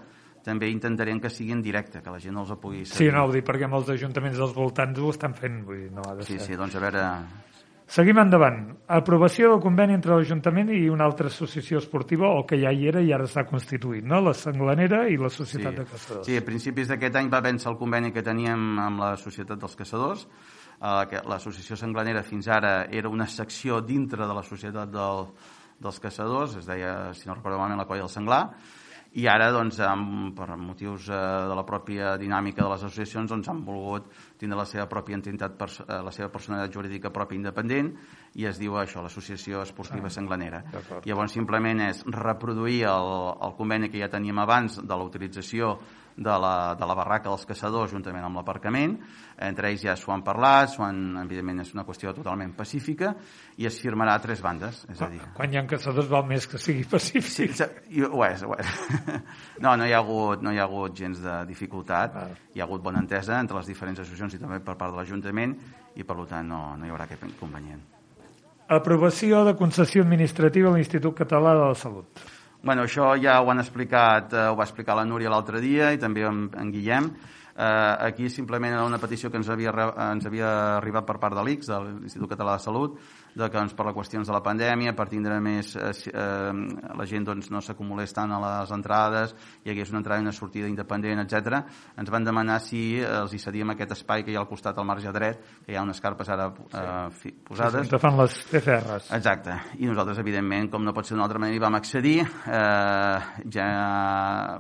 també 0.43 0.67
intentarem 0.73 1.21
que 1.23 1.31
sigui 1.31 1.55
en 1.55 1.63
directe, 1.63 2.03
que 2.03 2.11
la 2.11 2.19
gent 2.19 2.35
no 2.35 2.43
els 2.43 2.51
pugui 2.59 2.83
Sí, 2.85 3.07
no, 3.15 3.29
ho 3.29 3.33
dic 3.33 3.47
perquè 3.47 3.69
molts 3.71 3.93
ajuntaments 3.95 4.41
dels 4.41 4.55
voltants 4.57 4.99
ho 4.99 5.13
estan 5.15 5.37
fent, 5.39 5.63
vull 5.65 5.85
dir, 5.85 5.93
no 5.95 6.03
ha 6.03 6.17
de 6.19 6.27
Sí, 6.27 6.39
ser. 6.39 6.47
sí, 6.49 6.57
doncs 6.59 6.75
a 6.75 6.83
veure... 6.83 7.07
Seguim 7.93 8.17
endavant. 8.23 8.71
Aprovació 8.89 9.51
del 9.51 9.61
conveni 9.61 9.93
entre 9.93 10.15
l'Ajuntament 10.17 10.71
i 10.73 10.87
una 10.89 11.05
altra 11.05 11.27
associació 11.29 11.77
esportiva, 11.83 12.31
o 12.39 12.47
que 12.49 12.57
ja 12.57 12.71
hi 12.73 12.87
era 12.89 13.03
i 13.05 13.11
ara 13.13 13.27
està 13.29 13.43
constituït, 13.45 14.07
no? 14.09 14.21
La 14.25 14.33
Sanglanera 14.33 15.03
i 15.13 15.19
la 15.21 15.29
Societat 15.29 15.77
de 15.77 15.85
Caçadors. 15.85 16.25
Sí, 16.25 16.39
a 16.39 16.45
principis 16.47 16.89
d'aquest 16.89 17.19
any 17.21 17.29
va 17.29 17.43
vèncer 17.45 17.69
el 17.69 17.77
conveni 17.77 18.11
que 18.15 18.23
teníem 18.25 18.79
amb 18.81 19.03
la 19.03 19.11
Societat 19.21 19.61
dels 19.61 19.77
Caçadors. 19.77 20.25
Eh, 20.83 21.07
que 21.07 21.23
L'associació 21.31 21.79
Sanglanera 21.79 22.25
fins 22.27 22.49
ara 22.51 22.89
era 22.91 23.11
una 23.11 23.29
secció 23.31 23.81
dintre 23.87 24.27
de 24.27 24.35
la 24.35 24.43
Societat 24.43 24.91
del, 24.91 25.29
dels 25.79 26.01
Caçadors, 26.03 26.57
es 26.59 26.67
deia, 26.67 27.13
si 27.15 27.29
no 27.29 27.37
recordo 27.37 27.61
malament, 27.61 27.79
la 27.79 27.87
Colla 27.87 28.03
del 28.03 28.11
Senglar, 28.11 28.47
i 29.13 29.27
ara, 29.29 29.51
doncs, 29.53 29.77
amb, 29.85 30.31
per 30.35 30.57
motius 30.57 31.07
eh, 31.13 31.21
de 31.51 31.55
la 31.55 31.65
pròpia 31.69 32.15
dinàmica 32.19 32.63
de 32.65 32.71
les 32.73 32.85
associacions, 32.89 33.29
doncs, 33.31 33.51
han 33.53 33.61
volgut 33.67 34.09
tindre 34.41 34.57
la 34.59 34.67
seva 34.67 34.87
pròpia 34.89 35.19
entitat, 35.21 35.59
eh, 35.85 35.99
la 36.03 36.13
seva 36.17 36.31
personalitat 36.33 36.75
jurídica 36.75 37.13
pròpia 37.13 37.39
independent, 37.39 37.93
i 38.41 38.49
es 38.49 38.59
diu 38.59 38.79
això, 38.81 39.05
l'Associació 39.05 39.63
Esportiva 39.63 40.11
Sanglanera. 40.11 40.65
d'acord. 40.73 41.07
Llavors, 41.07 41.37
simplement 41.37 41.85
és 41.91 42.03
reproduir 42.09 42.87
el, 42.89 43.13
el 43.45 43.55
conveni 43.59 43.93
que 43.93 44.01
ja 44.01 44.09
teníem 44.11 44.41
abans 44.41 44.81
de 44.81 44.95
la 44.97 45.05
utilització 45.05 45.77
de 46.17 46.35
la, 46.45 46.75
de 46.79 46.87
la 46.87 46.95
barraca 46.95 47.31
dels 47.31 47.45
caçadors 47.49 47.93
juntament 47.93 48.25
amb 48.27 48.41
l'aparcament. 48.41 48.97
Entre 49.43 49.71
ells 49.73 49.85
ja 49.87 49.95
s'ho 49.99 50.13
han 50.15 50.23
parlat, 50.27 50.71
s'ho 50.73 50.85
han, 50.87 51.01
evidentment 51.23 51.63
és 51.65 51.73
una 51.75 51.85
qüestió 51.89 52.13
totalment 52.15 52.53
pacífica 52.57 53.15
i 53.59 53.67
es 53.69 53.79
firmarà 53.83 54.17
a 54.17 54.23
tres 54.23 54.43
bandes, 54.45 54.83
és 54.93 55.01
a 55.03 55.09
dir... 55.11 55.21
Quan 55.37 55.53
hi 55.53 55.59
ha 55.59 55.65
caçadors 55.69 56.11
val 56.11 56.27
més 56.29 56.47
que 56.51 56.61
sigui 56.61 56.85
pacífic. 56.89 57.31
Sí, 57.33 57.49
sí, 57.57 58.05
ho 58.07 58.25
és, 58.29 58.45
ho 58.45 58.57
és. 58.59 58.75
No, 59.63 59.77
no 59.79 59.87
hi 59.87 59.95
ha 59.95 60.03
hagut, 60.03 60.43
no 60.43 60.53
hi 60.53 60.61
ha 60.61 60.67
hagut 60.67 60.95
gens 60.99 61.21
de 61.23 61.39
dificultat. 61.49 62.17
Ah. 62.19 62.29
Hi 62.55 62.61
ha 62.63 62.67
hagut 62.67 62.83
bona 62.85 63.03
entesa 63.03 63.39
entre 63.39 63.59
les 63.61 63.71
diferents 63.71 64.03
associacions 64.03 64.37
i 64.37 64.43
també 64.43 64.61
per 64.65 64.77
part 64.77 64.93
de 64.93 65.01
l'Ajuntament 65.01 65.57
i 65.97 66.07
per 66.07 66.17
tant 66.29 66.49
no, 66.49 66.63
no 66.77 66.87
hi 66.87 66.93
haurà 66.93 67.09
cap 67.11 67.25
inconvenient. 67.29 67.83
Aprovació 68.73 69.43
de 69.45 69.53
concessió 69.59 70.05
administrativa 70.05 70.71
a 70.71 70.77
l'Institut 70.77 71.17
Català 71.19 71.53
de 71.59 71.67
la 71.67 71.75
Salut. 71.77 72.23
Bueno, 72.63 72.85
això 72.87 73.17
ja 73.19 73.41
ho 73.43 73.49
han 73.51 73.59
explicat, 73.59 74.33
eh, 74.33 74.49
ho 74.53 74.55
va 74.55 74.67
explicar 74.69 74.95
la 74.95 75.05
Núria 75.05 75.31
l'altre 75.33 75.59
dia 75.61 75.91
i 75.91 75.99
també 75.99 76.23
en, 76.29 76.45
en 76.55 76.69
Guillem. 76.71 77.09
Eh, 77.53 77.95
aquí 78.07 78.29
simplement 78.31 78.73
era 78.73 78.85
una 78.87 79.01
petició 79.03 79.31
que 79.31 79.41
ens 79.41 79.51
havia, 79.51 79.73
ens 80.13 80.29
havia 80.31 80.53
arribat 80.77 81.09
per 81.09 81.19
part 81.19 81.35
de 81.35 81.43
l'ICS, 81.43 81.73
de 81.73 81.81
l'Institut 81.89 82.31
Català 82.31 82.55
de 82.57 82.65
Salut, 82.65 83.01
de 83.35 83.49
que 83.49 83.59
doncs, 83.59 83.75
per 83.75 83.87
les 83.89 83.95
qüestions 83.97 84.29
de 84.29 84.35
la 84.35 84.43
pandèmia, 84.45 84.95
per 84.97 85.07
tindre 85.11 85.39
més... 85.41 85.75
Eh, 85.77 85.93
eh, 86.13 86.53
la 86.99 87.07
gent 87.09 87.25
doncs, 87.27 87.49
no 87.53 87.61
s'acumulés 87.65 88.13
tant 88.13 88.33
a 88.35 88.41
les 88.43 88.73
entrades, 88.75 89.35
hi 89.65 89.73
hagués 89.73 89.91
una 89.93 90.03
entrada 90.03 90.21
i 90.21 90.27
una 90.27 90.35
sortida 90.37 90.69
independent, 90.69 91.23
etc. 91.25 91.63
Ens 91.99 92.13
van 92.13 92.27
demanar 92.27 92.59
si 92.65 92.83
eh, 93.01 93.07
els 93.23 93.33
hi 93.33 93.41
cedíem 93.43 93.73
aquest 93.75 93.97
espai 93.97 94.25
que 94.27 94.33
hi 94.33 94.37
ha 94.37 94.43
al 94.45 94.51
costat 94.51 94.79
al 94.79 94.89
marge 94.89 95.13
dret, 95.15 95.41
que 95.65 95.73
hi 95.73 95.79
ha 95.79 95.85
unes 95.87 96.01
carpes 96.05 96.29
ara 96.33 96.51
eh, 96.53 97.11
fi- 97.23 97.35
posades. 97.49 97.93
On 97.93 98.03
fan 98.03 98.19
les 98.21 98.39
PCRs. 98.51 99.11
Exacte. 99.17 99.57
I 99.81 99.89
nosaltres, 99.91 100.21
evidentment, 100.23 100.71
com 100.73 100.85
no 100.85 100.95
pot 100.97 101.09
ser 101.09 101.17
d'una 101.17 101.27
altra 101.29 101.41
manera, 101.43 101.57
hi 101.57 101.65
vam 101.65 101.79
accedir. 101.81 102.19
Eh, 102.23 103.47
ja 103.53 103.69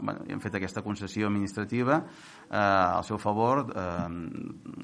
bueno, 0.01 0.25
hem 0.29 0.41
fet 0.43 0.57
aquesta 0.59 0.83
concessió 0.83 1.29
administrativa 1.29 2.01
eh, 2.03 2.57
al 2.57 3.05
seu 3.05 3.19
favor, 3.21 3.67
eh, 3.69 4.09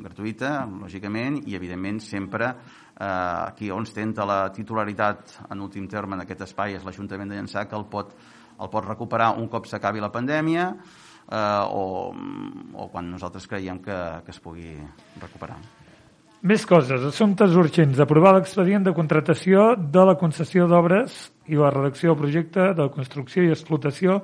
gratuïta, 0.04 0.52
lògicament, 0.68 1.42
i, 1.46 1.56
evidentment, 1.58 2.00
sempre 2.04 2.52
eh, 2.52 3.54
qui 3.78 3.90
ostenta 3.90 4.26
la 4.26 4.50
titularitat 4.50 5.38
en 5.50 5.60
últim 5.60 5.86
terme 5.88 6.16
en 6.16 6.22
aquest 6.24 6.42
espai 6.48 6.74
és 6.74 6.84
l'Ajuntament 6.84 7.28
de 7.30 7.36
Llançà, 7.38 7.66
que 7.68 7.76
el 7.76 7.86
pot, 7.86 8.14
el 8.58 8.70
pot 8.70 8.84
recuperar 8.84 9.36
un 9.38 9.48
cop 9.48 9.66
s'acabi 9.66 10.00
la 10.00 10.10
pandèmia 10.10 10.70
eh, 11.30 11.64
o, 11.70 12.12
o 12.74 12.88
quan 12.90 13.10
nosaltres 13.10 13.46
creiem 13.46 13.78
que, 13.78 13.98
que 14.24 14.30
es 14.34 14.40
pugui 14.40 14.74
recuperar. 15.20 15.58
Més 16.42 16.64
coses. 16.66 17.02
Assumptes 17.02 17.54
urgents. 17.58 17.98
Aprovar 17.98 18.36
l'expedient 18.36 18.84
de 18.86 18.92
contratació 18.94 19.74
de 19.76 20.04
la 20.06 20.14
concessió 20.14 20.68
d'obres 20.70 21.32
i 21.50 21.58
la 21.58 21.70
redacció 21.74 22.12
del 22.12 22.20
projecte 22.20 22.72
de 22.78 22.90
construcció 22.94 23.42
i 23.42 23.50
explotació 23.50 24.20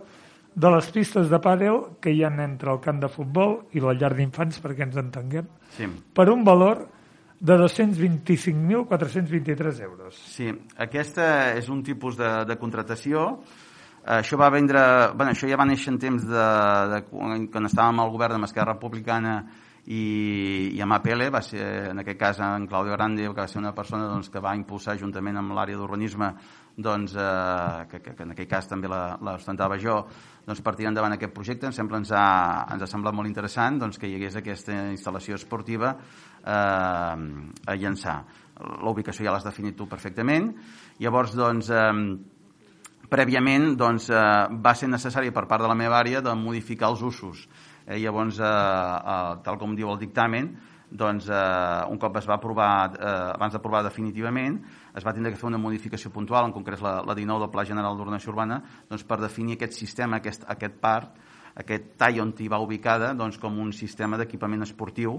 de 0.55 0.71
les 0.71 0.87
pistes 0.95 1.27
de 1.31 1.41
pàdel 1.43 1.81
que 2.01 2.13
hi 2.15 2.23
ha 2.23 2.31
entre 2.31 2.71
el 2.71 2.79
camp 2.79 3.01
de 3.03 3.11
futbol 3.11 3.65
i 3.75 3.83
la 3.83 3.97
llar 3.99 4.13
d'infants, 4.15 4.61
perquè 4.63 4.87
ens 4.87 4.97
entenguem, 4.97 5.49
Sí. 5.75 5.89
per 6.15 6.31
un 6.31 6.45
valor 6.45 6.87
de 7.45 7.61
225.423 7.61 9.85
euros. 9.85 10.17
Sí, 10.17 10.49
aquesta 10.81 11.53
és 11.53 11.69
un 11.69 11.85
tipus 11.85 12.17
de, 12.17 12.49
de 12.49 12.57
contratació. 12.57 13.45
Això 14.17 14.37
va 14.41 14.49
vendre... 14.53 14.81
Bueno, 15.13 15.33
això 15.35 15.49
ja 15.49 15.57
va 15.61 15.67
néixer 15.69 15.93
en 15.93 15.99
temps 16.01 16.25
de, 16.25 16.47
de 16.95 17.03
quan 17.11 17.65
estàvem 17.69 18.01
al 18.01 18.13
govern 18.15 18.35
amb 18.39 18.49
Esquerra 18.49 18.75
Republicana 18.79 19.35
i, 19.85 20.73
i 20.73 20.81
amb 20.81 20.97
APL, 20.97 21.29
va 21.35 21.43
ser 21.45 21.91
en 21.91 21.99
aquest 22.01 22.21
cas 22.21 22.41
en 22.41 22.67
Claudio 22.67 22.93
Grande, 22.97 23.29
que 23.29 23.43
va 23.43 23.53
ser 23.53 23.61
una 23.61 23.77
persona 23.77 24.09
doncs, 24.09 24.29
que 24.33 24.41
va 24.41 24.57
impulsar 24.57 24.97
juntament 24.97 25.37
amb 25.37 25.53
l'àrea 25.53 25.77
d'urbanisme 25.77 26.33
doncs, 26.77 27.15
eh, 27.15 27.87
que, 27.91 28.01
que, 28.03 28.15
que 28.15 28.23
en 28.27 28.35
aquell 28.35 28.49
cas 28.51 28.69
també 28.69 28.89
la, 28.91 29.17
la 29.23 29.37
jo, 29.79 29.97
doncs, 30.47 30.61
per 30.61 30.75
tirar 30.75 30.91
endavant 30.91 31.13
aquest 31.15 31.35
projecte. 31.35 31.67
Em 31.67 31.73
sembla 31.73 31.99
ens 31.99 32.13
ha, 32.13 32.67
ens 32.73 32.83
ha 32.83 32.91
semblat 32.91 33.15
molt 33.15 33.29
interessant 33.29 33.79
doncs, 33.79 33.99
que 33.99 34.09
hi 34.09 34.17
hagués 34.17 34.37
aquesta 34.37 34.73
instal·lació 34.91 35.35
esportiva 35.35 35.95
eh, 35.95 36.51
a 36.51 37.77
llançar. 37.79 38.19
La 38.59 38.91
ubicació 38.91 39.27
ja 39.27 39.33
l'has 39.35 39.47
definit 39.47 39.77
tu 39.77 39.87
perfectament. 39.91 40.53
Llavors, 40.99 41.35
doncs, 41.39 41.71
eh, 41.71 43.09
prèviament 43.11 43.75
doncs, 43.79 44.11
eh, 44.11 44.25
va 44.51 44.75
ser 44.75 44.91
necessari 44.91 45.31
per 45.31 45.47
part 45.47 45.63
de 45.63 45.71
la 45.71 45.79
meva 45.79 46.01
àrea 46.01 46.23
de 46.25 46.35
modificar 46.35 46.91
els 46.91 47.03
usos. 47.03 47.49
Eh, 47.87 47.99
llavors, 48.01 48.39
eh, 48.41 48.45
eh, 48.45 49.43
tal 49.45 49.59
com 49.61 49.75
diu 49.77 49.91
el 49.93 49.99
dictamen, 50.01 50.55
doncs, 50.95 51.27
eh, 51.29 51.85
un 51.91 51.99
cop 51.99 52.17
es 52.21 52.29
va 52.31 52.39
aprovar, 52.39 52.95
eh, 52.95 53.33
abans 53.35 53.53
d'aprovar 53.53 53.83
definitivament, 53.83 54.61
es 54.95 55.05
va 55.05 55.13
tindre 55.13 55.33
que 55.33 55.41
fer 55.41 55.49
una 55.51 55.59
modificació 55.59 56.13
puntual, 56.15 56.47
en 56.47 56.55
concret 56.55 56.81
la, 56.81 57.01
la 57.03 57.15
19 57.19 57.43
del 57.43 57.51
Pla 57.51 57.65
General 57.67 57.99
d'Ordenació 57.99 58.31
Urbana, 58.31 58.61
doncs, 58.89 59.03
per 59.05 59.19
definir 59.21 59.59
aquest 59.59 59.75
sistema, 59.75 60.23
aquest, 60.23 60.47
aquest 60.47 60.79
parc, 60.81 61.19
aquest 61.57 61.97
tall 61.99 62.21
on 62.23 62.33
hi 62.39 62.49
va 62.51 62.63
ubicada, 62.63 63.13
doncs, 63.15 63.39
com 63.43 63.59
un 63.59 63.73
sistema 63.75 64.19
d'equipament 64.21 64.63
esportiu 64.63 65.19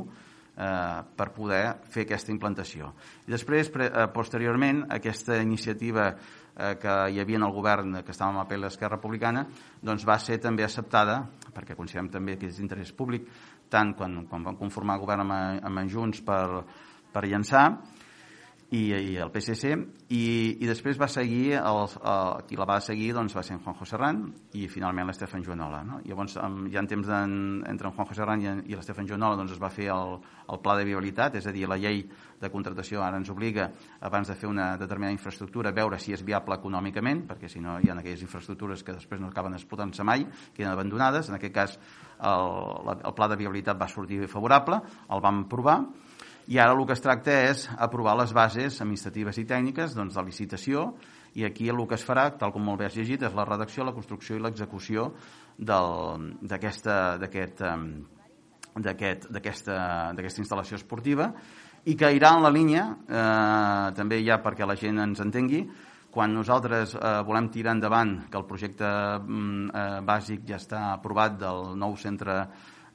eh, 0.55 1.03
per 1.15 1.29
poder 1.35 1.63
fer 1.91 2.05
aquesta 2.05 2.31
implantació. 2.31 2.93
I 3.27 3.35
després, 3.35 3.69
pre, 3.71 3.89
eh, 3.91 4.07
posteriorment, 4.13 4.85
aquesta 4.95 5.41
iniciativa 5.41 6.07
eh, 6.11 6.75
que 6.79 6.95
hi 7.11 7.19
havia 7.19 7.39
en 7.41 7.47
el 7.47 7.55
govern, 7.55 7.99
que 8.03 8.11
estava 8.15 8.31
amb 8.31 8.51
la 8.51 8.71
Esquerra 8.71 8.95
Republicana, 8.95 9.45
doncs 9.81 10.05
va 10.07 10.17
ser 10.19 10.39
també 10.39 10.63
acceptada, 10.63 11.21
perquè 11.55 11.75
considerem 11.75 12.09
també 12.11 12.37
que 12.37 12.47
és 12.47 12.57
d'interès 12.59 12.91
públic, 12.95 13.27
tant 13.75 13.93
quan, 13.99 14.21
quan 14.31 14.47
vam 14.47 14.57
conformar 14.59 14.95
el 14.95 15.03
govern 15.03 15.25
amb, 15.25 15.35
amb 15.67 15.83
en 15.83 15.91
Junts 15.91 16.23
per, 16.25 16.63
per 17.11 17.25
llançar, 17.27 17.67
i, 18.73 18.81
i 18.89 19.17
el 19.21 19.29
PSC, 19.29 19.75
i, 20.09 20.23
i 20.57 20.67
després 20.67 20.97
va 20.97 21.07
seguir, 21.11 21.53
el, 21.59 21.79
el, 21.85 22.45
qui 22.49 22.57
la 22.57 22.65
va 22.65 22.79
seguir 22.81 23.11
doncs, 23.13 23.35
va 23.37 23.43
ser 23.45 23.55
en 23.55 23.61
Juanjo 23.61 23.85
Serran 23.85 24.23
i 24.57 24.65
finalment 24.71 25.05
l'Estefan 25.05 25.43
Joanola. 25.45 25.83
No? 25.85 25.99
Llavors, 26.05 26.37
amb, 26.41 26.65
ja 26.73 26.81
en 26.81 26.89
temps 26.89 27.11
en, 27.13 27.35
entre 27.69 27.91
en 27.91 27.95
Juanjo 27.95 28.17
Serran 28.17 28.41
i, 28.41 28.49
i 28.71 28.77
l'Estefan 28.77 29.05
Joanola 29.09 29.37
doncs, 29.37 29.53
es 29.53 29.61
va 29.61 29.69
fer 29.73 29.91
el, 29.93 30.17
el 30.49 30.61
pla 30.63 30.77
de 30.79 30.87
viabilitat, 30.87 31.37
és 31.37 31.45
a 31.45 31.53
dir, 31.53 31.67
la 31.69 31.77
llei 31.77 32.01
de 32.41 32.49
contractació 32.51 33.03
ara 33.05 33.19
ens 33.21 33.29
obliga, 33.31 33.69
abans 34.05 34.31
de 34.31 34.37
fer 34.39 34.49
una 34.49 34.71
determinada 34.81 35.13
infraestructura, 35.13 35.69
a 35.69 35.77
veure 35.77 35.99
si 36.01 36.17
és 36.17 36.25
viable 36.25 36.57
econòmicament, 36.57 37.23
perquè 37.29 37.51
si 37.51 37.61
no 37.61 37.77
hi 37.79 37.91
ha 37.91 37.99
aquelles 37.99 38.25
infraestructures 38.25 38.83
que 38.83 38.97
després 38.97 39.21
no 39.21 39.29
acaben 39.29 39.55
explotant-se 39.55 40.03
mai, 40.03 40.25
queden 40.57 40.73
abandonades. 40.73 41.29
En 41.29 41.37
aquest 41.37 41.53
cas, 41.53 41.77
el, 42.17 42.91
el 42.97 43.15
pla 43.15 43.29
de 43.29 43.39
viabilitat 43.39 43.79
va 43.79 43.91
sortir 43.91 44.25
favorable, 44.31 44.81
el 45.13 45.23
vam 45.23 45.45
aprovar, 45.45 45.79
i 46.47 46.59
ara 46.61 46.75
el 46.75 46.85
que 46.85 46.93
es 46.93 47.01
tracta 47.01 47.31
és 47.49 47.65
aprovar 47.77 48.15
les 48.19 48.33
bases 48.33 48.81
administratives 48.81 49.37
i 49.41 49.45
tècniques 49.49 49.95
doncs, 49.97 50.13
de 50.13 50.23
licitació 50.25 50.93
i 51.35 51.45
aquí 51.45 51.69
el 51.69 51.87
que 51.87 51.97
es 51.97 52.05
farà, 52.05 52.29
tal 52.37 52.51
com 52.53 52.63
molt 52.63 52.79
bé 52.79 52.85
has 52.87 52.95
llegit, 52.95 53.23
és 53.25 53.35
la 53.35 53.47
redacció, 53.47 53.83
la 53.83 53.95
construcció 53.95 54.37
i 54.37 54.43
l'execució 54.43 55.11
d'aquesta 55.57 57.23
instal·lació 60.43 60.77
esportiva 60.77 61.31
i 61.85 61.95
que 61.97 62.13
irà 62.17 62.35
en 62.35 62.45
la 62.45 62.53
línia, 62.53 62.85
eh, 63.05 63.87
també 63.97 64.21
ja 64.25 64.39
perquè 64.41 64.65
la 64.65 64.77
gent 64.79 64.99
ens 65.03 65.19
entengui, 65.21 65.65
quan 66.15 66.33
nosaltres 66.33 66.95
eh, 66.95 67.21
volem 67.27 67.49
tirar 67.51 67.75
endavant 67.75 68.15
que 68.31 68.39
el 68.39 68.47
projecte 68.47 68.87
mm, 68.87 69.67
eh, 69.67 69.99
bàsic 70.07 70.45
ja 70.47 70.61
està 70.61 70.93
aprovat 70.93 71.35
del 71.41 71.73
nou 71.77 71.97
centre 71.99 72.45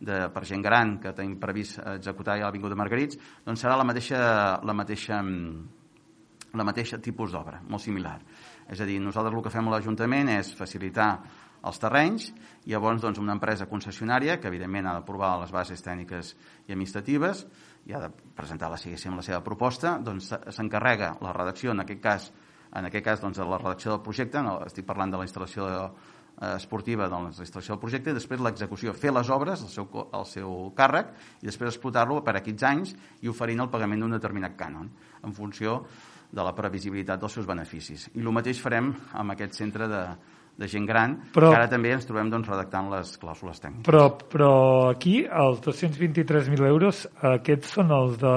de, 0.00 0.20
per 0.32 0.44
gent 0.48 0.62
gran 0.64 0.96
que 1.00 1.12
tenim 1.16 1.36
previst 1.40 1.80
executar 1.96 2.38
ja 2.40 2.48
l'Avinguda 2.48 2.78
Margarits, 2.78 3.18
doncs 3.44 3.60
serà 3.64 3.76
la 3.76 3.84
mateixa, 3.84 4.20
la 4.64 4.76
mateixa, 4.76 5.20
la 6.56 6.66
mateixa 6.66 6.98
tipus 7.04 7.36
d'obra, 7.36 7.60
molt 7.68 7.84
similar. 7.84 8.16
És 8.70 8.80
a 8.80 8.88
dir, 8.88 9.00
nosaltres 9.02 9.36
el 9.36 9.44
que 9.44 9.52
fem 9.52 9.68
a 9.68 9.76
l'Ajuntament 9.76 10.32
és 10.38 10.54
facilitar 10.56 11.12
els 11.68 11.80
terrenys, 11.80 12.30
i 12.64 12.72
llavors 12.72 13.02
doncs, 13.02 13.18
una 13.20 13.34
empresa 13.36 13.68
concessionària, 13.68 14.38
que 14.40 14.48
evidentment 14.48 14.88
ha 14.88 14.94
d'aprovar 14.96 15.34
les 15.42 15.52
bases 15.52 15.82
tècniques 15.84 16.32
i 16.66 16.72
administratives, 16.72 17.44
i 17.88 17.92
ha 17.92 18.00
de 18.06 18.08
presentar 18.36 18.70
la, 18.72 18.78
la 18.80 19.26
seva 19.26 19.42
proposta, 19.44 19.98
doncs 20.00 20.30
s'encarrega 20.56 21.16
la 21.24 21.34
redacció, 21.36 21.74
en 21.74 21.84
aquest 21.84 22.00
cas, 22.00 22.30
en 22.76 22.88
aquest 22.88 23.04
cas 23.04 23.20
doncs, 23.20 23.36
de 23.36 23.48
la 23.48 23.60
redacció 23.60 23.92
del 23.92 24.04
projecte, 24.06 24.40
no, 24.46 24.60
estic 24.64 24.88
parlant 24.88 25.12
de 25.12 25.20
la 25.20 25.28
instal·lació 25.28 25.68
de, 25.68 25.84
esportiva 26.40 27.08
de 27.08 27.18
la 27.20 27.28
instal·lació 27.28 27.74
del 27.74 27.82
projecte, 27.82 28.10
i 28.12 28.16
després 28.16 28.40
l'execució, 28.40 28.94
fer 28.96 29.12
les 29.12 29.28
obres 29.30 29.60
al 29.66 29.72
seu, 29.72 29.88
al 30.16 30.26
seu 30.28 30.72
càrrec 30.76 31.12
i 31.42 31.50
després 31.50 31.74
explotar-lo 31.74 32.22
per 32.24 32.38
aquests 32.38 32.64
anys 32.64 32.94
i 33.20 33.28
oferint 33.28 33.60
el 33.60 33.72
pagament 33.72 34.00
d'un 34.00 34.16
determinat 34.16 34.56
cànon 34.56 34.88
en 35.24 35.36
funció 35.36 35.82
de 36.30 36.42
la 36.46 36.54
previsibilitat 36.56 37.20
dels 37.20 37.34
seus 37.36 37.48
beneficis. 37.48 38.08
I 38.14 38.22
el 38.22 38.32
mateix 38.32 38.60
farem 38.62 38.92
amb 39.18 39.34
aquest 39.34 39.58
centre 39.58 39.88
de, 39.90 40.04
de 40.60 40.68
gent 40.70 40.86
gran, 40.86 41.16
però, 41.34 41.50
que 41.50 41.58
ara 41.58 41.68
també 41.72 41.92
ens 41.96 42.06
trobem 42.08 42.30
doncs, 42.32 42.48
redactant 42.48 42.88
les 42.92 43.12
clàusules 43.20 43.60
tècniques. 43.60 43.84
Però, 43.88 44.06
però 44.30 44.52
aquí, 44.92 45.18
els 45.26 45.60
223.000 45.66 46.70
euros, 46.70 47.04
aquests 47.34 47.76
són 47.76 47.92
els 47.96 48.16
de, 48.22 48.34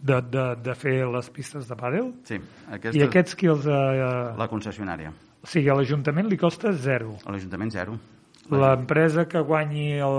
de, 0.00 0.22
de, 0.30 0.48
de 0.70 0.78
fer 0.78 0.98
les 1.10 1.30
pistes 1.34 1.68
de 1.68 1.78
pàdel? 1.78 2.12
Sí. 2.30 2.40
Aquestes, 2.70 3.00
I 3.00 3.06
aquests 3.10 3.38
qui 3.40 3.50
els... 3.52 3.66
Eh... 3.66 4.10
La 4.38 4.48
concessionària. 4.52 5.12
O 5.42 5.48
sigui, 5.50 5.68
a 5.70 5.76
l'Ajuntament 5.78 6.28
li 6.30 6.38
costa 6.40 6.72
zero. 6.72 7.16
A 7.24 7.34
l'Ajuntament 7.34 7.72
zero. 7.74 7.98
L'empresa 8.46 9.24
que 9.26 9.40
guanyi 9.42 9.96
el, 10.06 10.18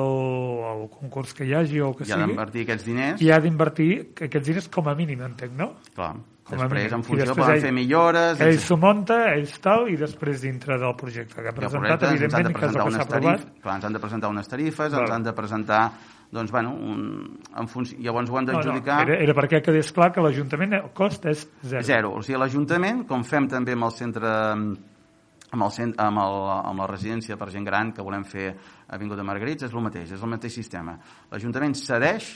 el 0.67 0.88
concurs 0.91 1.32
que 1.36 1.45
hi 1.47 1.53
hagi 1.56 1.80
o 1.80 1.93
que 1.95 2.03
I 2.03 2.10
sigui... 2.10 2.17
I 2.19 2.23
ha 2.23 2.27
d'invertir 2.27 2.63
aquests 2.65 2.88
diners... 2.88 3.21
I 3.23 3.30
ha 3.32 3.38
d'invertir 3.43 3.91
aquests 4.27 4.49
diners 4.49 4.67
com 4.73 4.89
a 4.91 4.95
mínim, 4.99 5.21
entenc, 5.27 5.53
no? 5.56 5.69
Clar. 5.95 6.15
Com 6.47 6.62
després, 6.62 6.93
en 6.95 7.01
funció, 7.03 7.25
després 7.25 7.43
poden 7.43 7.58
ell, 7.58 7.63
fer 7.65 7.71
millores... 7.75 8.41
Ell 8.43 8.60
s'ho 8.63 8.77
munta, 8.80 9.17
ells 9.34 9.56
tal, 9.63 9.89
i 9.91 9.97
després 9.99 10.43
dintre 10.43 10.77
del 10.80 10.93
projecte 10.99 11.41
que 11.43 11.51
ha 11.51 11.56
presentat, 11.56 12.06
ja, 12.06 12.12
evidentment, 12.15 12.53
que 12.56 12.69
és 12.69 12.75
el 12.75 12.84
que 12.84 12.93
s'ha 12.95 13.03
aprovat... 13.03 13.47
Clar, 13.63 13.73
ens 13.80 13.88
han 13.89 13.97
de 13.97 14.03
presentar 14.03 14.30
unes 14.32 14.47
tarifes, 14.53 14.93
Val. 14.93 15.01
ens 15.03 15.15
han 15.17 15.25
de 15.27 15.34
presentar 15.36 15.82
doncs, 16.32 16.51
bueno, 16.51 16.71
un, 16.75 17.01
en 17.56 17.67
funció, 17.71 17.99
llavors 18.03 18.32
ho 18.32 18.39
han 18.39 18.47
d'adjudicar... 18.47 19.01
No, 19.01 19.08
no, 19.08 19.15
era, 19.15 19.19
era 19.23 19.36
perquè 19.36 19.62
quedés 19.63 19.91
clar 19.95 20.13
que 20.15 20.23
l'Ajuntament, 20.23 20.75
el 20.80 20.89
cost 20.95 21.27
és 21.32 21.43
zero. 21.63 21.84
Zero. 21.88 22.13
O 22.15 22.23
sigui, 22.23 22.39
l'Ajuntament, 22.39 23.03
com 23.12 23.27
fem 23.27 23.47
també 23.51 23.75
amb 23.75 23.88
el 23.88 23.93
centre 23.95 24.32
amb, 25.58 25.65
el, 25.65 25.74
cent, 25.74 25.93
amb, 25.98 26.22
el, 26.22 26.36
amb 26.70 26.84
la 26.84 26.89
residència 26.89 27.38
per 27.38 27.50
gent 27.54 27.65
gran 27.65 27.91
que 27.96 28.06
volem 28.06 28.24
fer 28.30 28.52
a 28.54 28.96
Avinguda 28.96 29.26
Margarits, 29.26 29.65
és 29.65 29.74
el 29.74 29.84
mateix, 29.84 30.13
és 30.13 30.22
el 30.22 30.30
mateix 30.30 30.54
sistema. 30.54 30.98
L'Ajuntament 31.34 31.76
cedeix 31.78 32.36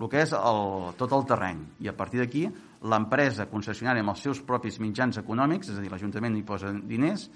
el 0.00 0.08
que 0.08 0.22
és 0.22 0.30
el, 0.32 0.60
tot 0.96 1.12
el 1.12 1.26
terreny 1.28 1.58
i 1.84 1.90
a 1.90 1.96
partir 1.96 2.22
d'aquí 2.22 2.46
l'empresa 2.88 3.44
concessionària 3.50 4.00
amb 4.00 4.14
els 4.14 4.22
seus 4.24 4.40
propis 4.46 4.78
mitjans 4.80 5.18
econòmics, 5.20 5.68
és 5.68 5.76
a 5.76 5.82
dir, 5.82 5.90
l'Ajuntament 5.92 6.38
hi 6.38 6.46
posa 6.46 6.72
diners, 6.72 7.26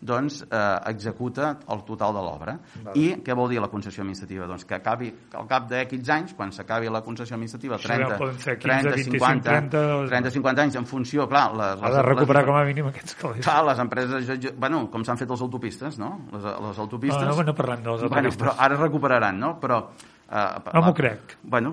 doncs 0.00 0.40
eh, 0.42 0.80
executa 0.90 1.52
el 1.68 1.82
total 1.84 2.14
de 2.16 2.22
l'obra. 2.24 2.54
I 2.96 3.20
què 3.24 3.36
vol 3.36 3.50
dir 3.52 3.60
la 3.60 3.68
concessió 3.72 4.02
administrativa? 4.02 4.48
Doncs 4.48 4.64
que 4.68 4.78
acabi, 4.78 5.10
al 5.36 5.48
cap 5.50 5.68
d'X 5.70 6.12
anys, 6.14 6.34
quan 6.38 6.52
s'acabi 6.56 6.88
la 6.92 7.02
concessió 7.06 7.36
administrativa, 7.36 7.78
30, 7.80 8.18
15, 8.18 8.56
30, 8.64 8.96
50, 9.10 9.50
30, 9.50 9.82
30, 10.10 10.34
50 10.38 10.66
anys, 10.66 10.78
en 10.80 10.88
funció, 10.88 11.28
clar... 11.30 11.48
Les, 11.60 11.82
ha 11.84 11.92
de 11.98 12.04
recuperar 12.06 12.44
les, 12.44 12.50
com 12.50 12.60
a 12.60 12.64
mínim 12.68 12.88
aquests 12.90 13.18
calés. 13.20 13.44
Clar, 13.44 13.58
les 13.68 13.82
empreses, 13.84 14.30
bueno, 14.56 14.86
com 14.92 15.04
s'han 15.04 15.20
fet 15.20 15.30
les 15.30 15.44
autopistes, 15.48 16.00
no? 16.00 16.14
Les, 16.32 16.48
les 16.68 16.80
autopistes... 16.86 17.26
No, 17.26 17.36
no, 17.36 17.50
no 17.50 17.56
parlem 17.58 17.84
de 17.84 17.92
les 17.92 18.06
autopistes. 18.08 18.40
Bueno, 18.40 18.40
però 18.40 18.56
ara 18.68 18.80
recuperaran, 18.80 19.38
no? 19.40 19.58
Però 19.60 19.84
Uh, 20.30 20.60
no 20.76 20.84
m'ho 20.84 20.92
crec. 20.94 21.32
Bueno, 21.42 21.72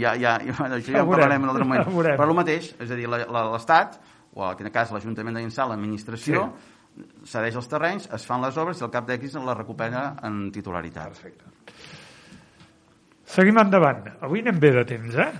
ja, 0.00 0.14
ja, 0.16 0.38
ja, 0.40 0.54
això 0.56 0.86
ja, 0.86 0.94
ja 0.94 1.02
ho 1.04 1.10
parlarem 1.10 1.42
en 1.42 1.50
un 1.50 1.50
altre 1.52 1.66
moment. 1.68 1.82
Ja 2.08 2.14
Però 2.16 2.30
el 2.30 2.38
mateix, 2.38 2.70
és 2.80 2.88
a 2.88 2.96
dir, 2.96 3.04
l'Estat, 3.10 3.98
o 4.32 4.46
en 4.46 4.54
aquest 4.54 4.72
cas 4.72 4.92
l'Ajuntament 4.94 5.36
de 5.36 5.42
Llençà, 5.42 5.66
l'administració, 5.68 6.46
sí. 6.46 6.69
Cedeix 7.28 7.56
els 7.60 7.70
terrenys, 7.70 8.08
es 8.16 8.26
fan 8.26 8.42
les 8.44 8.58
obres 8.60 8.80
i 8.80 8.86
al 8.86 8.92
cap 8.94 9.08
d'X 9.08 9.38
la 9.44 9.56
recupera 9.56 10.04
en 10.26 10.50
titularitat. 10.54 11.14
Perfecte. 11.14 11.44
Seguim 13.30 13.60
endavant. 13.62 14.04
Avui 14.26 14.42
anem 14.42 14.58
bé 14.58 14.72
de 14.74 14.84
temps, 14.88 15.16
eh? 15.22 15.30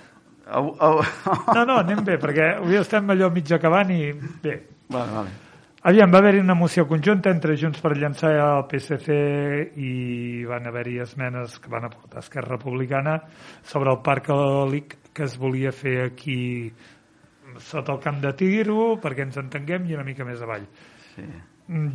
Au, 0.46 0.74
au. 0.78 1.00
No, 1.56 1.64
no, 1.64 1.78
anem 1.80 2.04
bé, 2.06 2.18
perquè 2.22 2.56
avui 2.58 2.78
estem 2.78 3.10
allò 3.10 3.30
mig 3.34 3.50
acabant 3.52 3.90
i 3.94 4.02
bé. 4.42 4.58
Vale, 4.90 5.14
vale. 5.14 5.38
Aviam, 5.90 6.10
va 6.12 6.18
haver-hi 6.20 6.42
una 6.42 6.54
moció 6.54 6.84
conjunta 6.84 7.30
entre 7.32 7.54
Junts 7.56 7.80
per 7.80 7.94
llançar 7.96 8.34
el 8.36 8.66
PSC 8.68 9.14
i 9.80 9.92
van 10.44 10.66
haver-hi 10.68 10.98
esmenes 11.00 11.54
que 11.56 11.72
van 11.72 11.86
aportar 11.88 12.20
Esquerra 12.20 12.58
Republicana 12.58 13.14
sobre 13.64 13.94
el 13.94 14.02
parc 14.04 14.28
eòlic 14.34 14.98
que 15.16 15.24
es 15.24 15.38
volia 15.40 15.72
fer 15.72 15.96
aquí 16.04 16.36
sota 17.64 17.96
el 17.96 18.02
camp 18.04 18.20
de 18.20 18.34
Tiro 18.36 18.98
perquè 19.00 19.24
ens 19.24 19.40
entenguem 19.40 19.88
i 19.88 19.96
una 19.96 20.04
mica 20.04 20.26
més 20.28 20.44
avall. 20.44 20.68
Sí. 21.14 21.24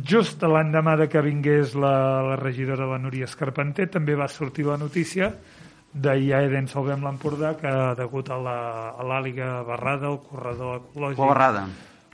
Just 0.08 0.40
l'endemà 0.40 0.94
de 0.96 1.08
que 1.12 1.20
vingués 1.20 1.74
la, 1.76 2.22
la 2.24 2.36
regidora 2.40 2.86
la 2.88 3.00
Núria 3.02 3.26
Escarpenter 3.28 3.90
també 3.92 4.14
va 4.16 4.28
sortir 4.32 4.64
la 4.64 4.78
notícia 4.80 5.34
d'ahir 5.92 6.32
Eden 6.38 6.68
Salvem 6.68 7.04
l'Empordà 7.04 7.54
que 7.60 7.72
degut 7.98 8.30
a 8.32 8.38
l'àliga 8.40 9.60
barrada, 9.68 10.08
el 10.12 10.22
corredor 10.24 10.80
ecològic... 10.80 11.20
La 11.20 11.28
barrada 11.32 11.66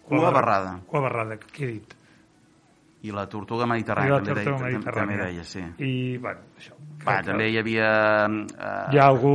Cua 0.02 0.30
barrada. 0.30 0.76
Cua 0.86 1.00
barrada, 1.00 1.38
què 1.40 1.64
he 1.64 1.72
dit? 1.72 1.94
I 3.02 3.14
la 3.14 3.24
tortuga 3.30 3.66
mediterrània, 3.66 4.10
I 4.10 4.12
la 4.12 4.20
tortuga 4.26 4.56
també, 4.58 4.72
mediterrània. 4.76 5.16
també 5.16 5.16
deia, 5.22 5.44
sí. 5.46 5.62
I, 5.82 5.92
bueno, 6.22 6.44
això. 6.58 6.76
Va, 7.02 7.16
també 7.26 7.48
hi 7.50 7.58
havia... 7.58 7.90
Eh, 8.28 8.72
hi 8.94 9.00
ha 9.00 9.06
algú... 9.08 9.34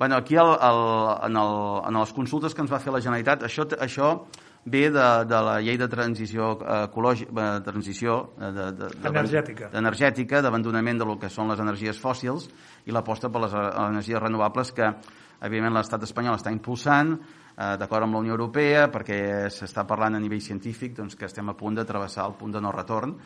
Bueno, 0.00 0.16
aquí 0.16 0.38
el, 0.40 0.50
el, 0.56 0.80
en, 1.28 1.36
el, 1.42 1.56
en 1.90 1.98
les 2.00 2.14
consultes 2.16 2.56
que 2.56 2.64
ens 2.64 2.72
va 2.72 2.80
fer 2.82 2.94
la 2.94 3.02
Generalitat, 3.04 3.44
això, 3.46 3.66
això 3.78 4.14
ve 4.64 4.90
de, 4.90 5.06
de 5.24 5.40
la 5.40 5.56
llei 5.64 5.78
de 5.80 5.88
transició 5.88 6.52
ecològica, 6.60 7.32
de 7.32 7.46
eh, 7.46 7.64
transició 7.64 8.16
de, 8.36 8.50
de, 8.52 8.66
de, 8.76 9.08
energètica, 9.08 9.70
energètica 9.72 10.42
d'abandonament 10.44 11.00
de 11.00 11.08
lo 11.08 11.16
que 11.18 11.30
són 11.32 11.48
les 11.48 11.60
energies 11.60 12.00
fòssils 12.00 12.48
i 12.86 12.92
l'aposta 12.92 13.30
per 13.32 13.46
les 13.46 13.56
energies 13.56 14.20
renovables 14.20 14.72
que, 14.76 14.92
evidentment, 15.40 15.78
l'estat 15.78 16.04
espanyol 16.04 16.36
està 16.36 16.52
impulsant, 16.52 17.16
eh, 17.56 17.76
d'acord 17.80 18.04
amb 18.04 18.18
la 18.18 18.24
Unió 18.26 18.36
Europea, 18.36 18.88
perquè 18.92 19.48
s'està 19.48 19.86
parlant 19.88 20.18
a 20.18 20.20
nivell 20.20 20.44
científic 20.44 20.98
doncs, 20.98 21.16
que 21.16 21.28
estem 21.30 21.48
a 21.48 21.56
punt 21.56 21.80
de 21.80 21.86
travessar 21.88 22.28
el 22.28 22.36
punt 22.36 22.52
de 22.52 22.60
no 22.60 22.72
retorn 22.76 23.16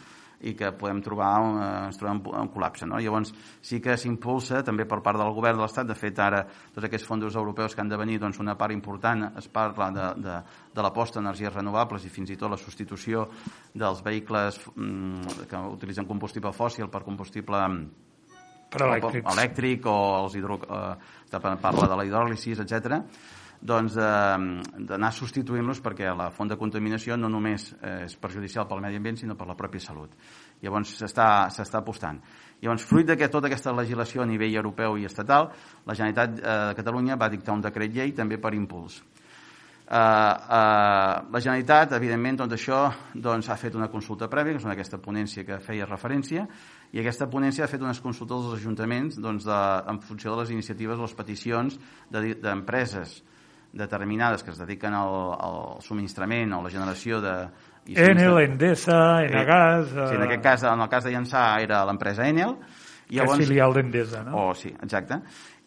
i 0.44 0.54
que 0.58 0.70
podem 0.76 1.00
trobar 1.04 1.32
un, 1.40 1.58
eh, 1.62 1.68
ens 1.88 1.98
trobem 2.00 2.20
un 2.30 2.50
col·lapse. 2.52 2.86
No? 2.88 3.00
Llavors, 3.00 3.32
sí 3.64 3.80
que 3.84 3.96
s'impulsa 4.00 4.62
també 4.66 4.86
per 4.88 5.00
part 5.04 5.18
del 5.20 5.32
govern 5.34 5.58
de 5.58 5.64
l'Estat, 5.64 5.88
de 5.88 5.96
fet 5.98 6.18
ara 6.20 6.44
tots 6.74 6.86
aquests 6.88 7.06
fons 7.08 7.24
europeus 7.34 7.74
que 7.74 7.80
han 7.80 7.88
de 7.88 7.98
venir, 8.00 8.18
doncs 8.20 8.40
una 8.42 8.56
part 8.60 8.72
important 8.72 9.30
es 9.38 9.48
parla 9.48 9.90
de, 9.90 10.08
de, 10.22 10.38
de 10.74 10.82
l'aposta 10.84 11.20
d'energies 11.20 11.54
renovables 11.54 12.04
i 12.04 12.12
fins 12.12 12.30
i 12.30 12.36
tot 12.36 12.52
la 12.52 12.60
substitució 12.60 13.28
dels 13.72 14.02
vehicles 14.04 14.60
mm, 14.74 15.46
que 15.50 15.62
utilitzen 15.76 16.06
combustible 16.06 16.52
fòssil 16.52 16.90
per 16.92 17.04
combustible 17.04 17.62
per 18.74 18.90
elèctric 18.90 19.86
o 19.86 19.96
els 20.24 20.34
hidro, 20.34 20.58
eh, 20.66 21.40
parla 21.62 21.88
de 21.88 21.96
la 21.96 22.04
hidròlisi, 22.04 22.56
etc 22.58 23.00
doncs, 23.64 23.96
eh, 23.96 24.84
d'anar 24.84 25.12
substituint-los 25.16 25.80
perquè 25.84 26.12
la 26.16 26.30
font 26.30 26.50
de 26.50 26.58
contaminació 26.60 27.16
no 27.16 27.30
només 27.32 27.70
és 28.04 28.16
perjudicial 28.20 28.68
pel 28.68 28.82
medi 28.84 29.00
ambient, 29.00 29.22
sinó 29.22 29.36
per 29.36 29.48
la 29.48 29.56
pròpia 29.56 29.80
salut. 29.80 30.12
Llavors 30.62 30.94
s'està 31.00 31.80
apostant. 31.80 32.20
Llavors, 32.60 32.84
fruit 32.84 33.06
de 33.08 33.16
que 33.16 33.28
tota 33.28 33.48
aquesta 33.50 33.72
legislació 33.72 34.22
a 34.22 34.28
nivell 34.28 34.54
europeu 34.56 34.96
i 35.00 35.08
estatal, 35.08 35.50
la 35.84 35.96
Generalitat 35.96 36.38
eh, 36.38 36.54
de 36.70 36.78
Catalunya 36.78 37.18
va 37.20 37.32
dictar 37.32 37.56
un 37.56 37.64
decret 37.64 37.92
llei 37.92 38.14
també 38.16 38.38
per 38.40 38.54
impuls. 38.54 39.02
Uh, 39.84 39.92
uh, 39.92 41.28
la 41.28 41.40
Generalitat, 41.44 41.92
evidentment, 41.92 42.38
doncs 42.40 42.54
això 42.56 42.78
doncs, 43.12 43.50
ha 43.52 43.56
fet 43.60 43.74
una 43.76 43.90
consulta 43.92 44.30
prèvia, 44.32 44.54
que 44.54 44.62
és 44.62 44.64
una 44.64 44.72
aquesta 44.72 44.96
ponència 44.96 45.44
que 45.44 45.58
feia 45.60 45.84
referència, 45.84 46.46
i 46.96 47.02
aquesta 47.02 47.28
ponència 47.28 47.66
ha 47.66 47.68
fet 47.68 47.84
unes 47.84 48.00
consultes 48.00 48.46
als 48.48 48.62
ajuntaments 48.62 49.20
doncs, 49.20 49.44
de, 49.44 49.60
en 49.92 50.00
funció 50.00 50.32
de 50.32 50.40
les 50.40 50.54
iniciatives 50.56 50.96
o 50.96 51.04
les 51.04 51.16
peticions 51.18 51.76
d'empreses 52.08 53.18
de, 53.18 53.33
determinades 53.74 54.42
que 54.42 54.52
es 54.54 54.58
dediquen 54.58 54.94
al, 54.94 55.34
al 55.34 55.58
subministrament 55.82 56.54
o 56.54 56.60
a 56.62 56.66
la 56.66 56.72
generació 56.72 57.20
de... 57.20 57.34
Enel, 57.84 58.38
Endesa, 58.46 59.24
Enagas... 59.26 59.90
Eh, 59.92 60.06
sí, 60.08 60.16
en 60.16 60.22
aquest 60.28 60.42
cas, 60.42 60.62
en 60.70 60.80
el 60.80 60.88
cas 60.88 61.04
de 61.04 61.12
Llançà 61.12 61.44
era 61.62 61.84
l'empresa 61.88 62.28
Enel. 62.28 62.56
I 63.10 63.18
llavors, 63.18 63.36
que 63.36 63.44
és 63.44 63.50
filial 63.50 63.74
d'Endesa, 63.76 64.22
no? 64.24 64.38
Oh, 64.40 64.54
sí, 64.56 64.70
exacte. 64.72 65.18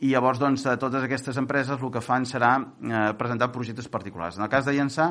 I 0.01 0.11
llavors, 0.11 0.39
doncs, 0.41 0.63
totes 0.81 1.03
aquestes 1.05 1.37
empreses 1.37 1.77
el 1.77 1.91
que 1.93 2.01
fan 2.05 2.25
serà 2.29 2.51
eh, 2.57 3.03
presentar 3.17 3.51
projectes 3.53 3.89
particulars. 3.93 4.39
En 4.39 4.45
el 4.45 4.49
cas 4.49 4.65
de 4.65 4.73
Llançà, 4.73 5.07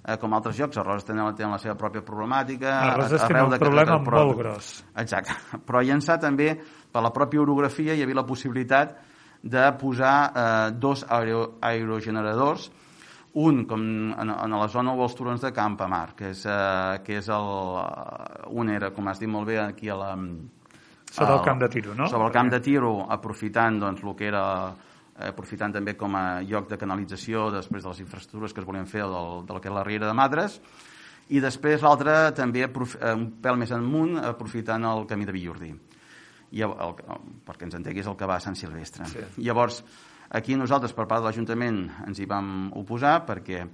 eh, 0.00 0.16
com 0.18 0.34
altres 0.34 0.58
llocs, 0.58 0.80
Arròs 0.82 1.06
tenen, 1.06 1.30
tenen 1.38 1.54
la 1.54 1.60
seva 1.62 1.76
pròpia 1.78 2.02
problemàtica. 2.06 2.74
Arròs 2.94 3.14
té 3.14 3.44
un 3.44 3.54
problema 3.58 4.00
molt 4.02 4.34
gros. 4.38 4.72
Exacte. 4.98 5.36
Però 5.68 5.82
a 5.82 5.86
Llançà 5.86 6.18
també, 6.22 6.52
per 6.90 7.04
la 7.04 7.14
pròpia 7.14 7.44
orografia, 7.44 7.94
hi 7.94 8.02
havia 8.02 8.18
la 8.18 8.26
possibilitat 8.26 8.98
de 9.42 9.64
posar 9.78 10.32
eh, 10.34 10.70
dos 10.74 11.04
aero, 11.08 11.58
aerogeneradors, 11.60 12.70
un 13.38 13.64
com 13.66 13.82
en, 14.18 14.30
en 14.30 14.56
la 14.58 14.68
zona 14.68 14.94
dels 14.98 15.14
turons 15.14 15.42
de 15.44 15.52
Campamar, 15.54 16.14
que 16.18 16.32
és, 16.32 16.42
eh, 16.48 16.98
que 17.04 17.18
és 17.20 17.28
el, 17.30 17.50
un 18.50 18.72
era, 18.72 18.90
com 18.96 19.08
has 19.08 19.20
dit 19.22 19.30
molt 19.30 19.46
bé, 19.46 19.60
aquí 19.62 19.88
a 19.88 19.98
la... 19.98 20.12
Sobre 21.08 21.38
el 21.38 21.44
camp 21.44 21.60
de 21.62 21.68
tiro, 21.72 21.94
no? 21.96 22.08
Sobre 22.08 22.26
el 22.26 22.34
camp 22.34 22.50
de 22.52 22.60
tiro, 22.60 22.92
aprofitant 23.08 23.78
doncs, 23.80 24.02
el 24.04 24.16
que 24.16 24.26
era 24.28 24.44
eh, 24.68 25.30
aprofitant 25.30 25.78
també 25.78 25.94
com 25.96 26.16
a 26.18 26.42
lloc 26.42 26.68
de 26.68 26.80
canalització 26.80 27.48
després 27.54 27.84
de 27.84 27.92
les 27.92 28.02
infraestructures 28.04 28.52
que 28.52 28.60
es 28.64 28.68
volien 28.68 28.90
fer 28.90 29.06
del, 29.06 29.46
del 29.48 29.62
que 29.62 29.70
és 29.70 29.76
la 29.76 29.86
Riera 29.86 30.10
de 30.10 30.16
Madres, 30.18 30.58
i 31.28 31.40
després 31.44 31.84
l'altre 31.84 32.32
també 32.36 32.64
eh, 32.66 33.14
un 33.14 33.28
pèl 33.42 33.60
més 33.60 33.72
amunt, 33.76 34.18
aprofitant 34.24 34.84
el 34.88 35.06
camí 35.06 35.28
de 35.28 35.36
Villordí. 35.36 35.72
I 36.56 36.64
el, 36.64 36.72
el, 36.72 37.28
perquè 37.46 37.68
ens 37.68 37.76
entenguis 37.78 38.08
el 38.08 38.16
que 38.16 38.28
va 38.28 38.38
a 38.38 38.44
Sant 38.44 38.56
Silvestre. 38.56 39.08
Sí. 39.10 39.24
Llavors, 39.44 39.82
aquí 40.30 40.56
nosaltres, 40.56 40.94
per 40.96 41.06
part 41.06 41.22
de 41.22 41.28
l'Ajuntament, 41.28 41.84
ens 42.06 42.20
hi 42.20 42.28
vam 42.28 42.70
oposar 42.78 43.20
perquè 43.28 43.64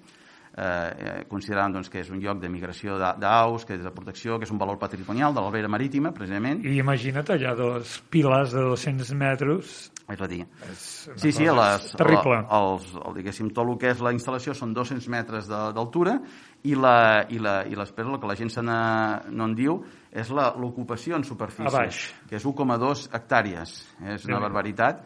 eh, 0.56 1.24
considerant 1.28 1.74
doncs, 1.74 1.90
que 1.90 2.00
és 2.02 2.10
un 2.12 2.20
lloc 2.22 2.40
de 2.42 2.50
migració 2.50 2.96
d'aus, 2.98 3.64
que 3.66 3.76
és 3.76 3.82
de 3.82 3.92
protecció, 3.94 4.38
que 4.38 4.46
és 4.46 4.52
un 4.54 4.60
valor 4.60 4.78
patrimonial 4.78 5.34
de 5.34 5.42
l'Albera 5.42 5.70
Marítima, 5.70 6.14
precisament. 6.14 6.62
I 6.64 6.78
imagina't 6.80 7.34
allà 7.34 7.54
dos 7.58 7.98
piles 8.10 8.54
de 8.54 8.64
200 8.70 9.12
metres... 9.18 9.74
És 10.04 10.20
a 10.20 10.26
dir, 10.28 10.42
sí, 10.76 11.30
sí, 11.32 11.46
les, 11.48 11.84
terrible. 11.96 12.42
La, 12.42 12.58
els, 12.58 12.90
el, 13.00 13.14
diguéssim, 13.16 13.48
tot 13.56 13.64
el 13.64 13.78
que 13.80 13.88
és 13.94 14.02
la 14.04 14.12
instal·lació 14.12 14.52
són 14.52 14.74
200 14.76 15.06
metres 15.08 15.48
d'altura 15.48 16.18
i, 16.60 16.74
la, 16.76 17.24
i, 17.32 17.40
la, 17.40 17.62
i 17.64 17.72
després 17.78 18.10
el 18.10 18.18
que 18.20 18.28
la 18.28 18.36
gent 18.36 18.52
se 18.52 18.60
no 18.60 19.46
en 19.48 19.54
diu 19.56 19.78
és 20.14 20.30
l'ocupació 20.30 21.18
en 21.18 21.24
superfície, 21.26 21.86
que 22.30 22.38
és 22.38 22.44
1,2 22.46 23.08
hectàrees. 23.10 23.72
És 24.14 24.26
una 24.28 24.38
barbaritat 24.44 25.02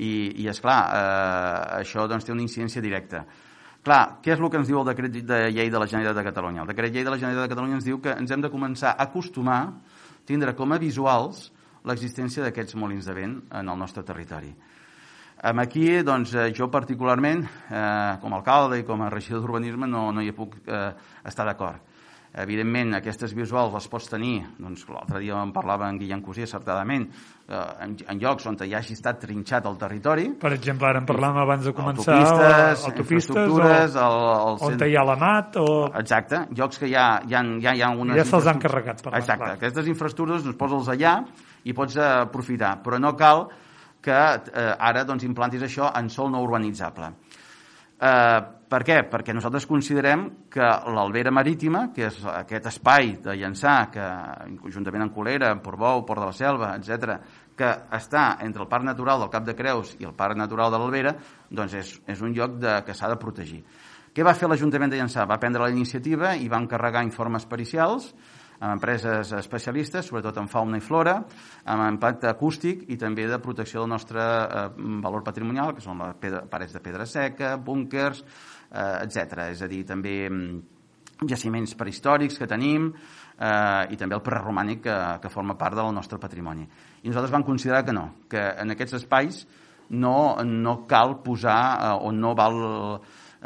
i, 0.00 0.42
i 0.42 0.46
és 0.48 0.60
clar, 0.64 0.78
eh, 0.96 1.82
això 1.82 2.06
doncs, 2.08 2.24
té 2.24 2.32
una 2.32 2.44
incidència 2.44 2.80
directa. 2.84 3.26
Clar, 3.86 4.18
què 4.24 4.32
és 4.34 4.40
el 4.40 4.48
que 4.50 4.58
ens 4.58 4.70
diu 4.70 4.80
el 4.80 4.88
decret 4.88 5.18
de 5.28 5.40
llei 5.52 5.68
de 5.70 5.78
la 5.78 5.86
Generalitat 5.86 6.16
de 6.18 6.24
Catalunya? 6.26 6.64
El 6.64 6.72
decret 6.72 6.94
llei 6.94 7.04
de 7.04 7.12
la 7.12 7.18
Generalitat 7.20 7.44
de 7.44 7.52
Catalunya 7.52 7.76
ens 7.78 7.86
diu 7.86 8.00
que 8.02 8.16
ens 8.16 8.32
hem 8.32 8.42
de 8.42 8.50
començar 8.50 8.94
a 8.94 9.04
acostumar 9.04 9.58
a 9.60 9.74
tindre 10.26 10.56
com 10.58 10.72
a 10.72 10.80
visuals 10.82 11.50
l'existència 11.86 12.42
d'aquests 12.42 12.74
molins 12.80 13.06
de 13.06 13.14
vent 13.14 13.36
en 13.60 13.68
el 13.68 13.78
nostre 13.78 14.02
territori. 14.08 14.50
Aquí, 15.36 15.84
doncs, 16.02 16.32
eh, 16.34 16.48
jo 16.56 16.70
particularment, 16.72 17.44
eh, 17.44 18.16
com 18.22 18.32
a 18.32 18.40
alcalde 18.40 18.80
i 18.80 18.88
com 18.88 19.04
a 19.04 19.10
regidor 19.12 19.44
d'urbanisme, 19.44 19.86
no, 19.86 20.08
no 20.10 20.24
hi 20.24 20.32
puc 20.32 20.56
eh, 20.64 20.88
estar 21.28 21.44
d'acord 21.44 21.92
Evidentment, 22.36 22.92
aquestes 22.98 23.32
visuals 23.32 23.72
les 23.72 23.86
pots 23.88 24.10
tenir, 24.10 24.42
doncs 24.60 24.82
l'altre 24.92 25.22
dia 25.22 25.38
en 25.40 25.52
parlava 25.54 25.88
en 25.88 25.96
Guillem 25.96 26.20
Cosí 26.24 26.44
acertadament, 26.44 27.06
eh, 27.48 27.60
en, 27.86 27.94
en 28.12 28.20
llocs 28.20 28.48
on 28.50 28.58
hi 28.60 28.74
hagi 28.76 28.92
estat 28.92 29.22
trinxat 29.22 29.64
el 29.70 29.78
territori. 29.80 30.26
Per 30.42 30.52
exemple, 30.52 30.88
ara 30.90 31.00
en 31.00 31.08
parlàvem 31.08 31.40
abans 31.46 31.64
de 31.64 31.72
començar 31.76 32.18
autopistes, 32.18 32.84
autopistes 32.90 33.96
o, 33.96 34.04
el, 34.04 34.18
el 34.50 34.64
on 34.68 34.84
hi 34.84 34.98
ha 35.00 35.04
la 35.08 35.16
mat 35.20 35.60
o... 35.62 35.66
Exacte, 36.02 36.42
llocs 36.58 36.82
que 36.82 36.90
ja, 36.92 37.06
ja, 37.30 37.44
ja 37.62 37.76
hi 37.76 37.84
ha 37.86 37.92
unes... 37.96 38.20
Ja 38.20 38.26
se'ls 38.28 38.50
han 38.52 38.60
carregat. 38.60 39.00
Per 39.06 39.14
Exacte, 39.16 39.44
clar. 39.44 39.54
aquestes 39.56 39.88
infraestructures 39.94 40.44
doncs, 40.44 40.58
posa'ls 40.60 40.92
allà 40.92 41.20
i 41.64 41.74
pots 41.76 41.96
aprofitar, 42.04 42.76
però 42.84 43.00
no 43.00 43.16
cal 43.16 43.46
que 44.06 44.12
eh, 44.14 44.72
ara 44.78 45.02
doncs, 45.08 45.24
implantis 45.26 45.64
això 45.66 45.90
en 45.98 46.12
sol 46.12 46.30
no 46.30 46.44
urbanitzable. 46.44 47.10
Eh, 47.96 48.40
per 48.66 48.82
què? 48.82 48.96
Perquè 49.06 49.32
nosaltres 49.32 49.64
considerem 49.70 50.24
que 50.50 50.66
l'Albera 50.92 51.30
Marítima, 51.30 51.84
que 51.94 52.08
és 52.08 52.18
aquest 52.32 52.66
espai 52.72 53.14
de 53.22 53.36
llançar, 53.38 53.76
que 53.94 54.06
juntament 54.74 55.06
amb 55.06 55.14
Colera, 55.14 55.52
amb 55.54 55.62
Portbou, 55.62 56.02
Port 56.08 56.24
de 56.24 56.30
la 56.32 56.34
Selva, 56.34 56.72
etc, 56.74 57.14
que 57.56 57.68
està 57.96 58.26
entre 58.44 58.64
el 58.66 58.68
Parc 58.68 58.84
Natural 58.84 59.22
del 59.22 59.30
Cap 59.32 59.46
de 59.46 59.54
Creus 59.54 59.94
i 60.00 60.08
el 60.08 60.16
Parc 60.18 60.36
Natural 60.36 60.74
de 60.74 60.80
l'Albera, 60.82 61.14
doncs 61.48 61.76
és, 61.78 61.92
és 62.10 62.24
un 62.26 62.34
lloc 62.34 62.58
de, 62.58 62.80
que 62.84 62.96
s'ha 62.96 63.12
de 63.12 63.20
protegir. 63.22 63.62
Què 64.16 64.24
va 64.24 64.34
fer 64.34 64.48
l'Ajuntament 64.48 64.90
de 64.90 64.98
Llançà? 64.98 65.26
Va 65.28 65.38
prendre 65.38 65.62
la 65.62 65.70
iniciativa 65.70 66.34
i 66.34 66.48
va 66.48 66.58
encarregar 66.58 67.04
informes 67.04 67.46
pericials 67.46 68.10
amb 68.60 68.72
empreses 68.72 69.32
especialistes, 69.36 70.06
sobretot 70.08 70.38
en 70.40 70.48
fauna 70.48 70.78
i 70.80 70.84
flora, 70.84 71.16
amb 71.68 71.86
impacte 71.90 72.30
acústic 72.30 72.86
i 72.92 72.96
també 73.00 73.26
de 73.28 73.40
protecció 73.42 73.82
del 73.82 73.92
nostre 73.92 74.22
eh, 74.22 74.68
valor 75.04 75.24
patrimonial, 75.26 75.74
que 75.76 75.84
són 75.84 76.00
les 76.04 76.16
pedra, 76.22 76.44
parets 76.50 76.76
de 76.76 76.82
pedra 76.84 77.06
seca, 77.06 77.56
búnkers, 77.56 78.22
eh, 78.70 79.04
etc. 79.04 79.50
És 79.52 79.62
a 79.62 79.68
dir, 79.70 79.82
també 79.88 80.16
mm, 80.30 80.56
jaciments 81.28 81.76
prehistòrics 81.76 82.40
que 82.40 82.48
tenim 82.48 82.88
eh, 82.92 83.92
i 83.92 84.00
també 84.00 84.16
el 84.16 84.24
preromànic 84.24 84.82
que, 84.86 84.96
que 85.22 85.32
forma 85.32 85.58
part 85.60 85.76
del 85.76 85.92
nostre 85.94 86.20
patrimoni. 86.22 86.66
I 87.02 87.12
nosaltres 87.12 87.34
vam 87.34 87.46
considerar 87.46 87.84
que 87.84 87.96
no, 87.96 88.08
que 88.30 88.42
en 88.56 88.72
aquests 88.72 89.00
espais 89.02 89.44
no, 89.90 90.36
no 90.44 90.80
cal 90.88 91.20
posar 91.24 91.60
eh, 91.76 91.94
o 92.08 92.12
no 92.12 92.34
val 92.38 92.60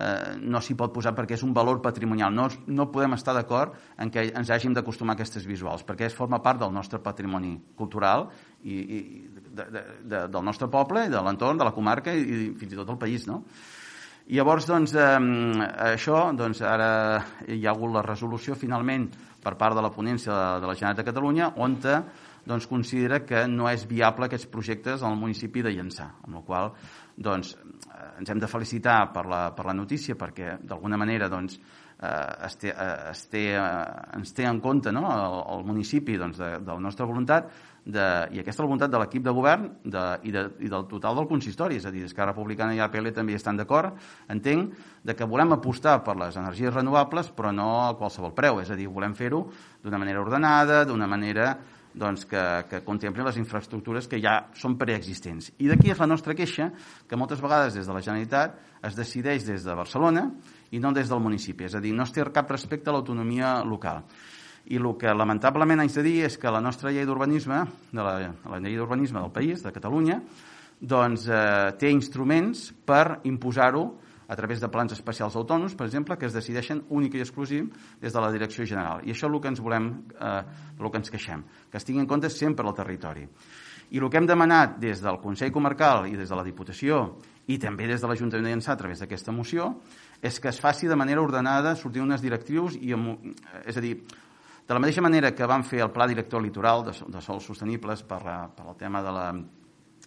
eh, 0.00 0.36
no 0.40 0.60
s'hi 0.64 0.76
pot 0.78 0.92
posar 0.94 1.12
perquè 1.16 1.36
és 1.36 1.44
un 1.46 1.52
valor 1.56 1.80
patrimonial. 1.84 2.32
No, 2.34 2.48
no 2.72 2.88
podem 2.92 3.16
estar 3.18 3.34
d'acord 3.36 3.76
en 4.00 4.12
que 4.12 4.30
ens 4.30 4.50
hàgim 4.50 4.74
d'acostumar 4.76 5.14
a 5.14 5.20
aquestes 5.20 5.46
visuals, 5.48 5.84
perquè 5.86 6.08
es 6.08 6.16
forma 6.16 6.40
part 6.42 6.62
del 6.62 6.72
nostre 6.72 7.02
patrimoni 7.04 7.56
cultural 7.76 8.28
i, 8.62 8.78
i 8.80 9.02
de, 9.28 9.66
de, 9.66 9.84
de, 10.04 10.24
del 10.32 10.46
nostre 10.46 10.70
poble, 10.72 11.08
de 11.12 11.22
l'entorn, 11.26 11.60
de 11.60 11.68
la 11.68 11.76
comarca 11.76 12.14
i, 12.14 12.24
i 12.24 12.48
fins 12.58 12.72
i 12.72 12.80
tot 12.80 12.88
del 12.88 13.00
país, 13.00 13.28
no? 13.28 13.42
I 14.30 14.36
llavors, 14.38 14.66
doncs, 14.68 14.92
eh, 14.94 15.68
això, 15.90 16.28
doncs, 16.38 16.60
ara 16.62 16.90
hi 17.50 17.64
ha 17.66 17.72
hagut 17.72 17.90
la 17.96 18.04
resolució, 18.06 18.54
finalment, 18.54 19.08
per 19.42 19.56
part 19.58 19.74
de 19.74 19.82
la 19.82 19.90
ponència 19.90 20.30
de, 20.30 20.60
de 20.62 20.68
la 20.68 20.76
Generalitat 20.76 21.02
de 21.02 21.08
Catalunya, 21.08 21.52
on 21.58 21.78
doncs, 22.46 22.66
considera 22.70 23.20
que 23.26 23.46
no 23.50 23.68
és 23.68 23.86
viable 23.88 24.28
aquests 24.28 24.48
projectes 24.52 25.02
al 25.02 25.18
municipi 25.18 25.64
de 25.66 25.74
Llançà, 25.74 26.12
amb 26.24 26.38
la 26.38 26.44
qual 26.46 26.70
doncs, 27.20 27.54
eh, 27.54 27.79
ens 28.18 28.30
hem 28.30 28.40
de 28.40 28.48
felicitar 28.50 29.12
per 29.14 29.26
la, 29.28 29.42
per 29.56 29.66
la 29.68 29.76
notícia 29.76 30.16
perquè 30.18 30.56
d'alguna 30.62 30.98
manera 31.00 31.28
doncs, 31.28 31.58
eh, 32.00 32.46
es 32.46 32.56
té, 32.60 32.72
eh, 32.72 33.10
es 33.10 33.24
té, 33.32 33.44
eh, 33.54 34.16
ens 34.18 34.32
té 34.36 34.46
en 34.48 34.60
compte 34.60 34.92
no? 34.92 35.06
el, 35.10 35.40
el 35.56 35.66
municipi 35.68 36.16
doncs, 36.20 36.38
de, 36.40 36.52
de 36.60 36.72
la 36.72 36.80
nostra 36.80 37.06
voluntat 37.08 37.50
de, 37.84 38.06
i 38.34 38.40
aquesta 38.42 38.64
voluntat 38.64 38.92
de 38.92 39.00
l'equip 39.00 39.24
de 39.24 39.34
govern 39.34 39.66
de, 39.82 40.04
i, 40.28 40.32
de, 40.34 40.44
i 40.60 40.70
del 40.72 40.86
total 40.90 41.16
del 41.16 41.28
consistori, 41.30 41.80
és 41.80 41.86
a 41.88 41.92
dir, 41.94 42.04
Esquerra 42.08 42.34
Republicana 42.34 42.76
i 42.76 42.82
APL 42.84 43.10
també 43.16 43.36
estan 43.38 43.58
d'acord, 43.60 43.96
entenc, 44.32 44.74
de 45.02 45.16
que 45.16 45.28
volem 45.28 45.56
apostar 45.56 46.00
per 46.04 46.16
les 46.20 46.36
energies 46.36 46.74
renovables 46.74 47.32
però 47.36 47.54
no 47.56 47.70
a 47.86 47.92
qualsevol 47.98 48.34
preu, 48.36 48.60
és 48.60 48.70
a 48.70 48.78
dir, 48.78 48.88
volem 48.92 49.16
fer-ho 49.16 49.46
d'una 49.82 50.00
manera 50.00 50.20
ordenada, 50.20 50.84
d'una 50.84 51.08
manera 51.08 51.54
doncs, 51.94 52.24
que, 52.28 52.42
que 52.70 52.82
contemplin 52.86 53.26
les 53.26 53.38
infraestructures 53.40 54.06
que 54.08 54.20
ja 54.22 54.36
són 54.58 54.76
preexistents. 54.78 55.50
I 55.58 55.70
d'aquí 55.70 55.90
és 55.90 56.00
la 56.00 56.08
nostra 56.10 56.36
queixa, 56.38 56.70
que 57.08 57.18
moltes 57.18 57.42
vegades 57.42 57.74
des 57.74 57.88
de 57.88 57.96
la 57.96 58.02
Generalitat 58.04 58.58
es 58.86 58.98
decideix 58.98 59.46
des 59.48 59.66
de 59.66 59.74
Barcelona 59.76 60.28
i 60.70 60.80
no 60.80 60.92
des 60.94 61.10
del 61.10 61.22
municipi, 61.22 61.66
és 61.66 61.74
a 61.74 61.82
dir, 61.82 61.94
no 61.96 62.06
es 62.06 62.14
té 62.14 62.24
cap 62.30 62.50
respecte 62.50 62.90
a 62.90 62.94
l'autonomia 62.94 63.58
local. 63.66 64.04
I 64.70 64.78
el 64.78 64.86
que 65.00 65.12
lamentablement 65.16 65.80
haig 65.82 65.94
de 65.96 66.04
dir 66.04 66.16
és 66.28 66.36
que 66.38 66.52
la 66.52 66.60
nostra 66.60 66.92
llei 66.92 67.06
d'urbanisme, 67.08 67.64
de 67.90 68.04
la, 68.04 68.14
la 68.28 68.60
llei 68.60 68.76
d'urbanisme 68.78 69.18
del 69.18 69.32
país, 69.34 69.64
de 69.64 69.72
Catalunya, 69.72 70.20
doncs 70.80 71.26
eh, 71.28 71.72
té 71.80 71.90
instruments 71.92 72.70
per 72.86 73.20
imposar-ho 73.28 73.84
a 74.30 74.36
través 74.38 74.60
de 74.62 74.68
plans 74.70 74.92
especials 74.94 75.34
autònoms, 75.34 75.74
per 75.74 75.88
exemple, 75.88 76.14
que 76.16 76.28
es 76.28 76.34
decideixen 76.36 76.84
únic 76.94 77.16
i 77.18 77.24
exclusiu 77.24 77.66
des 77.98 78.14
de 78.14 78.20
la 78.22 78.30
Direcció 78.30 78.62
General. 78.62 79.02
I 79.02 79.10
això 79.10 79.26
és 79.26 79.34
el 79.34 79.40
que 79.42 79.50
ens 79.50 79.60
volem, 79.60 79.88
eh, 80.14 80.42
el 80.78 80.90
que 80.90 81.00
ens 81.02 81.10
queixem, 81.10 81.42
que 81.70 81.76
es 81.76 81.84
tingui 81.84 82.04
en 82.04 82.06
compte 82.06 82.30
sempre 82.30 82.66
el 82.68 82.76
territori. 82.78 83.26
I 83.90 83.98
el 83.98 84.08
que 84.08 84.18
hem 84.18 84.26
demanat 84.30 84.78
des 84.78 85.02
del 85.02 85.18
Consell 85.18 85.50
Comarcal 85.50 86.06
i 86.06 86.14
des 86.14 86.30
de 86.30 86.36
la 86.38 86.46
Diputació 86.46 87.18
i 87.48 87.58
també 87.58 87.88
des 87.90 88.00
de 88.00 88.06
l'Ajuntament 88.06 88.46
de 88.46 88.54
Llançà 88.54 88.76
a 88.76 88.78
través 88.78 89.00
d'aquesta 89.00 89.32
moció 89.34 89.80
és 90.22 90.38
que 90.38 90.48
es 90.48 90.60
faci 90.60 90.86
de 90.86 90.94
manera 90.94 91.20
ordenada, 91.20 91.74
sortir 91.74 92.00
unes 92.00 92.22
directrius 92.22 92.76
i, 92.78 92.92
amb, 92.92 93.18
és 93.66 93.76
a 93.76 93.80
dir, 93.82 93.96
de 93.98 94.74
la 94.74 94.78
mateixa 94.78 95.02
manera 95.02 95.34
que 95.34 95.46
vam 95.46 95.64
fer 95.66 95.82
el 95.82 95.90
Pla 95.90 96.06
Director 96.06 96.40
Litoral 96.40 96.84
de, 96.86 96.92
de 97.08 97.20
sols 97.20 97.50
sostenibles 97.50 98.04
per, 98.06 98.22
per 98.54 98.68
el 98.68 98.76
tema 98.78 99.02
de 99.02 99.10
la, 99.10 99.32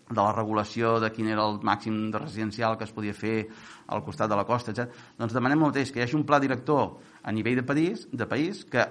de 0.10 0.20
la 0.20 0.34
regulació 0.34 0.98
de 1.00 1.10
quin 1.14 1.30
era 1.32 1.46
el 1.48 1.60
màxim 1.64 2.10
de 2.12 2.20
residencial 2.20 2.78
que 2.78 2.88
es 2.88 2.94
podia 2.94 3.16
fer 3.16 3.48
al 3.88 4.04
costat 4.04 4.30
de 4.30 4.38
la 4.38 4.46
costa, 4.46 4.72
etc. 4.72 4.92
Doncs 5.20 5.34
demanem 5.36 5.62
el 5.62 5.72
mateix, 5.72 5.92
que 5.92 6.02
hi 6.02 6.06
hagi 6.06 6.18
un 6.20 6.26
pla 6.28 6.40
director 6.44 6.98
a 7.24 7.32
nivell 7.32 7.62
de 7.62 7.66
país, 7.68 8.08
de 8.12 8.28
país 8.28 8.64
que, 8.70 8.84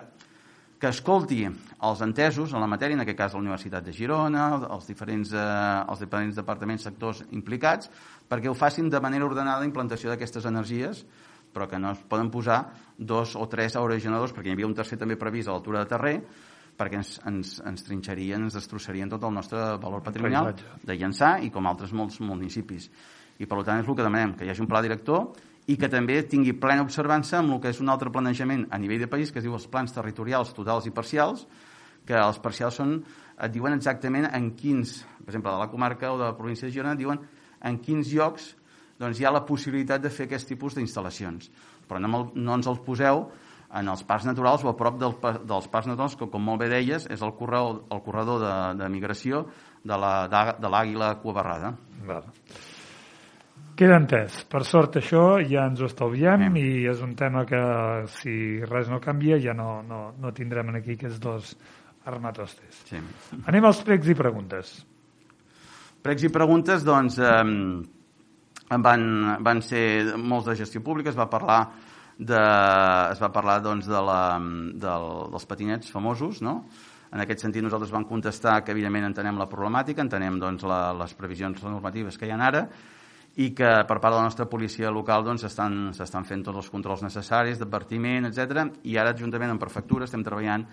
que 0.81 0.91
escolti 0.91 1.45
els 1.47 2.01
entesos 2.05 2.53
en 2.53 2.65
la 2.65 2.71
matèria, 2.71 2.97
en 2.97 3.05
aquest 3.05 3.19
cas 3.19 3.37
la 3.37 3.43
Universitat 3.43 3.85
de 3.87 3.95
Girona, 3.97 4.47
els 4.69 4.89
diferents, 4.89 5.35
eh, 5.35 5.43
els 5.89 6.01
diferents 6.03 6.39
departaments, 6.41 6.89
sectors 6.89 7.25
implicats, 7.31 7.91
perquè 8.29 8.51
ho 8.51 8.57
facin 8.57 8.89
de 8.91 9.01
manera 9.01 9.29
ordenada 9.29 9.61
la 9.61 9.69
implantació 9.69 10.11
d'aquestes 10.11 10.49
energies, 10.49 11.05
però 11.53 11.69
que 11.69 11.79
no 11.79 11.93
es 11.93 12.01
poden 12.09 12.31
posar 12.33 12.65
dos 12.97 13.37
o 13.37 13.45
tres 13.53 13.77
aerogeneradors, 13.77 14.33
perquè 14.33 14.49
hi 14.49 14.57
havia 14.57 14.71
un 14.71 14.75
tercer 14.75 14.97
també 14.99 15.19
previst 15.21 15.49
a 15.49 15.53
l'altura 15.53 15.85
de 15.85 15.91
terrer, 15.93 16.17
perquè 16.79 16.99
ens, 16.99 17.15
ens, 17.29 17.55
ens 17.69 17.87
trinxarien, 17.87 18.43
ens 18.43 18.57
destrossarien 18.57 19.11
tot 19.13 19.25
el 19.29 19.35
nostre 19.35 19.61
valor 19.83 20.03
patrimonial 20.05 20.53
de 20.83 20.97
Llançà 20.99 21.37
i 21.45 21.51
com 21.53 21.67
altres 21.69 21.93
molts 21.93 22.21
municipis. 22.25 22.89
I 23.39 23.49
per 23.49 23.63
tant 23.67 23.83
és 23.83 23.89
el 23.89 23.97
que 23.97 24.05
demanem, 24.05 24.37
que 24.39 24.47
hi 24.47 24.53
hagi 24.53 24.65
un 24.65 24.71
pla 24.71 24.83
director 24.85 25.33
i 25.71 25.77
que 25.79 25.91
també 25.91 26.19
tingui 26.27 26.57
plena 26.59 26.83
observança 26.83 27.39
amb 27.39 27.55
el 27.55 27.61
que 27.63 27.71
és 27.71 27.81
un 27.83 27.93
altre 27.93 28.11
planejament 28.11 28.67
a 28.71 28.81
nivell 28.83 29.05
de 29.05 29.11
país 29.11 29.31
que 29.31 29.39
es 29.39 29.47
diu 29.47 29.55
els 29.55 29.69
plans 29.71 29.95
territorials 29.95 30.55
totals 30.57 30.89
i 30.89 30.95
parcials, 30.95 31.47
que 32.07 32.19
els 32.19 32.41
parcials 32.43 32.81
són, 32.81 32.97
et 33.39 33.53
diuen 33.55 33.77
exactament 33.77 34.27
en 34.31 34.51
quins, 34.59 35.01
per 35.23 35.31
exemple, 35.31 35.53
de 35.53 35.63
la 35.63 35.71
comarca 35.71 36.11
o 36.13 36.19
de 36.19 36.27
la 36.27 36.37
província 36.39 36.67
de 36.67 36.75
Girona, 36.75 36.99
diuen 36.99 37.23
en 37.63 37.79
quins 37.79 38.11
llocs 38.11 38.53
doncs 38.99 39.19
hi 39.19 39.27
ha 39.27 39.33
la 39.35 39.45
possibilitat 39.47 40.03
de 40.03 40.11
fer 40.11 40.29
aquest 40.29 40.51
tipus 40.51 40.77
d'instal·lacions. 40.77 41.49
Però 41.89 41.99
no, 42.03 42.27
no 42.35 42.59
ens 42.59 42.69
els 42.71 42.83
poseu 42.87 43.27
en 43.73 43.89
els 43.89 44.03
parcs 44.05 44.27
naturals 44.29 44.65
o 44.67 44.71
a 44.73 44.77
prop 44.77 44.99
del, 45.01 45.15
dels 45.49 45.69
parcs 45.73 45.89
naturals, 45.89 46.17
que 46.19 46.29
com 46.31 46.45
molt 46.45 46.61
bé 46.61 46.69
deies, 46.73 47.07
és 47.11 47.23
el 47.25 47.33
corredor, 47.39 47.85
el 47.95 48.03
corredor 48.05 48.43
de, 48.43 48.53
de 48.83 48.91
migració 48.93 49.47
de 49.83 49.97
l'àguila 49.97 51.15
cuabarrada. 51.23 51.73
Val. 52.07 52.29
Queda 53.79 53.97
entès. 53.97 54.43
Per 54.53 54.61
sort 54.69 54.99
això 55.01 55.23
ja 55.49 55.65
ens 55.71 55.81
ho 55.81 55.89
estalviem 55.89 56.45
eh. 56.51 56.51
i 56.61 56.67
és 56.91 57.01
un 57.03 57.15
tema 57.17 57.47
que 57.49 57.63
si 58.19 58.35
res 58.69 58.91
no 58.93 59.01
canvia 59.01 59.41
ja 59.41 59.55
no, 59.57 59.81
no, 59.87 60.03
no 60.21 60.33
tindrem 60.37 60.75
aquí 60.77 60.99
aquests 60.99 61.23
dos 61.23 61.55
armatostes. 62.05 62.83
Sí. 62.91 63.01
Anem 63.49 63.65
als 63.65 63.81
pregs 63.87 64.11
i 64.13 64.17
preguntes. 64.19 64.75
Pregs 66.03 66.27
i 66.27 66.33
preguntes, 66.35 66.85
doncs, 66.85 67.17
eh, 67.23 68.77
van, 68.85 69.09
van 69.41 69.65
ser 69.65 70.19
molts 70.19 70.51
de 70.51 70.59
gestió 70.59 70.83
pública, 70.85 71.13
es 71.13 71.19
va 71.19 71.31
parlar 71.31 71.63
de, 72.19 72.41
es 73.13 73.21
va 73.23 73.33
parlar 73.35 73.61
doncs, 73.65 73.89
de 73.89 74.01
la, 74.05 74.23
del, 74.39 75.07
dels 75.33 75.47
patinets 75.49 75.93
famosos, 75.93 76.43
no? 76.45 76.63
En 77.13 77.21
aquest 77.21 77.45
sentit, 77.45 77.61
nosaltres 77.65 77.93
vam 77.93 78.07
contestar 78.09 78.63
que, 78.65 78.73
evidentment, 78.73 79.05
entenem 79.11 79.37
la 79.41 79.49
problemàtica, 79.51 80.01
entenem 80.01 80.39
doncs, 80.41 80.65
la, 80.65 80.95
les 80.97 81.13
previsions 81.19 81.61
normatives 81.67 82.17
que 82.17 82.29
hi 82.29 82.33
ha 82.33 82.41
ara 82.41 82.67
i 83.41 83.51
que 83.57 83.69
per 83.89 83.97
part 83.97 84.13
de 84.13 84.19
la 84.19 84.25
nostra 84.27 84.45
policia 84.49 84.91
local 84.93 85.25
doncs, 85.25 85.45
s'estan 85.45 85.93
doncs, 85.93 86.17
fent 86.29 86.43
tots 86.45 86.59
els 86.61 86.71
controls 86.73 87.05
necessaris, 87.05 87.61
d'advertiment, 87.61 88.29
etc. 88.29 88.67
I 88.89 88.97
ara, 89.01 89.15
juntament 89.17 89.55
amb 89.55 89.61
prefectura, 89.61 90.09
estem 90.09 90.25
treballant 90.25 90.67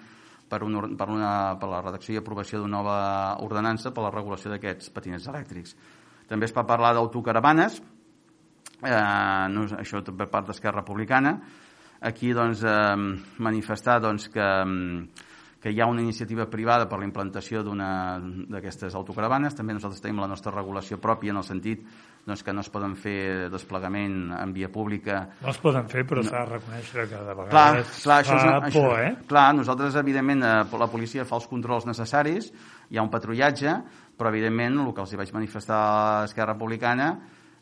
per, 0.49 0.63
un, 0.63 0.95
per, 0.99 1.07
una, 1.11 1.31
per 1.59 1.69
la 1.71 1.79
redacció 1.85 2.15
i 2.15 2.19
aprovació 2.19 2.59
d'una 2.59 2.77
nova 2.77 2.97
ordenança 3.45 3.93
per 3.95 4.03
la 4.03 4.11
regulació 4.11 4.51
d'aquests 4.51 4.91
patinets 4.95 5.29
elèctrics. 5.31 5.75
També 6.27 6.49
es 6.49 6.55
va 6.55 6.67
parlar 6.67 6.93
d'autocaravanes, 6.97 7.79
eh, 8.83 9.47
no, 9.51 9.65
això 9.79 10.03
per 10.09 10.29
part 10.29 10.51
d'Esquerra 10.51 10.81
Republicana. 10.81 11.39
Aquí 11.99 12.31
doncs, 12.31 12.63
eh, 12.63 12.95
manifestar 13.43 13.99
doncs, 13.99 14.29
que, 14.31 14.47
que 15.59 15.71
hi 15.73 15.81
ha 15.81 15.87
una 15.91 16.01
iniciativa 16.01 16.45
privada 16.47 16.87
per 16.87 17.01
la 17.01 17.07
implantació 17.07 17.61
d'aquestes 17.65 18.95
autocaravanes. 18.95 19.57
També 19.57 19.75
nosaltres 19.75 19.99
tenim 20.01 20.21
la 20.23 20.29
nostra 20.31 20.53
regulació 20.55 20.97
pròpia 21.03 21.33
en 21.33 21.41
el 21.41 21.43
sentit 21.43 21.83
doncs, 22.25 22.43
que 22.43 22.53
no 22.55 22.63
es 22.63 22.69
poden 22.71 22.95
fer 22.95 23.49
desplegament 23.51 24.31
en 24.37 24.53
via 24.55 24.69
pública. 24.71 25.25
No 25.43 25.51
es 25.51 25.59
poden 25.59 25.89
fer, 25.91 26.05
però 26.07 26.23
no. 26.23 26.29
s'ha 26.29 26.45
de 26.45 26.53
reconèixer 26.53 27.07
que 27.09 27.23
de 27.27 27.35
vegades 27.35 27.51
clar, 27.51 27.83
clar, 28.03 28.19
això 28.23 28.37
és 28.37 28.45
una, 28.47 28.59
això, 28.69 28.85
por, 28.85 29.01
eh? 29.03 29.11
Clar, 29.27 29.47
nosaltres, 29.57 29.97
evidentment, 29.99 30.45
eh, 30.47 30.77
la 30.79 30.87
policia 30.91 31.27
fa 31.27 31.35
els 31.41 31.49
controls 31.51 31.89
necessaris, 31.89 32.53
hi 32.87 32.99
ha 32.99 33.03
un 33.03 33.11
patrullatge, 33.11 33.75
però, 34.15 34.31
evidentment, 34.31 34.79
el 34.85 34.95
que 34.95 35.03
els 35.03 35.11
hi 35.11 35.19
vaig 35.19 35.35
manifestar 35.35 35.81
a 35.83 36.23
Esquerra 36.29 36.55
Republicana 36.55 37.09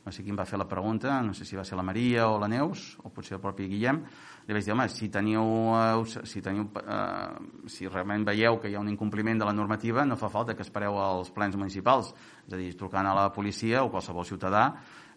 no 0.08 0.14
sé 0.16 0.24
qui 0.24 0.32
em 0.32 0.38
va 0.39 0.45
fer 0.47 0.55
la 0.60 0.68
pregunta, 0.70 1.20
no 1.22 1.34
sé 1.36 1.43
si 1.43 1.58
va 1.60 1.66
ser 1.68 1.76
la 1.76 1.84
Maria 1.84 2.30
o 2.32 2.38
la 2.39 2.47
Neus, 2.47 2.93
o 3.03 3.12
potser 3.12 3.36
el 3.36 3.41
propi 3.43 3.66
Guillem, 3.68 3.99
li 4.47 4.55
vaig 4.55 4.64
dir, 4.64 4.72
home, 4.72 4.86
si 4.88 5.10
teniu, 5.12 5.43
eh, 5.76 6.22
si, 6.32 6.41
teniu 6.45 6.70
eh, 6.80 7.68
si 7.68 7.89
realment 7.91 8.24
veieu 8.30 8.62
que 8.64 8.72
hi 8.72 8.78
ha 8.78 8.84
un 8.84 8.88
incompliment 8.88 9.43
de 9.43 9.49
la 9.49 9.55
normativa, 9.55 10.05
no 10.08 10.16
fa 10.16 10.32
falta 10.32 10.55
que 10.55 10.64
espereu 10.64 10.95
als 11.03 11.34
plens 11.36 11.60
municipals, 11.60 12.14
és 12.47 12.55
a 12.55 12.62
dir, 12.62 12.72
trucant 12.80 13.12
a 13.12 13.18
la 13.18 13.28
policia 13.36 13.84
o 13.84 13.91
qualsevol 13.91 14.26
ciutadà, 14.26 14.64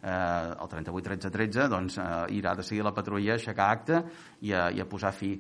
eh, 0.03 0.11
el 0.59 0.75
38 0.75 1.07
13 1.07 1.31
13, 1.39 1.71
doncs 1.71 2.01
eh, 2.03 2.11
irà 2.41 2.57
de 2.59 2.67
seguir 2.67 2.83
la 2.83 2.97
patrulla 2.97 3.37
a 3.37 3.39
aixecar 3.39 3.71
acte 3.71 4.03
i 4.43 4.51
a, 4.51 4.69
i 4.75 4.83
a 4.83 4.91
posar 4.91 5.15
fi 5.15 5.37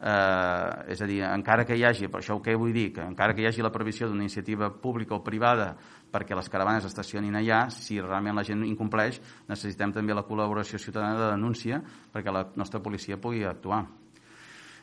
eh, 0.00 0.92
és 0.92 1.02
a 1.02 1.08
dir, 1.08 1.20
encara 1.26 1.64
que 1.64 1.76
hi 1.76 1.84
hagi, 1.84 2.08
per 2.12 2.20
això 2.20 2.38
què 2.42 2.56
vull 2.56 2.72
dir, 2.74 2.90
que 2.94 3.04
encara 3.04 3.34
que 3.34 3.44
hi 3.44 3.48
hagi 3.48 3.64
la 3.64 3.72
previsió 3.72 4.08
d'una 4.08 4.26
iniciativa 4.26 4.70
pública 4.70 5.16
o 5.16 5.22
privada 5.24 5.74
perquè 6.12 6.36
les 6.36 6.48
caravanes 6.48 6.86
estacionin 6.88 7.36
allà, 7.36 7.66
si 7.70 8.00
realment 8.00 8.36
la 8.36 8.44
gent 8.46 8.64
incompleix, 8.64 9.20
necessitem 9.48 9.92
també 9.92 10.14
la 10.14 10.24
col·laboració 10.26 10.80
ciutadana 10.80 11.18
de 11.18 11.30
denúncia 11.34 11.82
perquè 12.12 12.32
la 12.32 12.46
nostra 12.56 12.80
policia 12.80 13.20
pugui 13.20 13.44
actuar. 13.44 13.84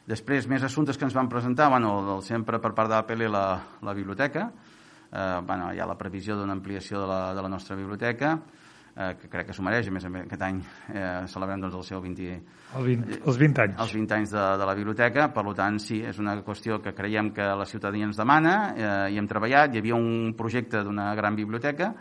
Després, 0.04 0.50
més 0.52 0.64
assumptes 0.68 0.98
que 1.00 1.06
ens 1.08 1.16
van 1.16 1.30
presentar, 1.32 1.70
bueno, 1.72 2.20
sempre 2.22 2.60
per 2.60 2.74
part 2.76 2.92
de 2.92 2.98
l'APL 2.98 3.30
la, 3.32 3.46
la 3.82 3.94
biblioteca, 3.96 4.50
eh, 5.14 5.40
bueno, 5.48 5.72
hi 5.72 5.80
ha 5.80 5.88
la 5.88 5.96
previsió 5.96 6.36
d'una 6.36 6.58
ampliació 6.58 7.00
de 7.00 7.08
la, 7.08 7.22
de 7.34 7.46
la 7.46 7.52
nostra 7.54 7.78
biblioteca, 7.80 8.36
eh, 8.96 9.14
que 9.20 9.30
crec 9.30 9.48
que 9.50 9.56
s'ho 9.56 9.66
mereix, 9.66 9.88
a 9.90 9.94
més 9.96 10.06
a 10.06 10.12
més 10.14 10.26
aquest 10.28 10.46
any 10.48 10.60
eh, 10.94 11.06
celebrem 11.32 11.64
doncs, 11.64 11.78
el 11.80 11.86
seu 11.88 12.02
20, 12.04 12.34
el 12.80 12.90
20, 12.90 13.22
els 13.24 13.40
20 13.42 13.64
anys, 13.66 13.80
els 13.86 13.96
20 14.00 14.18
anys 14.18 14.36
de, 14.36 14.44
de 14.62 14.68
la 14.70 14.76
biblioteca, 14.80 15.30
per 15.36 15.46
tant 15.58 15.80
sí, 15.82 16.02
és 16.06 16.20
una 16.22 16.36
qüestió 16.46 16.82
que 16.84 16.96
creiem 16.98 17.32
que 17.36 17.48
la 17.60 17.70
ciutadania 17.70 18.10
ens 18.10 18.20
demana 18.20 18.58
eh, 18.74 19.14
i 19.14 19.22
hem 19.22 19.30
treballat, 19.30 19.74
hi 19.74 19.84
havia 19.84 19.98
un 20.00 20.34
projecte 20.38 20.84
d'una 20.84 21.14
gran 21.20 21.40
biblioteca 21.40 21.94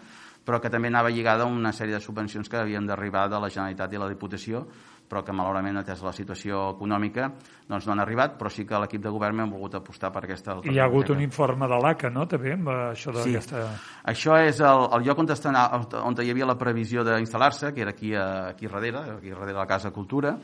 però 0.42 0.58
que 0.58 0.70
també 0.70 0.90
anava 0.90 1.10
lligada 1.10 1.44
a 1.44 1.50
una 1.50 1.70
sèrie 1.70 1.94
de 1.94 2.02
subvencions 2.02 2.48
que 2.50 2.58
havien 2.58 2.86
d'arribar 2.86 3.28
de 3.30 3.38
la 3.38 3.50
Generalitat 3.52 3.92
i 3.94 4.00
la 4.00 4.08
Diputació 4.10 4.64
però 5.12 5.20
que 5.26 5.34
malauradament, 5.36 5.82
atès 5.82 6.00
la 6.00 6.14
situació 6.16 6.70
econòmica, 6.72 7.28
doncs 7.68 7.84
no 7.84 7.92
han 7.92 8.00
arribat, 8.00 8.38
però 8.40 8.48
sí 8.52 8.64
que 8.64 8.80
l'equip 8.80 9.04
de 9.04 9.12
govern 9.12 9.44
hem 9.44 9.52
volgut 9.52 9.76
apostar 9.76 10.08
per 10.14 10.24
aquesta 10.24 10.56
I 10.64 10.72
hi 10.72 10.80
ha 10.80 10.88
hagut 10.88 11.12
un 11.12 11.20
informe 11.20 11.68
de 11.68 11.80
l'ACA, 11.84 12.08
no?, 12.14 12.24
també, 12.30 12.56
amb 12.56 12.72
això 12.72 13.12
d'aquesta... 13.12 13.66
Sí. 13.68 13.94
Això 14.14 14.40
és 14.40 14.62
el, 14.64 14.88
el 14.96 15.04
lloc 15.04 15.20
on, 15.20 15.28
està, 15.36 15.52
on 16.00 16.16
hi 16.16 16.32
havia 16.32 16.48
la 16.48 16.56
previsió 16.56 17.04
d'instal·lar-se, 17.04 17.74
que 17.76 17.84
era 17.84 17.92
aquí, 17.92 18.14
aquí 18.16 18.70
darrere, 18.72 19.04
aquí 19.18 19.34
darrere 19.34 19.58
la 19.60 19.68
Casa 19.68 19.92
Cultura, 19.92 20.38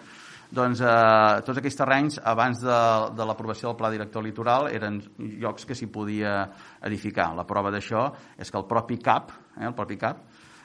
doncs 0.49 0.81
eh, 0.81 1.41
tots 1.45 1.61
aquells 1.61 1.77
terrenys 1.77 2.21
abans 2.25 2.61
de, 2.65 2.81
de 3.17 3.25
l'aprovació 3.29 3.69
del 3.69 3.79
pla 3.81 3.91
director 3.93 4.25
litoral 4.25 4.71
eren 4.73 5.01
llocs 5.19 5.69
que 5.69 5.77
s'hi 5.77 5.91
podia 5.93 6.41
edificar. 6.89 7.35
La 7.37 7.45
prova 7.49 7.73
d'això 7.75 8.07
és 8.37 8.49
que 8.49 8.61
el 8.61 8.69
propi 8.69 8.97
CAP, 9.01 9.35
eh, 9.59 9.67
el 9.69 9.77
propi 9.77 9.99
CAP, 10.01 10.25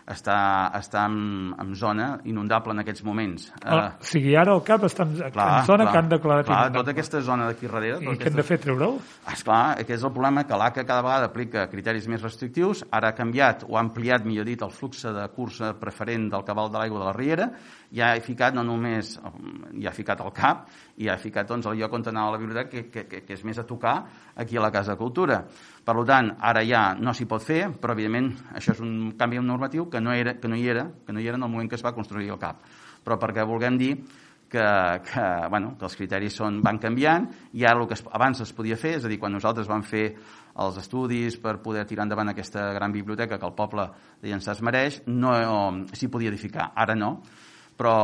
està, 0.10 0.38
està 0.76 1.06
en, 1.08 1.54
en 1.60 1.74
zona 1.80 2.08
inundable 2.28 2.74
en 2.76 2.84
aquests 2.84 3.04
moments. 3.08 3.48
Ah, 3.62 3.76
uh, 3.76 4.04
o 4.04 4.08
sigui, 4.08 4.34
ara 4.40 4.56
el 4.58 4.64
CAP 4.68 4.88
està 4.90 5.06
en, 5.08 5.16
clar, 5.32 5.48
en 5.62 5.68
zona 5.70 5.86
clar, 5.86 5.94
que 5.94 6.02
han 6.02 6.10
declarat 6.12 6.48
clar, 6.48 6.58
inundable. 6.58 6.82
Tota 6.82 6.96
aquesta 6.96 7.22
zona 7.24 7.48
d'aquí 7.50 7.70
darrere... 7.72 8.02
I 8.04 8.18
què 8.20 8.32
hem 8.32 8.40
de 8.40 8.46
fer, 8.48 8.60
treure'l? 8.64 8.98
Esclar, 9.32 9.62
aquest 9.78 9.96
és 10.00 10.08
el 10.10 10.14
problema, 10.16 10.44
que 10.50 10.60
l'ACA 10.60 10.84
cada 10.84 11.06
vegada 11.06 11.30
aplica 11.32 11.68
criteris 11.72 12.10
més 12.12 12.24
restrictius, 12.26 12.84
ara 12.92 13.14
ha 13.14 13.18
canviat 13.18 13.64
o 13.70 13.78
ha 13.78 13.84
ampliat, 13.86 14.28
millor 14.28 14.50
dit, 14.50 14.66
el 14.66 14.76
flux 14.76 15.06
de 15.08 15.28
cursa 15.36 15.74
preferent 15.80 16.28
del 16.34 16.44
cabal 16.48 16.72
de 16.74 16.82
l'aigua 16.82 17.04
de 17.04 17.08
la 17.08 17.16
Riera, 17.16 17.50
i 17.94 18.02
ha 18.02 18.10
ficat 18.26 18.56
no 18.58 18.64
només, 18.66 19.14
hi 19.78 19.86
ha 19.86 19.94
ficat 19.94 20.24
el 20.26 20.32
CAP, 20.34 20.66
i 21.06 21.10
ha 21.10 21.18
ficat 21.22 21.50
doncs, 21.50 21.68
el 21.70 21.78
lloc 21.78 21.94
on 21.94 22.08
anava 22.10 22.34
la 22.34 22.42
biblioteca, 22.42 22.70
que, 22.72 22.84
que, 22.90 23.06
que, 23.10 23.22
que 23.28 23.38
és 23.38 23.44
més 23.46 23.60
a 23.62 23.68
tocar 23.70 23.96
aquí 24.36 24.58
a 24.58 24.64
la 24.66 24.72
Casa 24.74 24.96
Cultura. 24.98 25.44
Per 25.86 25.96
tant, 26.10 26.32
ara 26.42 26.64
ja 26.66 26.84
no 26.98 27.14
s'hi 27.14 27.30
pot 27.30 27.46
fer, 27.46 27.68
però 27.78 27.94
evidentment 27.94 28.32
això 28.58 28.74
és 28.74 28.82
un 28.82 29.14
canvi 29.20 29.42
normatiu 29.46 29.90
que 29.94 30.02
no, 30.02 30.14
era, 30.14 30.40
que 30.40 30.50
no 30.50 30.58
hi 30.58 30.68
era, 30.74 30.88
que 31.06 31.14
no 31.14 31.22
hi 31.22 31.30
era 31.30 31.38
en 31.38 31.46
el 31.46 31.54
moment 31.54 31.70
que 31.70 31.78
es 31.78 31.86
va 31.86 31.94
construir 31.94 32.32
el 32.34 32.42
CAP. 32.42 32.66
Però 33.04 33.20
perquè 33.20 33.46
vulguem 33.46 33.78
dir 33.78 33.94
que, 34.50 35.02
que, 35.06 35.48
bueno, 35.50 35.74
que 35.78 35.86
els 35.86 35.96
criteris 35.98 36.36
són, 36.38 36.60
van 36.66 36.78
canviant 36.82 37.30
i 37.58 37.66
ara 37.66 37.82
el 37.82 37.88
que 37.90 37.98
es, 37.98 38.04
abans 38.14 38.42
es 38.42 38.54
podia 38.54 38.78
fer, 38.78 38.98
és 39.00 39.06
a 39.06 39.10
dir, 39.10 39.18
quan 39.22 39.34
nosaltres 39.34 39.70
vam 39.70 39.86
fer 39.86 40.12
els 40.64 40.78
estudis 40.78 41.38
per 41.42 41.60
poder 41.62 41.88
tirar 41.90 42.06
endavant 42.06 42.30
aquesta 42.30 42.68
gran 42.74 42.94
biblioteca 42.94 43.40
que 43.42 43.50
el 43.50 43.58
poble 43.58 43.88
de 44.22 44.30
Llançà 44.30 44.54
es 44.54 44.62
mereix, 44.62 45.02
no, 45.10 45.34
s'hi 45.94 46.10
podia 46.14 46.30
edificar, 46.30 46.72
ara 46.78 46.94
no, 46.98 47.16
però 47.78 47.96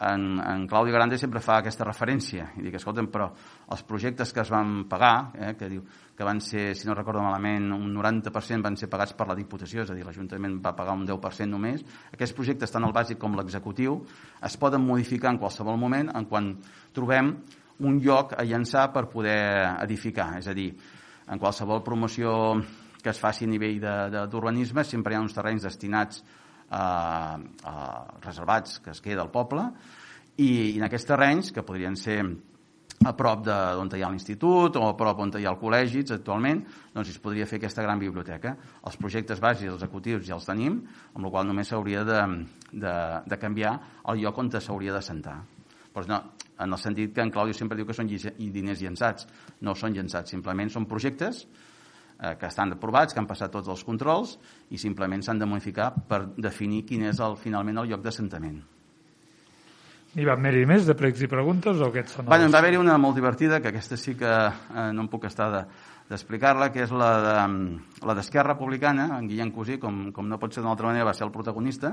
en, 0.00 0.40
en 0.40 0.66
Claudio 0.66 0.94
Grande 0.94 1.18
sempre 1.20 1.42
fa 1.44 1.58
aquesta 1.60 1.84
referència 1.84 2.46
i 2.56 2.64
dic, 2.64 2.78
escolta'm, 2.78 3.10
però 3.12 3.28
els 3.74 3.82
projectes 3.84 4.32
que 4.32 4.40
es 4.40 4.50
van 4.52 4.86
pagar, 4.88 5.30
eh, 5.36 5.52
que 5.58 5.68
diu 5.68 5.84
que 6.16 6.24
van 6.24 6.40
ser, 6.44 6.74
si 6.76 6.88
no 6.88 6.96
recordo 6.96 7.22
malament, 7.24 7.70
un 7.72 7.92
90% 7.96 8.64
van 8.64 8.76
ser 8.76 8.88
pagats 8.92 9.14
per 9.16 9.26
la 9.28 9.36
Diputació, 9.36 9.84
és 9.84 9.92
a 9.92 9.96
dir, 9.96 10.04
l'Ajuntament 10.04 10.58
va 10.64 10.74
pagar 10.76 10.96
un 10.96 11.06
10% 11.08 11.48
només. 11.48 11.84
Aquests 12.12 12.36
projectes, 12.36 12.72
tant 12.72 12.84
el 12.84 12.96
bàsic 12.96 13.20
com 13.20 13.36
l'executiu, 13.36 14.00
es 14.44 14.56
poden 14.60 14.84
modificar 14.84 15.34
en 15.34 15.40
qualsevol 15.40 15.80
moment 15.80 16.12
en 16.12 16.28
quan 16.28 16.54
trobem 16.96 17.34
un 17.80 18.00
lloc 18.04 18.34
a 18.36 18.44
llançar 18.44 18.90
per 18.92 19.06
poder 19.08 19.40
edificar. 19.80 20.34
És 20.40 20.48
a 20.48 20.56
dir, 20.56 20.70
en 21.28 21.40
qualsevol 21.40 21.84
promoció 21.84 22.32
que 23.00 23.12
es 23.12 23.20
faci 23.20 23.46
a 23.46 23.48
nivell 23.48 23.80
d'urbanisme 24.28 24.84
sempre 24.84 25.14
hi 25.14 25.16
ha 25.16 25.24
uns 25.24 25.36
terrenys 25.36 25.64
destinats 25.64 26.20
eh, 26.70 27.36
eh, 27.72 28.20
reservats 28.24 28.78
que 28.84 28.94
es 28.94 29.02
queda 29.04 29.26
al 29.26 29.32
poble 29.34 29.66
i, 30.36 30.50
i 30.74 30.78
en 30.78 30.86
aquests 30.86 31.10
terrenys, 31.10 31.52
que 31.52 31.66
podrien 31.66 31.96
ser 31.98 32.22
a 33.00 33.14
prop 33.16 33.46
d'on 33.46 33.88
hi 33.96 34.02
ha 34.04 34.10
l'institut 34.12 34.76
o 34.76 34.82
a 34.90 34.96
prop 34.96 35.22
on 35.24 35.30
hi 35.38 35.46
ha 35.46 35.52
el 35.54 35.60
col·legi 35.60 36.02
actualment, 36.12 36.60
doncs 36.92 37.08
es 37.14 37.20
podria 37.22 37.46
fer 37.48 37.56
aquesta 37.56 37.84
gran 37.86 37.98
biblioteca. 37.98 38.52
Els 38.84 38.98
projectes 39.00 39.40
bàsics, 39.40 39.70
els 39.72 39.80
executius 39.80 40.26
ja 40.26 40.36
els 40.36 40.48
tenim, 40.48 40.82
amb 41.14 41.24
la 41.24 41.30
qual 41.32 41.48
només 41.48 41.72
s'hauria 41.72 42.04
de, 42.04 42.20
de, 42.72 42.94
de 43.24 43.40
canviar 43.40 43.72
el 44.12 44.20
lloc 44.20 44.38
on 44.38 44.52
s'hauria 44.52 44.92
de 44.92 45.00
sentar. 45.00 45.38
Però 45.94 46.06
no, 46.06 46.20
en 46.60 46.76
el 46.76 46.78
sentit 46.78 47.14
que 47.14 47.24
en 47.24 47.32
Claudio 47.32 47.56
sempre 47.56 47.78
diu 47.78 47.88
que 47.88 47.96
són 47.96 48.06
diners 48.06 48.84
llançats. 48.84 49.26
No 49.64 49.74
són 49.74 49.96
llançats, 49.96 50.30
simplement 50.36 50.68
són 50.68 50.86
projectes 50.86 51.46
eh, 52.22 52.36
que 52.38 52.46
estan 52.46 52.72
aprovats, 52.76 53.14
que 53.14 53.20
han 53.20 53.26
passat 53.26 53.50
tots 53.52 53.68
els 53.68 53.84
controls 53.84 54.36
i 54.70 54.78
simplement 54.78 55.22
s'han 55.22 55.38
de 55.40 55.46
modificar 55.46 55.92
per 56.08 56.26
definir 56.36 56.84
quin 56.86 57.02
és 57.10 57.20
el, 57.20 57.36
finalment 57.36 57.78
el 57.82 57.88
lloc 57.90 58.02
d'assentament. 58.04 58.60
Hi 60.18 60.24
va 60.26 60.32
haver-hi 60.34 60.64
més 60.66 60.88
de 60.88 60.94
pregs 60.98 61.20
i 61.22 61.28
preguntes 61.30 61.78
o 61.78 61.86
aquests 61.86 62.16
són 62.16 62.24
els... 62.24 62.28
Bueno, 62.32 62.48
en 62.48 62.52
va 62.54 62.58
haver-hi 62.58 62.78
una 62.80 62.96
molt 62.98 63.14
divertida, 63.14 63.60
que 63.62 63.70
aquesta 63.70 63.96
sí 63.96 64.16
que 64.18 64.26
eh, 64.26 64.90
no 64.92 65.04
em 65.04 65.08
puc 65.12 65.28
estar 65.28 65.46
de- 65.52 65.64
d'explicar-la, 66.10 66.72
que 66.74 66.82
és 66.82 66.90
la 66.90 67.10
de- 67.22 67.76
la 68.08 68.16
d'Esquerra 68.18 68.56
Republicana, 68.56 69.04
en 69.20 69.28
Guillem 69.30 69.52
Cosí, 69.54 69.76
com, 69.78 70.08
com 70.10 70.26
no 70.26 70.40
pot 70.42 70.50
ser 70.50 70.64
d'una 70.64 70.72
altra 70.72 70.88
manera, 70.90 71.04
va 71.06 71.14
ser 71.14 71.28
el 71.28 71.30
protagonista. 71.30 71.92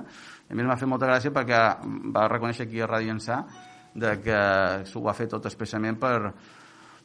A 0.49 0.57
mi 0.57 0.65
m'ha 0.65 0.80
fet 0.82 0.89
molta 0.89 1.05
gràcia 1.05 1.30
perquè 1.36 1.59
va 2.15 2.25
reconèixer 2.34 2.65
aquí 2.65 2.82
a 2.82 2.88
Ràdio 2.89 3.13
Ençà 3.13 3.43
de 3.93 4.15
que 4.25 4.39
s'ho 4.89 5.03
va 5.05 5.13
fer 5.13 5.28
tot 5.30 5.45
expressament 5.45 5.99
per, 6.01 6.32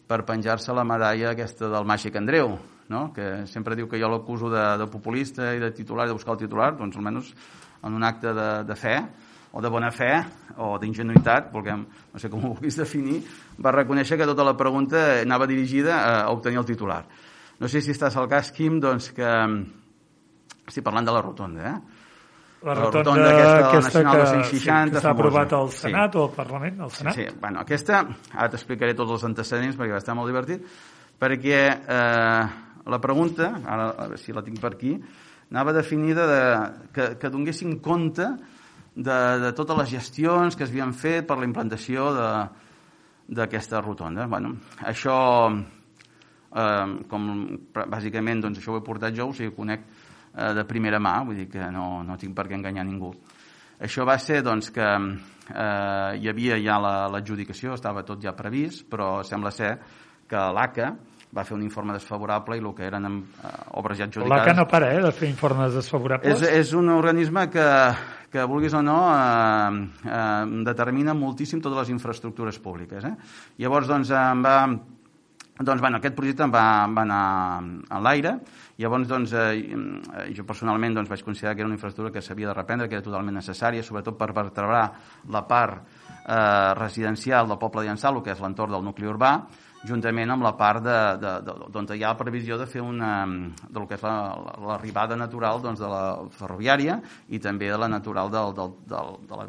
per 0.09 0.23
penjar-se 0.25 0.73
la 0.73 0.85
medalla 0.89 1.35
aquesta 1.37 1.69
del 1.69 1.85
Màgic 1.93 2.17
Andreu, 2.17 2.57
no? 2.89 3.11
que 3.13 3.47
sempre 3.47 3.77
diu 3.79 3.89
que 3.89 4.01
jo 4.01 4.09
l'acuso 4.11 4.51
de, 4.53 4.65
de 4.81 4.89
populista 4.91 5.53
i 5.55 5.61
de 5.63 5.71
titular, 5.77 6.07
de 6.09 6.17
buscar 6.17 6.35
el 6.35 6.43
titular, 6.45 6.73
doncs 6.79 6.97
almenys 6.97 7.35
en 7.83 7.95
un 7.95 8.05
acte 8.07 8.33
de, 8.35 8.49
de 8.65 8.77
fe 8.79 8.97
o 9.53 9.61
de 9.61 9.69
bona 9.69 9.91
fe 9.93 10.11
o 10.57 10.75
d'ingenuïtat, 10.81 11.51
vulguem, 11.53 11.85
no 11.85 12.21
sé 12.21 12.31
com 12.33 12.45
ho 12.45 12.55
vulguis 12.55 12.79
definir, 12.81 13.21
va 13.61 13.75
reconèixer 13.75 14.17
que 14.19 14.29
tota 14.29 14.47
la 14.47 14.57
pregunta 14.57 15.03
anava 15.21 15.47
dirigida 15.47 15.99
a, 16.01 16.31
obtenir 16.33 16.63
el 16.63 16.69
titular. 16.69 17.05
No 17.61 17.69
sé 17.69 17.83
si 17.85 17.93
estàs 17.93 18.17
al 18.17 18.31
cas, 18.31 18.51
Quim, 18.53 18.81
doncs 18.81 19.13
que... 19.15 19.29
Estic 20.63 20.85
parlant 20.87 21.07
de 21.07 21.13
la 21.13 21.21
rotonda, 21.21 21.69
eh? 21.69 22.01
La 22.63 22.75
la 22.75 22.85
rotonda, 22.87 23.11
rotonda 23.11 23.29
aquesta, 23.29 23.61
la 23.61 23.69
aquesta, 23.69 24.03
Nacional 24.03 24.13
que, 24.13 24.23
260, 24.23 24.85
sí, 24.87 24.93
que 24.95 25.01
s'ha 25.03 25.11
aprovat 25.11 25.53
al 25.53 25.71
Sí. 25.71 25.79
Senat 25.81 26.17
o 26.17 26.23
al 26.23 26.35
Parlament, 26.37 26.81
al 26.81 26.91
Senat. 26.95 27.15
Sí, 27.15 27.27
bueno, 27.41 27.61
aquesta, 27.61 28.03
ara 28.33 28.49
t'explicaré 28.53 28.95
tots 28.95 29.17
els 29.17 29.25
antecedents 29.27 29.77
perquè 29.77 29.97
va 29.97 29.99
estar 29.99 30.15
molt 30.15 30.31
divertit, 30.31 30.63
perquè 31.19 31.63
eh, 31.75 32.45
la 32.87 32.99
pregunta, 33.01 33.53
ara 33.67 33.91
a 33.93 34.07
veure 34.09 34.19
si 34.19 34.33
la 34.35 34.43
tinc 34.43 34.59
per 34.61 34.73
aquí, 34.75 34.97
anava 35.53 35.73
definida 35.77 36.27
de, 36.27 36.43
que, 36.95 37.07
que 37.21 37.31
donguessin 37.31 37.79
compte 37.85 38.27
de, 38.95 39.19
de 39.43 39.53
totes 39.57 39.77
les 39.79 39.91
gestions 39.95 40.57
que 40.57 40.65
es 40.65 40.71
havien 40.73 40.93
fet 40.97 41.27
per 41.29 41.37
la 41.39 41.47
implantació 41.49 42.11
d'aquesta 43.29 43.81
rotonda. 43.81 44.27
Bueno, 44.29 44.55
això, 44.85 45.17
eh, 46.53 46.87
com 47.09 47.29
bàsicament 47.73 48.43
doncs, 48.43 48.59
això 48.61 48.75
ho 48.75 48.81
he 48.81 48.85
portat 48.87 49.15
jo, 49.17 49.29
o 49.31 49.37
sigui, 49.37 49.55
conec 49.57 49.85
eh, 49.85 50.53
de 50.57 50.65
primera 50.69 51.01
mà, 51.01 51.19
vull 51.25 51.39
dir 51.45 51.49
que 51.53 51.71
no, 51.73 52.03
no 52.05 52.19
tinc 52.21 52.35
per 52.37 52.49
què 52.49 52.59
enganyar 52.59 52.85
ningú. 52.89 53.13
Això 53.83 54.05
va 54.07 54.19
ser 54.23 54.43
doncs, 54.47 54.71
que 54.71 54.89
eh, 54.89 56.11
hi 56.21 56.29
havia 56.31 56.59
ja 56.63 56.79
la- 56.81 57.09
l'adjudicació, 57.13 57.75
estava 57.75 58.05
tot 58.07 58.21
ja 58.23 58.35
previst, 58.37 58.85
però 58.91 59.23
sembla 59.27 59.51
ser 59.51 59.73
que 60.29 60.39
l'ACA 60.55 60.93
va 61.33 61.45
fer 61.49 61.57
un 61.57 61.63
informe 61.65 61.95
desfavorable 61.97 62.59
i 62.59 62.63
el 62.63 62.73
que 62.77 62.85
eren 62.85 63.09
eh, 63.09 63.53
obres 63.81 63.99
ja 63.99 64.09
adjudicades... 64.09 64.43
L'ACA 64.45 64.57
no 64.59 64.67
para, 64.69 64.93
eh, 64.93 65.01
de 65.01 65.13
fer 65.17 65.31
informes 65.31 65.73
desfavorables. 65.79 66.43
És, 66.43 66.59
és 66.61 66.73
un 66.77 66.93
organisme 66.93 67.47
que, 67.53 67.69
que 68.33 68.45
vulguis 68.49 68.77
o 68.77 68.83
no, 68.85 68.99
eh, 69.17 69.85
eh, 70.05 70.65
determina 70.69 71.17
moltíssim 71.17 71.63
totes 71.65 71.87
les 71.87 71.95
infraestructures 71.97 72.61
públiques. 72.61 73.09
Eh? 73.09 73.15
Llavors, 73.65 73.89
doncs, 73.89 74.13
em 74.13 74.45
va, 74.45 74.59
doncs, 75.57 75.81
bueno, 75.81 76.03
aquest 76.03 76.19
projecte 76.19 76.45
em 76.45 76.53
va, 76.53 76.67
em 76.85 77.01
va 77.01 77.07
anar 77.09 77.25
en 77.65 78.05
l'aire. 78.05 78.37
Llavors, 78.83 79.09
doncs, 79.09 79.33
eh, 79.33 80.29
jo 80.37 80.45
personalment 80.49 81.01
doncs, 81.01 81.09
vaig 81.13 81.25
considerar 81.25 81.57
que 81.57 81.65
era 81.65 81.73
una 81.73 81.81
infraestructura 81.81 82.13
que 82.13 82.25
s'havia 82.25 82.53
de 82.53 82.61
reprendre, 82.61 82.93
que 82.93 83.01
era 83.01 83.09
totalment 83.09 83.41
necessària, 83.41 83.85
sobretot 83.85 84.21
per 84.21 84.35
vertebrar 84.37 84.85
la 85.33 85.47
part 85.49 85.81
eh, 85.81 86.73
residencial 86.77 87.49
del 87.49 87.61
poble 87.61 87.87
d'Iançà, 87.87 88.13
el 88.13 88.21
que 88.21 88.37
és 88.37 88.41
l'entorn 88.45 88.77
del 88.77 88.85
nucli 88.85 89.09
urbà, 89.09 89.37
juntament 89.89 90.31
amb 90.31 90.45
la 90.47 90.53
part 90.57 90.83
de, 90.85 90.97
de, 91.23 91.33
de, 91.47 91.55
d'on 91.75 91.89
hi 91.95 92.03
ha 92.05 92.13
la 92.13 92.19
previsió 92.19 92.59
de 92.59 92.67
fer 92.71 92.83
una, 92.83 93.27
del 93.69 93.87
que 93.89 93.97
és 93.99 94.03
la- 94.03 94.35
la- 94.39 94.59
l'arribada 94.73 95.17
natural 95.17 95.63
doncs, 95.63 95.81
de 95.83 95.89
la 95.91 96.03
ferroviària 96.31 97.01
i 97.29 97.39
també 97.43 97.71
de 97.71 97.79
la 97.79 97.89
natural 97.89 98.31
del, 98.31 98.55
del, 98.55 98.77
del, 98.87 99.17
de 99.27 99.37
la, 99.41 99.47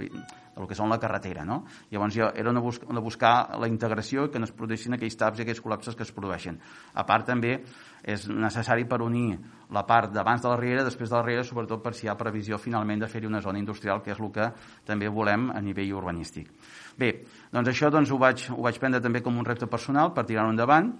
del 0.54 0.68
que 0.70 0.76
són 0.78 0.90
la 0.90 1.00
carretera. 1.02 1.46
No? 1.46 1.64
Llavors 1.90 2.14
jo, 2.18 2.28
era 2.38 2.50
una, 2.52 2.62
bus 2.62 2.80
una 2.90 3.02
buscar 3.02 3.58
la 3.60 3.68
integració 3.68 4.30
que 4.32 4.38
no 4.40 4.46
es 4.46 4.52
produeixin 4.54 4.94
aquells 4.94 5.18
taps 5.18 5.40
i 5.40 5.46
aquells 5.46 5.62
col·lapses 5.62 5.96
que 5.98 6.04
es 6.06 6.12
produeixen. 6.14 6.60
A 6.94 7.06
part 7.06 7.26
també 7.30 7.60
és 8.04 8.28
necessari 8.30 8.84
per 8.86 9.02
unir 9.02 9.38
la 9.74 9.86
part 9.88 10.12
d'abans 10.14 10.42
de 10.44 10.50
la 10.50 10.58
Riera, 10.60 10.84
després 10.84 11.10
de 11.10 11.16
la 11.16 11.24
Riera, 11.24 11.44
sobretot 11.48 11.82
per 11.82 11.94
si 11.98 12.06
hi 12.06 12.10
ha 12.12 12.18
previsió 12.20 12.58
finalment 12.62 13.00
de 13.02 13.08
fer-hi 13.10 13.26
una 13.30 13.42
zona 13.42 13.58
industrial, 13.62 14.04
que 14.04 14.12
és 14.12 14.20
el 14.20 14.30
que 14.32 14.52
també 14.86 15.08
volem 15.10 15.50
a 15.56 15.62
nivell 15.62 15.94
urbanístic. 15.98 16.52
Bé, 17.00 17.12
doncs 17.54 17.72
això 17.72 17.89
doncs, 17.94 18.12
ho, 18.14 18.20
vaig, 18.22 18.46
ho 18.54 18.62
vaig 18.66 18.78
prendre 18.82 19.02
també 19.02 19.24
com 19.26 19.38
un 19.39 19.48
repte 19.48 19.70
personal 19.70 20.14
per 20.14 20.26
tirar-ho 20.30 20.54
endavant 20.54 20.91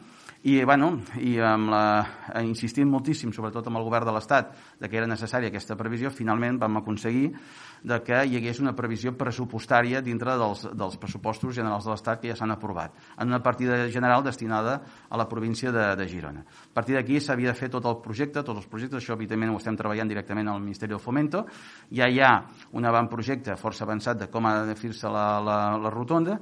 i, 0.44 0.58
bueno, 0.68 0.90
i 1.24 1.38
amb 1.40 1.70
la, 1.72 1.84
insistint 2.44 2.90
moltíssim, 2.92 3.32
sobretot 3.32 3.70
amb 3.70 3.80
el 3.80 3.86
govern 3.88 4.10
de 4.10 4.14
l'Estat, 4.16 4.50
de 4.82 4.90
que 4.92 4.98
era 5.00 5.08
necessària 5.08 5.48
aquesta 5.48 5.78
previsió, 5.80 6.12
finalment 6.12 6.58
vam 6.60 6.82
aconseguir 6.82 7.30
de 7.84 8.00
que 8.04 8.18
hi 8.28 8.36
hagués 8.40 8.60
una 8.60 8.74
previsió 8.76 9.14
pressupostària 9.16 10.02
dintre 10.04 10.36
dels, 10.40 10.66
dels 10.76 10.98
pressupostos 11.00 11.56
generals 11.56 11.88
de 11.88 11.94
l'Estat 11.94 12.20
que 12.20 12.32
ja 12.32 12.36
s'han 12.36 12.52
aprovat, 12.56 12.92
en 13.16 13.32
una 13.32 13.40
partida 13.44 13.86
general 13.92 14.24
destinada 14.24 14.76
a 15.10 15.20
la 15.20 15.30
província 15.32 15.72
de, 15.72 15.88
de 16.00 16.10
Girona. 16.12 16.44
A 16.44 16.76
partir 16.76 17.00
d'aquí 17.00 17.22
s'havia 17.24 17.54
de 17.54 17.60
fer 17.60 17.72
tot 17.72 17.88
el 17.88 18.02
projecte, 18.04 18.44
tots 18.44 18.66
els 18.66 18.68
projectes, 18.68 19.00
això 19.00 19.16
evidentment 19.16 19.56
ho 19.56 19.64
estem 19.64 19.80
treballant 19.80 20.12
directament 20.12 20.52
al 20.52 20.60
Ministeri 20.64 20.92
del 20.92 21.04
Fomento, 21.04 21.46
ja 21.92 22.12
hi 22.12 22.20
ha 22.20 22.34
un 22.76 22.92
avantprojecte 22.92 23.56
força 23.60 23.88
avançat 23.88 24.26
de 24.26 24.32
com 24.32 24.48
ha 24.48 24.58
de 24.68 24.76
fer-se 24.76 25.08
la, 25.08 25.28
la, 25.40 25.58
la 25.80 25.92
rotonda, 25.94 26.40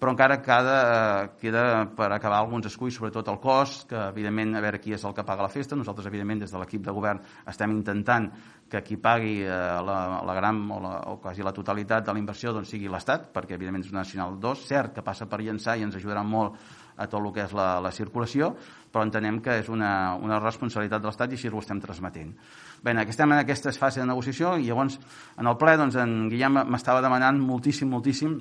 però 0.00 0.14
encara 0.14 0.40
cada, 0.40 0.76
eh, 0.80 1.30
queda 1.38 1.84
per 1.94 2.08
acabar 2.12 2.38
alguns 2.38 2.66
esculls, 2.70 2.94
sobretot 2.96 3.28
el 3.28 3.38
cost, 3.38 3.84
que 3.90 3.98
evidentment 4.08 4.56
a 4.56 4.62
veure 4.64 4.80
qui 4.80 4.94
és 4.96 5.04
el 5.04 5.12
que 5.12 5.24
paga 5.28 5.44
la 5.44 5.52
festa. 5.52 5.76
Nosaltres, 5.76 6.06
evidentment, 6.08 6.40
des 6.40 6.50
de 6.50 6.58
l'equip 6.58 6.86
de 6.86 6.94
govern 6.96 7.20
estem 7.46 7.70
intentant 7.70 8.30
que 8.70 8.80
qui 8.82 8.96
pagui 8.96 9.42
eh, 9.42 9.48
la, 9.50 10.22
la 10.24 10.34
gran 10.34 10.62
o, 10.70 10.80
la, 10.80 10.94
o 11.12 11.18
quasi 11.20 11.42
la 11.44 11.52
totalitat 11.52 12.06
de 12.06 12.14
la 12.14 12.18
inversió 12.18 12.54
doncs, 12.56 12.70
sigui 12.72 12.88
l'Estat, 12.88 13.28
perquè 13.34 13.58
evidentment 13.58 13.84
és 13.84 13.90
una 13.92 14.00
Nacional 14.00 14.38
2, 14.40 14.62
cert 14.66 14.94
que 14.94 15.04
passa 15.04 15.26
per 15.28 15.42
llançar 15.42 15.76
i 15.76 15.84
ens 15.84 15.98
ajudarà 15.98 16.22
molt 16.24 16.56
a 16.96 17.06
tot 17.06 17.20
el 17.20 17.32
que 17.34 17.44
és 17.44 17.52
la, 17.52 17.80
la 17.80 17.90
circulació, 17.92 18.54
però 18.90 19.04
entenem 19.04 19.40
que 19.44 19.58
és 19.60 19.68
una, 19.68 20.14
una 20.16 20.38
responsabilitat 20.40 21.02
de 21.02 21.10
l'Estat 21.10 21.32
i 21.32 21.36
així 21.36 21.52
ho 21.52 21.60
estem 21.60 21.80
transmetent. 21.80 22.32
Bé, 22.80 22.96
estem 23.04 23.32
en 23.32 23.42
aquesta 23.42 23.72
fase 23.76 24.00
de 24.00 24.08
negociació 24.08 24.56
i 24.56 24.68
llavors 24.68 24.96
en 25.36 25.46
el 25.46 25.60
ple 25.60 25.76
doncs, 25.76 26.00
en 26.00 26.30
Guillem 26.32 26.62
m'estava 26.72 27.04
demanant 27.04 27.40
moltíssim, 27.40 27.88
moltíssim 27.92 28.38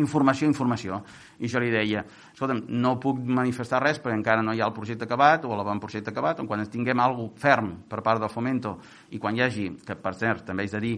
informació, 0.00 0.48
informació. 0.48 1.02
I 1.40 1.50
jo 1.52 1.60
li 1.60 1.72
deia, 1.72 2.04
escolta'm, 2.32 2.62
no 2.80 2.94
puc 3.00 3.18
manifestar 3.20 3.82
res 3.82 4.00
perquè 4.00 4.16
encara 4.16 4.44
no 4.44 4.54
hi 4.54 4.62
ha 4.62 4.68
el 4.70 4.76
projecte 4.76 5.04
acabat 5.04 5.44
o 5.44 5.56
l'avantprojecte 5.56 6.14
acabat, 6.14 6.40
on 6.40 6.48
quan 6.48 6.64
tinguem 6.70 7.00
alguna 7.00 7.36
ferm 7.36 7.74
per 7.88 8.00
part 8.00 8.22
del 8.22 8.32
Fomento 8.32 8.78
i 9.10 9.20
quan 9.20 9.36
hi 9.36 9.44
hagi, 9.44 9.68
que 9.84 9.98
per 10.00 10.14
cert 10.16 10.46
també 10.48 10.64
haig 10.64 10.72
de 10.72 10.80
dir 10.80 10.96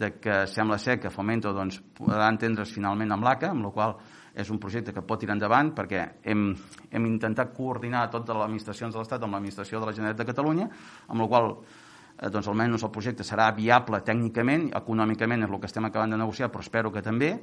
de 0.00 0.12
que 0.22 0.46
sembla 0.46 0.78
ser 0.78 1.00
que 1.00 1.10
Fomento 1.10 1.52
doncs, 1.52 1.80
podrà 1.98 2.30
entendre's 2.30 2.72
finalment 2.72 3.12
amb 3.12 3.26
l'ACA, 3.26 3.50
amb 3.50 3.66
la 3.66 3.72
qual 3.74 3.96
és 4.34 4.50
un 4.50 4.60
projecte 4.62 4.94
que 4.94 5.02
pot 5.02 5.20
tirar 5.20 5.34
endavant 5.34 5.72
perquè 5.74 6.04
hem, 6.22 6.50
hem 6.90 7.06
intentat 7.08 7.52
coordinar 7.56 8.06
totes 8.12 8.36
les 8.36 8.46
administracions 8.46 8.94
de 8.94 9.00
l'Estat 9.00 9.26
amb 9.26 9.36
l'administració 9.36 9.80
de 9.80 9.90
la 9.90 9.94
Generalitat 9.96 10.22
de 10.22 10.28
Catalunya, 10.30 10.68
amb 11.08 11.24
la 11.24 11.28
qual 11.28 11.50
eh, 11.56 12.30
doncs 12.30 12.48
almenys 12.48 12.86
el 12.86 12.94
projecte 12.94 13.26
serà 13.26 13.50
viable 13.56 14.00
tècnicament, 14.06 14.70
econòmicament 14.78 15.44
és 15.44 15.50
el 15.50 15.60
que 15.60 15.70
estem 15.70 15.90
acabant 15.90 16.14
de 16.14 16.22
negociar, 16.22 16.50
però 16.52 16.62
espero 16.64 16.94
que 16.94 17.02
també, 17.02 17.34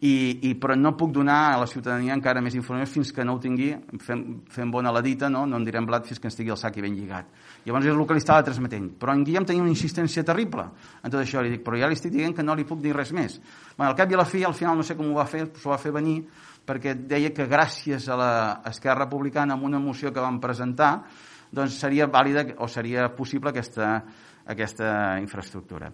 i, 0.00 0.48
i, 0.48 0.54
però 0.56 0.72
no 0.80 0.94
puc 0.96 1.10
donar 1.12 1.52
a 1.52 1.56
la 1.60 1.66
ciutadania 1.68 2.14
encara 2.16 2.40
més 2.40 2.54
informació 2.56 2.94
fins 2.94 3.10
que 3.12 3.24
no 3.26 3.34
ho 3.36 3.40
tingui, 3.40 3.68
fem, 4.00 4.22
fem 4.48 4.70
bona 4.72 4.92
la 4.96 5.02
dita, 5.04 5.28
no? 5.28 5.42
no 5.44 5.58
en 5.60 5.66
direm 5.66 5.84
blat 5.84 6.06
fins 6.08 6.22
que 6.22 6.30
estigui 6.30 6.54
el 6.54 6.56
sac 6.56 6.78
i 6.80 6.84
ben 6.84 6.96
lligat. 6.96 7.28
Llavors 7.66 7.84
és 7.84 7.92
el 7.92 8.06
que 8.08 8.16
li 8.16 8.22
estava 8.22 8.46
transmetent. 8.46 8.86
Però 8.96 9.12
en 9.12 9.26
Guillem 9.26 9.44
tenia 9.44 9.60
una 9.60 9.74
insistència 9.74 10.24
terrible 10.24 10.64
en 11.02 11.12
tot 11.12 11.20
això. 11.20 11.42
Li 11.44 11.52
dic, 11.52 11.64
però 11.66 11.76
ja 11.76 11.90
li 11.90 11.98
estic 11.98 12.14
dient 12.14 12.32
que 12.36 12.46
no 12.46 12.56
li 12.56 12.64
puc 12.64 12.80
dir 12.80 12.94
res 12.96 13.12
més. 13.12 13.36
Bueno, 13.76 13.90
al 13.90 13.98
cap 13.98 14.08
i 14.08 14.16
a 14.16 14.22
la 14.22 14.28
fi, 14.28 14.40
al 14.48 14.56
final 14.56 14.80
no 14.80 14.86
sé 14.88 14.96
com 14.96 15.10
ho 15.10 15.18
va 15.18 15.28
fer, 15.28 15.44
s'ho 15.60 15.74
va 15.74 15.78
fer 15.82 15.92
venir, 15.92 16.22
perquè 16.64 16.96
deia 16.96 17.34
que 17.36 17.48
gràcies 17.50 18.08
a 18.08 18.16
l'Esquerra 18.16 19.04
Republicana 19.04 19.58
amb 19.58 19.68
una 19.68 19.82
moció 19.84 20.14
que 20.16 20.24
van 20.24 20.40
presentar, 20.40 20.94
doncs 21.52 21.76
seria 21.76 22.08
vàlida 22.08 22.46
o 22.64 22.68
seria 22.72 23.10
possible 23.12 23.52
aquesta, 23.52 23.98
aquesta 24.50 25.18
infraestructura. 25.22 25.90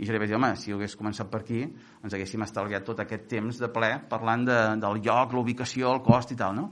I 0.00 0.06
jo 0.06 0.14
li 0.14 0.20
vaig 0.20 0.30
dir, 0.30 0.38
home, 0.38 0.54
si 0.58 0.72
ho 0.72 0.78
hagués 0.78 0.96
començat 0.98 1.28
per 1.30 1.42
aquí, 1.42 1.60
ens 1.64 2.16
haguéssim 2.16 2.42
estalviat 2.46 2.86
tot 2.86 3.02
aquest 3.02 3.28
temps 3.30 3.60
de 3.60 3.68
ple 3.72 3.90
parlant 4.10 4.46
de, 4.48 4.58
del 4.82 5.02
lloc, 5.04 5.34
l'ubicació, 5.36 5.92
el 5.94 6.02
cost 6.06 6.34
i 6.34 6.38
tal, 6.40 6.56
no? 6.56 6.70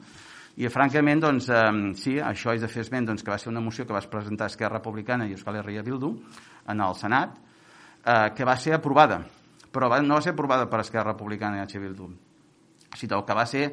I 0.59 0.67
francament, 0.75 1.21
doncs, 1.23 1.47
eh, 1.55 1.67
sí, 1.95 2.17
això 2.19 2.51
és 2.57 2.65
de 2.65 2.71
fer 2.71 2.83
esment, 2.83 3.07
doncs, 3.07 3.23
que 3.23 3.31
va 3.31 3.39
ser 3.39 3.53
una 3.53 3.63
moció 3.63 3.87
que 3.87 3.95
vas 3.95 4.09
presentar 4.11 4.49
Esquerra 4.51 4.81
Republicana 4.81 5.29
i 5.29 5.37
Euskal 5.37 5.61
Herria 5.61 5.85
Bildu 5.87 6.11
en 6.67 6.83
el 6.83 6.97
Senat, 6.99 7.37
eh, 8.03 8.33
que 8.35 8.49
va 8.49 8.57
ser 8.59 8.75
aprovada, 8.75 9.21
però 9.71 9.93
va, 9.93 10.01
no 10.03 10.19
va 10.19 10.25
ser 10.25 10.35
aprovada 10.35 10.67
per 10.67 10.83
Esquerra 10.83 11.13
Republicana 11.13 11.61
i 11.61 11.63
H. 11.63 11.79
Bildu, 11.79 12.11
sinó 12.97 13.23
que 13.25 13.37
va 13.39 13.47
ser 13.47 13.69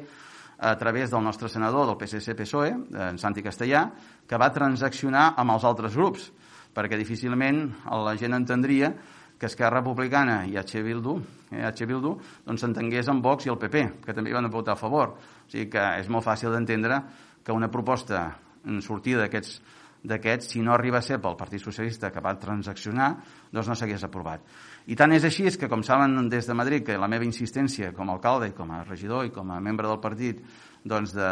a 0.58 0.76
través 0.78 1.10
del 1.10 1.24
nostre 1.24 1.48
senador 1.48 1.88
del 1.88 1.98
PSC-PSOE, 1.98 2.70
en 3.10 3.18
Santi 3.18 3.42
Castellà, 3.42 3.82
que 4.28 4.38
va 4.38 4.52
transaccionar 4.52 5.32
amb 5.36 5.56
els 5.56 5.66
altres 5.68 5.96
grups, 5.96 6.30
perquè 6.76 6.98
difícilment 7.00 7.62
la 7.88 8.16
gent 8.20 8.36
entendria 8.36 8.92
que 9.36 9.48
Esquerra 9.48 9.80
Republicana 9.80 10.42
i 10.48 10.56
H. 10.56 10.82
Bildu, 10.84 11.16
eh, 11.50 11.64
H. 11.64 11.88
Bildu 11.88 12.14
doncs 12.44 12.64
s'entengués 12.64 13.08
amb 13.12 13.24
Vox 13.24 13.46
i 13.46 13.52
el 13.52 13.60
PP, 13.60 13.86
que 14.04 14.14
també 14.16 14.32
van 14.32 14.48
votar 14.52 14.76
a 14.76 14.80
favor. 14.80 15.16
O 15.16 15.50
sigui 15.50 15.70
que 15.72 15.84
és 16.00 16.08
molt 16.12 16.24
fàcil 16.24 16.52
d'entendre 16.52 17.02
que 17.44 17.52
una 17.52 17.70
proposta 17.72 18.28
en 18.66 18.80
sortida 18.82 19.24
d'aquests 19.24 19.60
d'aquests, 20.06 20.52
si 20.52 20.60
no 20.62 20.70
arriba 20.74 21.00
a 21.00 21.02
ser 21.02 21.18
pel 21.18 21.34
Partit 21.38 21.62
Socialista 21.62 22.12
que 22.14 22.22
va 22.22 22.36
transaccionar, 22.38 23.08
doncs 23.50 23.66
no 23.66 23.74
s'hagués 23.74 24.04
aprovat. 24.06 24.44
I 24.86 24.94
tant 24.94 25.10
és 25.16 25.24
així 25.26 25.48
és 25.50 25.56
que, 25.58 25.66
com 25.66 25.82
saben 25.82 26.28
des 26.30 26.46
de 26.46 26.54
Madrid, 26.54 26.84
que 26.86 26.98
la 27.00 27.08
meva 27.10 27.26
insistència 27.26 27.92
com 27.96 28.10
a 28.10 28.14
alcalde, 28.14 28.52
com 28.54 28.70
a 28.70 28.84
regidor 28.84 29.26
i 29.26 29.34
com 29.34 29.50
a 29.50 29.58
membre 29.60 29.88
del 29.90 29.98
partit 29.98 30.44
doncs 30.86 31.16
de, 31.16 31.30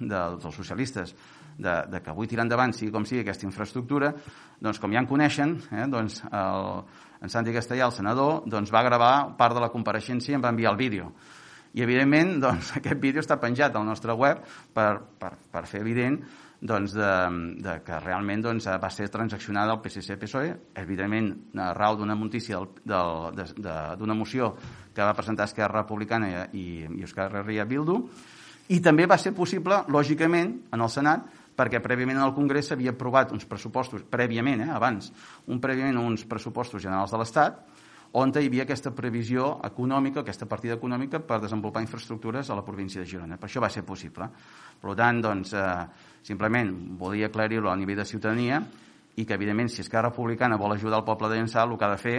de, 0.00 0.20
dels 0.40 0.56
socialistes 0.56 1.12
de, 1.58 1.74
de 1.90 2.02
que 2.02 2.12
avui 2.12 2.28
tirar 2.30 2.44
endavant 2.46 2.74
sigui 2.74 2.92
com 2.94 3.06
sigui 3.08 3.22
aquesta 3.22 3.46
infraestructura, 3.46 4.12
doncs 4.62 4.80
com 4.82 4.92
ja 4.92 5.02
en 5.02 5.08
coneixen, 5.10 5.56
eh, 5.72 5.86
doncs 5.90 6.20
el, 6.30 6.68
en 7.24 7.32
Santi 7.32 7.54
Castellà, 7.54 7.88
el 7.88 7.96
senador, 7.96 8.42
doncs 8.50 8.72
va 8.74 8.84
gravar 8.86 9.14
part 9.38 9.56
de 9.56 9.64
la 9.64 9.72
compareixença 9.72 10.32
i 10.32 10.38
em 10.38 10.44
va 10.44 10.52
enviar 10.54 10.74
el 10.74 10.80
vídeo. 10.80 11.12
I, 11.74 11.82
evidentment, 11.82 12.38
doncs, 12.44 12.74
aquest 12.78 13.00
vídeo 13.02 13.22
està 13.24 13.38
penjat 13.42 13.76
al 13.76 13.86
nostre 13.86 14.14
web 14.14 14.42
per, 14.74 14.90
per, 15.20 15.34
per 15.50 15.66
fer 15.70 15.82
evident 15.82 16.20
doncs, 16.64 16.94
de, 16.96 17.08
de 17.60 17.74
que 17.84 17.96
realment 18.00 18.40
doncs, 18.46 18.66
va 18.80 18.88
ser 18.88 19.10
transaccionada 19.12 19.74
el 19.74 19.82
PSC-PSOE, 19.84 20.54
evidentment, 20.80 21.28
arrau 21.60 21.98
d'una 21.98 22.16
notícia 22.16 22.60
d'una 22.62 24.16
moció 24.16 24.54
que 24.94 25.02
va 25.02 25.12
presentar 25.12 25.44
Esquerra 25.50 25.82
Republicana 25.82 26.46
i, 26.56 26.86
i 26.88 27.04
Esquerra 27.04 27.42
Ria 27.44 27.66
Bildu, 27.68 27.98
i 28.72 28.80
també 28.80 29.04
va 29.04 29.18
ser 29.20 29.34
possible, 29.36 29.82
lògicament, 29.92 30.54
en 30.72 30.80
el 30.80 30.88
Senat, 30.88 31.26
perquè 31.56 31.80
prèviament 31.82 32.18
en 32.18 32.26
el 32.26 32.34
Congrés 32.34 32.68
s'havia 32.70 32.94
aprovat 32.94 33.32
uns 33.32 33.46
pressupostos, 33.46 34.02
prèviament, 34.10 34.64
eh, 34.66 34.70
abans, 34.70 35.12
un 35.46 35.60
prèviament 35.60 35.98
uns 35.98 36.26
pressupostos 36.26 36.82
generals 36.82 37.10
de 37.10 37.18
l'Estat, 37.18 37.64
on 38.14 38.30
hi 38.30 38.46
havia 38.46 38.62
aquesta 38.62 38.92
previsió 38.94 39.58
econòmica, 39.66 40.20
aquesta 40.22 40.46
partida 40.46 40.76
econòmica 40.76 41.18
per 41.18 41.40
desenvolupar 41.42 41.82
infraestructures 41.82 42.50
a 42.50 42.54
la 42.54 42.62
província 42.62 43.00
de 43.02 43.08
Girona. 43.10 43.36
Per 43.36 43.48
això 43.48 43.60
va 43.60 43.70
ser 43.70 43.82
possible. 43.82 44.28
Per 44.80 44.94
tant, 44.94 45.20
doncs, 45.20 45.52
eh, 45.52 45.86
simplement 46.22 46.70
volia 46.96 47.26
aclarir-ho 47.26 47.70
a 47.70 47.76
nivell 47.76 47.96
de 47.96 48.04
ciutadania 48.04 48.62
i 49.16 49.24
que, 49.24 49.36
evidentment, 49.36 49.70
si 49.70 49.82
Esquerra 49.84 50.10
Republicana 50.10 50.58
vol 50.58 50.74
ajudar 50.74 50.98
el 50.98 51.06
poble 51.06 51.30
de 51.30 51.38
Llençà, 51.38 51.62
el 51.62 51.76
que 51.78 51.86
ha 51.86 51.92
de 51.92 52.00
fer 52.00 52.18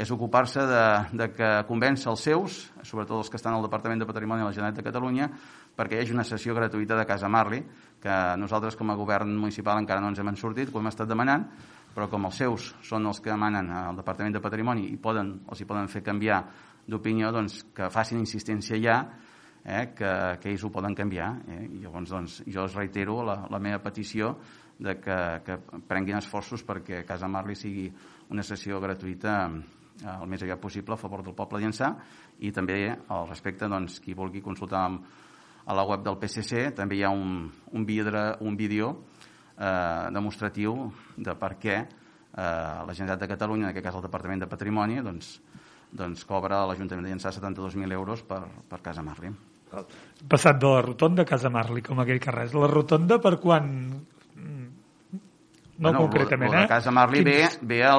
és 0.00 0.10
ocupar-se 0.14 0.62
de, 0.64 0.84
de 1.18 1.26
que 1.34 1.48
convèncer 1.68 2.08
els 2.12 2.22
seus, 2.24 2.60
sobretot 2.86 3.18
els 3.18 3.28
que 3.28 3.36
estan 3.36 3.56
al 3.56 3.66
Departament 3.66 4.00
de 4.00 4.08
Patrimoni 4.08 4.40
de 4.40 4.46
la 4.46 4.54
Generalitat 4.54 4.80
de 4.80 4.86
Catalunya, 4.86 5.28
perquè 5.76 5.98
hi 5.98 6.04
hagi 6.04 6.14
una 6.14 6.24
sessió 6.24 6.54
gratuïta 6.56 6.96
de 6.96 7.04
Casa 7.08 7.28
Marli, 7.28 7.60
que 8.00 8.16
nosaltres 8.40 8.78
com 8.78 8.90
a 8.90 8.96
govern 8.96 9.34
municipal 9.36 9.80
encara 9.82 10.00
no 10.00 10.08
ens 10.12 10.22
hem 10.22 10.32
sortit, 10.38 10.72
ho 10.72 10.80
hem 10.80 10.88
estat 10.88 11.10
demanant, 11.10 11.44
però 11.94 12.06
com 12.08 12.28
els 12.28 12.38
seus 12.38 12.70
són 12.86 13.08
els 13.10 13.20
que 13.20 13.32
demanen 13.32 13.68
al 13.74 13.98
Departament 13.98 14.36
de 14.36 14.42
Patrimoni 14.42 14.86
i 14.92 14.96
poden, 14.96 15.40
els 15.50 15.60
hi 15.60 15.66
poden 15.68 15.90
fer 15.90 16.04
canviar 16.06 16.44
d'opinió, 16.88 17.32
doncs 17.34 17.64
que 17.74 17.90
facin 17.90 18.22
insistència 18.22 18.78
ja 18.80 19.00
eh, 19.64 19.90
que, 19.96 20.12
que 20.40 20.52
ells 20.52 20.64
ho 20.64 20.70
poden 20.72 20.94
canviar. 20.96 21.34
Eh? 21.48 21.64
I 21.66 21.82
llavors 21.84 22.14
doncs, 22.14 22.40
jo 22.46 22.64
els 22.64 22.76
reitero 22.78 23.20
la, 23.26 23.42
la 23.50 23.60
meva 23.62 23.82
petició 23.82 24.36
de 24.80 24.96
que, 24.96 25.18
que 25.44 25.58
prenguin 25.88 26.18
esforços 26.18 26.64
perquè 26.64 27.04
Casa 27.08 27.28
Marli 27.28 27.54
sigui 27.58 27.86
una 28.32 28.44
sessió 28.46 28.80
gratuïta 28.80 29.34
eh, 29.46 30.16
el 30.16 30.28
més 30.30 30.42
aviat 30.42 30.60
possible 30.60 30.96
a 30.96 31.00
favor 31.00 31.22
del 31.26 31.36
poble 31.36 31.60
llençà 31.60 31.92
i 32.40 32.52
també 32.56 32.82
al 32.88 33.28
respecte 33.28 33.68
doncs, 33.68 34.00
qui 34.00 34.16
vulgui 34.16 34.40
consultar 34.40 34.86
a 34.90 35.76
la 35.76 35.84
web 35.84 36.04
del 36.06 36.16
PSC 36.20 36.70
també 36.76 36.96
hi 36.96 37.04
ha 37.04 37.12
un, 37.12 37.50
un, 37.72 37.84
vidre, 37.84 38.24
un 38.40 38.56
vídeo 38.56 38.94
eh, 39.60 40.08
demostratiu 40.16 40.88
de 41.16 41.36
per 41.36 41.54
què 41.60 41.76
eh, 41.80 41.86
la 42.40 42.94
Generalitat 42.94 43.26
de 43.26 43.30
Catalunya, 43.34 43.68
en 43.68 43.74
aquest 43.74 43.86
cas 43.86 43.98
el 44.00 44.06
Departament 44.06 44.44
de 44.44 44.48
Patrimoni, 44.50 45.00
doncs, 45.04 45.34
doncs 45.92 46.24
cobra 46.24 46.62
a 46.62 46.70
l'Ajuntament 46.70 47.06
de 47.06 47.14
Llençà 47.14 47.34
72.000 47.36 47.92
euros 47.92 48.24
per, 48.24 48.42
per 48.68 48.80
Casa 48.84 49.04
Marli. 49.04 49.32
Passat 50.30 50.58
de 50.58 50.70
la 50.72 50.80
rotonda 50.82 51.22
a 51.22 51.28
Casa 51.28 51.50
Marli, 51.52 51.82
com 51.86 52.00
aquell 52.02 52.22
carrer. 52.22 52.48
La 52.56 52.70
rotonda 52.70 53.20
per 53.22 53.36
quan 53.42 53.68
no 55.80 55.88
bueno, 55.88 56.04
concretament, 56.06 56.54
eh? 56.54 56.66
Casa 56.68 56.92
Marli 56.92 57.24
Quins... 57.24 57.58
ve, 57.62 57.80
ve 57.80 57.94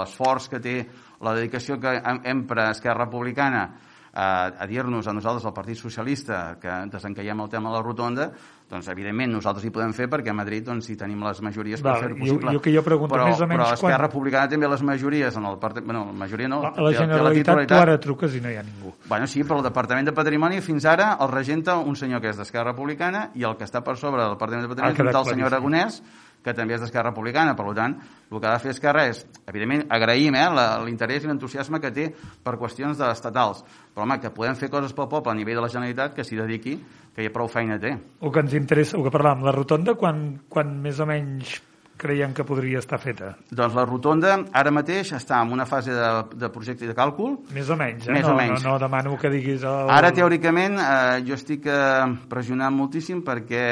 l'esforç 0.00 0.50
que 0.50 0.60
té, 0.60 0.74
la 1.22 1.36
dedicació 1.38 1.78
que 1.80 1.94
empra 2.34 2.70
Esquerra 2.74 3.06
Republicana 3.06 3.64
a, 4.12 4.46
a 4.58 4.66
dir-nos 4.66 5.06
a 5.06 5.12
nosaltres, 5.14 5.44
al 5.46 5.54
Partit 5.54 5.78
Socialista, 5.78 6.58
que 6.60 6.70
desencaiem 6.90 7.40
el 7.40 7.48
tema 7.48 7.70
de 7.70 7.76
la 7.76 7.82
rotonda, 7.82 8.30
doncs 8.70 8.86
evidentment 8.90 9.32
nosaltres 9.34 9.64
hi 9.66 9.70
podem 9.74 9.92
fer 9.94 10.06
perquè 10.10 10.30
a 10.30 10.36
Madrid 10.36 10.66
doncs, 10.66 10.88
hi 10.90 10.96
tenim 10.98 11.22
les 11.26 11.40
majories 11.42 11.82
per 11.82 11.96
fer-ho 11.98 12.18
possible. 12.18 12.50
Jo, 12.50 12.58
jo 12.58 12.62
que 12.62 12.74
jo 12.74 12.82
pregunto 12.86 13.14
però, 13.14 13.26
més 13.26 13.42
o 13.42 13.48
menys 13.50 13.58
però 13.58 13.68
Esquerra 13.74 13.96
quan... 13.96 14.06
Republicana 14.06 14.50
també 14.52 14.70
les 14.70 14.84
majories 14.86 15.38
en 15.40 15.48
el 15.50 15.58
part... 15.62 15.80
bueno, 15.82 16.04
la 16.10 16.18
majoria 16.24 16.50
no. 16.50 16.60
A 16.66 16.86
la 16.86 16.92
Generalitat 16.94 17.64
tu 17.66 17.78
ara 17.78 17.98
truques 18.02 18.34
i 18.38 18.42
no 18.42 18.50
hi 18.50 18.58
ha 18.60 18.64
ningú. 18.66 18.94
Bueno, 19.10 19.26
sí, 19.30 19.42
però 19.46 19.58
el 19.58 19.66
Departament 19.66 20.10
de 20.10 20.14
Patrimoni 20.14 20.62
fins 20.62 20.86
ara 20.90 21.12
el 21.18 21.30
regenta 21.30 21.78
un 21.78 21.98
senyor 21.98 22.22
que 22.22 22.30
és 22.30 22.38
d'Esquerra 22.38 22.70
Republicana 22.70 23.28
i 23.34 23.46
el 23.46 23.58
que 23.58 23.66
està 23.66 23.82
per 23.86 23.96
sobre 23.98 24.22
del 24.22 24.36
Departament 24.36 24.66
de 24.66 24.74
Patrimoni 24.74 24.94
ah, 24.94 25.10
és 25.10 25.20
el 25.22 25.32
senyor 25.34 25.50
Aragonès, 25.50 26.02
que 26.44 26.54
també 26.56 26.76
és 26.76 26.82
d'Esquerra 26.84 27.10
Republicana. 27.10 27.54
Per 27.56 27.66
tant, 27.76 27.96
el 28.30 28.40
que 28.40 28.48
ha 28.48 28.54
de 28.56 28.62
fer 28.64 28.74
Esquerra 28.74 29.06
és, 29.10 29.22
evidentment, 29.46 29.86
agraïm 29.92 30.36
eh, 30.38 30.48
l'interès 30.86 31.24
i 31.24 31.30
l'entusiasme 31.30 31.80
que 31.80 31.92
té 31.94 32.08
per 32.44 32.56
qüestions 32.60 32.98
de 33.00 33.08
estatals. 33.12 33.64
Però, 33.94 34.06
home, 34.06 34.20
que 34.22 34.32
podem 34.34 34.58
fer 34.58 34.70
coses 34.72 34.94
pel 34.96 35.10
poble 35.10 35.34
a 35.34 35.38
nivell 35.38 35.60
de 35.60 35.66
la 35.66 35.72
Generalitat, 35.72 36.14
que 36.16 36.26
s'hi 36.26 36.40
dediqui, 36.40 36.76
que 37.14 37.26
ja 37.26 37.32
prou 37.34 37.50
feina 37.50 37.78
té. 37.80 37.96
O 38.20 38.32
que 38.32 38.44
ens 38.44 38.54
interessa, 38.56 38.98
o 38.98 39.04
que 39.04 39.12
parlàvem, 39.12 39.44
la 39.46 39.56
rotonda, 39.56 39.96
quan, 39.98 40.24
quan 40.48 40.78
més 40.82 41.00
o 41.00 41.08
menys 41.08 41.58
creiem 42.00 42.32
que 42.32 42.46
podria 42.48 42.80
estar 42.80 42.96
feta? 43.00 43.34
Doncs 43.52 43.74
la 43.76 43.84
rotonda 43.84 44.36
ara 44.56 44.72
mateix 44.72 45.12
està 45.18 45.42
en 45.44 45.52
una 45.52 45.66
fase 45.68 45.92
de, 45.92 46.10
de 46.40 46.48
projecte 46.52 46.86
i 46.86 46.90
de 46.90 46.96
càlcul. 46.96 47.36
Més 47.52 47.68
o 47.68 47.76
menys, 47.76 48.08
eh? 48.08 48.14
Més 48.16 48.24
no, 48.24 48.32
o 48.32 48.38
menys. 48.38 48.64
No, 48.64 48.72
no 48.72 48.78
demano 48.80 49.16
que 49.20 49.32
diguis... 49.32 49.66
El... 49.68 49.92
Ara, 49.92 50.12
teòricament, 50.16 50.78
eh, 50.80 51.18
jo 51.28 51.36
estic 51.36 51.68
eh, 51.68 52.06
pressionant 52.30 52.72
moltíssim 52.76 53.20
perquè 53.26 53.64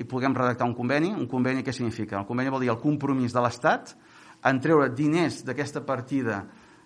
i 0.00 0.08
puguem 0.08 0.34
redactar 0.36 0.68
un 0.68 0.74
conveni. 0.76 1.12
Un 1.12 1.28
conveni 1.28 1.64
què 1.66 1.74
significa? 1.76 2.18
El 2.20 2.28
conveni 2.28 2.52
vol 2.52 2.64
dir 2.64 2.72
el 2.72 2.80
compromís 2.80 3.36
de 3.36 3.44
l'Estat 3.44 3.94
en 4.48 4.60
treure 4.64 4.88
diners 4.96 5.42
d'aquesta 5.44 5.84
partida 5.84 6.40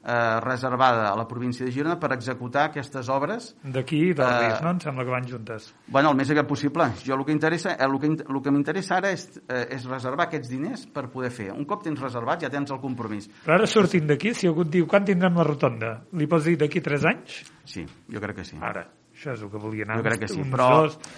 eh, 0.04 0.40
reservada 0.40 1.12
a 1.12 1.16
la 1.16 1.26
província 1.28 1.64
de 1.64 1.72
Girona 1.72 1.96
per 2.00 2.12
executar 2.12 2.68
aquestes 2.68 3.08
obres. 3.08 3.52
D'aquí 3.62 4.12
del 4.12 4.26
eh, 4.26 4.56
no? 4.62 4.74
Em 4.74 4.80
sembla 4.82 5.04
que 5.06 5.14
van 5.14 5.28
juntes. 5.28 5.70
Bueno, 5.86 6.10
el 6.10 6.18
més 6.18 6.32
aviat 6.34 6.48
possible. 6.50 6.88
Jo 7.04 7.14
el 7.16 7.24
que 7.28 7.36
interessa, 7.36 7.76
el 7.86 7.94
que, 8.00 8.10
el 8.26 8.42
que 8.42 8.54
m'interessa 8.54 8.98
ara 8.98 9.14
és, 9.14 9.28
eh, 9.46 9.64
és 9.78 9.86
reservar 9.90 10.28
aquests 10.28 10.50
diners 10.50 10.88
per 10.90 11.06
poder 11.14 11.30
fer. 11.34 11.50
Un 11.54 11.64
cop 11.70 11.86
tens 11.86 12.02
reservat 12.02 12.44
ja 12.44 12.52
tens 12.52 12.74
el 12.74 12.82
compromís. 12.82 13.30
Però 13.46 13.58
ara 13.60 13.70
sortint 13.70 14.10
d'aquí, 14.10 14.34
si 14.34 14.50
algú 14.50 14.66
et 14.66 14.74
diu 14.74 14.90
quan 14.90 15.06
tindrem 15.06 15.40
la 15.40 15.46
rotonda, 15.46 15.94
li 16.18 16.28
pots 16.30 16.50
dir 16.50 16.58
d'aquí 16.60 16.84
3 16.84 17.08
anys? 17.14 17.40
Sí, 17.64 17.86
jo 18.10 18.20
crec 18.20 18.42
que 18.42 18.50
sí. 18.50 18.60
Ara. 18.60 18.84
Això 19.24 19.38
és 19.38 19.42
el 19.46 19.48
que 19.48 19.56
volia 19.56 19.86
anar. 19.86 19.96
Jo 19.96 20.04
crec 20.04 20.20
que 20.20 20.28
sí, 20.28 20.42
però 20.52 20.66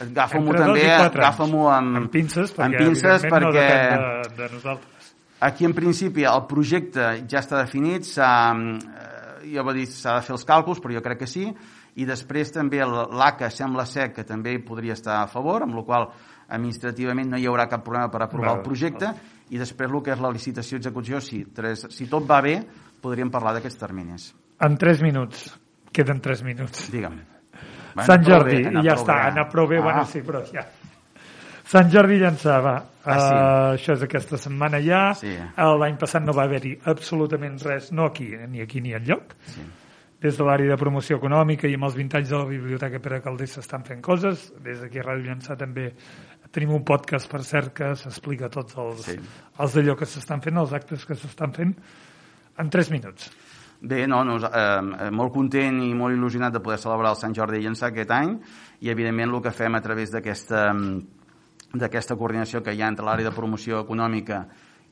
agafa-m'ho 0.04 0.52
també, 0.54 0.82
agafa-m'ho 0.94 1.64
amb, 1.74 1.96
amb 1.98 2.12
pinces, 2.14 2.52
perquè, 2.54 2.68
amb 2.68 2.76
pinces 2.78 3.24
perquè 3.26 3.40
no 3.42 3.50
de, 3.57 3.64
de 4.36 4.50
nosaltres. 4.52 5.09
Aquí, 5.48 5.66
en 5.66 5.74
principi, 5.74 6.22
el 6.22 6.44
projecte 6.46 7.09
ja 7.26 7.42
està 7.42 7.59
definit, 7.64 8.07
s'ha, 8.07 8.30
eh, 8.54 9.50
ja 9.57 9.66
va 9.66 9.74
dir, 9.74 9.88
s'ha 9.90 10.20
de 10.20 10.22
fer 10.28 10.36
els 10.36 10.46
càlculs, 10.46 10.78
però 10.84 10.94
jo 10.94 11.02
crec 11.02 11.24
que 11.24 11.30
sí, 11.32 11.50
i 11.98 12.07
després 12.07 12.54
també 12.54 12.86
l'ACA 12.86 13.50
sembla 13.50 13.88
ser 13.90 14.12
que 14.14 14.22
també 14.24 14.54
hi 14.54 14.62
podria 14.62 14.94
estar 14.94 15.18
a 15.24 15.28
favor, 15.28 15.66
amb 15.66 15.74
la 15.74 15.86
qual 15.90 16.11
administrativament 16.46 17.34
no 17.34 17.42
hi 17.42 17.50
haurà 17.50 17.66
cap 17.66 17.82
problema 17.82 18.07
per 18.07 18.22
aprovar 18.22 18.52
no, 18.52 18.59
el 18.61 18.66
projecte, 18.70 19.16
i 19.50 19.59
després 19.59 19.90
el 19.90 20.02
que 20.07 20.14
és 20.14 20.22
la 20.22 20.30
licitació 20.30 20.78
i 20.78 20.84
execució, 20.84 21.18
si, 21.18 21.42
tres, 21.50 21.88
si 21.90 22.07
tot 22.07 22.22
va 22.22 22.38
bé, 22.38 22.61
podríem 23.02 23.34
parlar 23.34 23.59
d'aquests 23.59 23.82
terminis. 23.82 24.34
En 24.62 24.78
tres 24.78 25.02
minuts. 25.02 25.48
Queden 25.90 26.22
tres 26.22 26.46
minuts. 26.46 26.86
Digue'm. 26.92 27.36
Bueno, 27.97 28.11
Sant 28.11 28.26
Jordi, 28.26 28.59
bé, 28.61 28.82
ja 28.84 28.92
està, 28.92 29.14
anar 29.30 29.47
prou 29.49 29.64
bé, 29.70 29.78
ah. 29.80 29.86
bueno, 29.88 30.05
sí, 30.11 30.20
però 30.26 30.42
ja... 30.53 30.66
Sant 31.66 31.88
Jordi 31.90 32.20
llançava. 32.20 32.74
Ah, 33.07 33.14
sí. 33.16 33.30
uh, 33.30 33.70
això 33.72 33.94
és 33.97 34.03
aquesta 34.05 34.38
setmana 34.38 34.78
ja. 34.84 35.01
Sí. 35.18 35.32
L'any 35.80 35.97
passat 35.99 36.22
no 36.22 36.34
va 36.36 36.44
haver-hi 36.44 36.76
absolutament 36.92 37.57
res, 37.64 37.88
no 37.97 38.11
aquí, 38.12 38.28
ni 38.53 38.61
aquí 38.62 38.82
ni 38.84 38.92
enlloc. 38.94 39.32
Sí. 39.55 39.64
Des 40.22 40.36
de 40.38 40.44
l'àrea 40.47 40.74
de 40.74 40.76
promoció 40.80 41.18
econòmica 41.18 41.66
i 41.66 41.74
amb 41.78 41.88
els 41.88 41.97
20 41.97 42.20
anys 42.20 42.30
de 42.34 42.38
la 42.38 42.51
Biblioteca 42.51 43.01
Pere 43.03 43.22
Caldés 43.24 43.57
s'estan 43.57 43.88
fent 43.88 44.05
coses. 44.05 44.51
Des 44.62 44.84
d'aquí 44.84 45.01
a 45.01 45.09
Ràdio 45.09 45.30
Llançà 45.30 45.57
també 45.59 45.88
tenim 46.55 46.76
un 46.76 46.84
podcast, 46.86 47.30
per 47.32 47.42
cert, 47.49 47.72
que 47.80 47.90
s'explica 47.99 48.53
tots 48.53 48.76
els, 48.82 49.09
sí. 49.09 49.16
els 49.64 49.80
d'allò 49.80 49.97
que 49.99 50.09
s'estan 50.12 50.44
fent, 50.44 50.61
els 50.61 50.76
actes 50.76 51.09
que 51.09 51.18
s'estan 51.18 51.57
fent, 51.57 51.74
en 52.62 52.70
3 52.72 52.92
minuts. 52.94 53.32
Bé, 53.81 54.07
no, 54.09 54.22
no 54.24 54.39
eh, 54.41 55.11
molt 55.12 55.35
content 55.35 55.83
i 55.85 55.93
molt 55.95 56.16
il·lusionat 56.16 56.55
de 56.55 56.62
poder 56.64 56.79
celebrar 56.81 57.12
el 57.12 57.20
Sant 57.20 57.35
Jordi 57.37 57.61
i 57.61 57.66
Llençà 57.66 57.91
aquest 57.91 58.14
any. 58.14 58.37
I 58.81 58.93
evidentment 58.93 59.35
el 59.35 59.43
que 59.45 59.53
fem 59.53 59.77
a 59.77 59.83
través 59.85 60.14
d'aquesta 60.14 60.70
d'aquesta 61.77 62.16
coordinació 62.16 62.62
que 62.64 62.72
hi 62.72 62.81
ha 62.81 62.89
entre 62.89 63.05
l'àrea 63.05 63.29
de 63.29 63.35
promoció 63.35 63.83
econòmica 63.83 64.45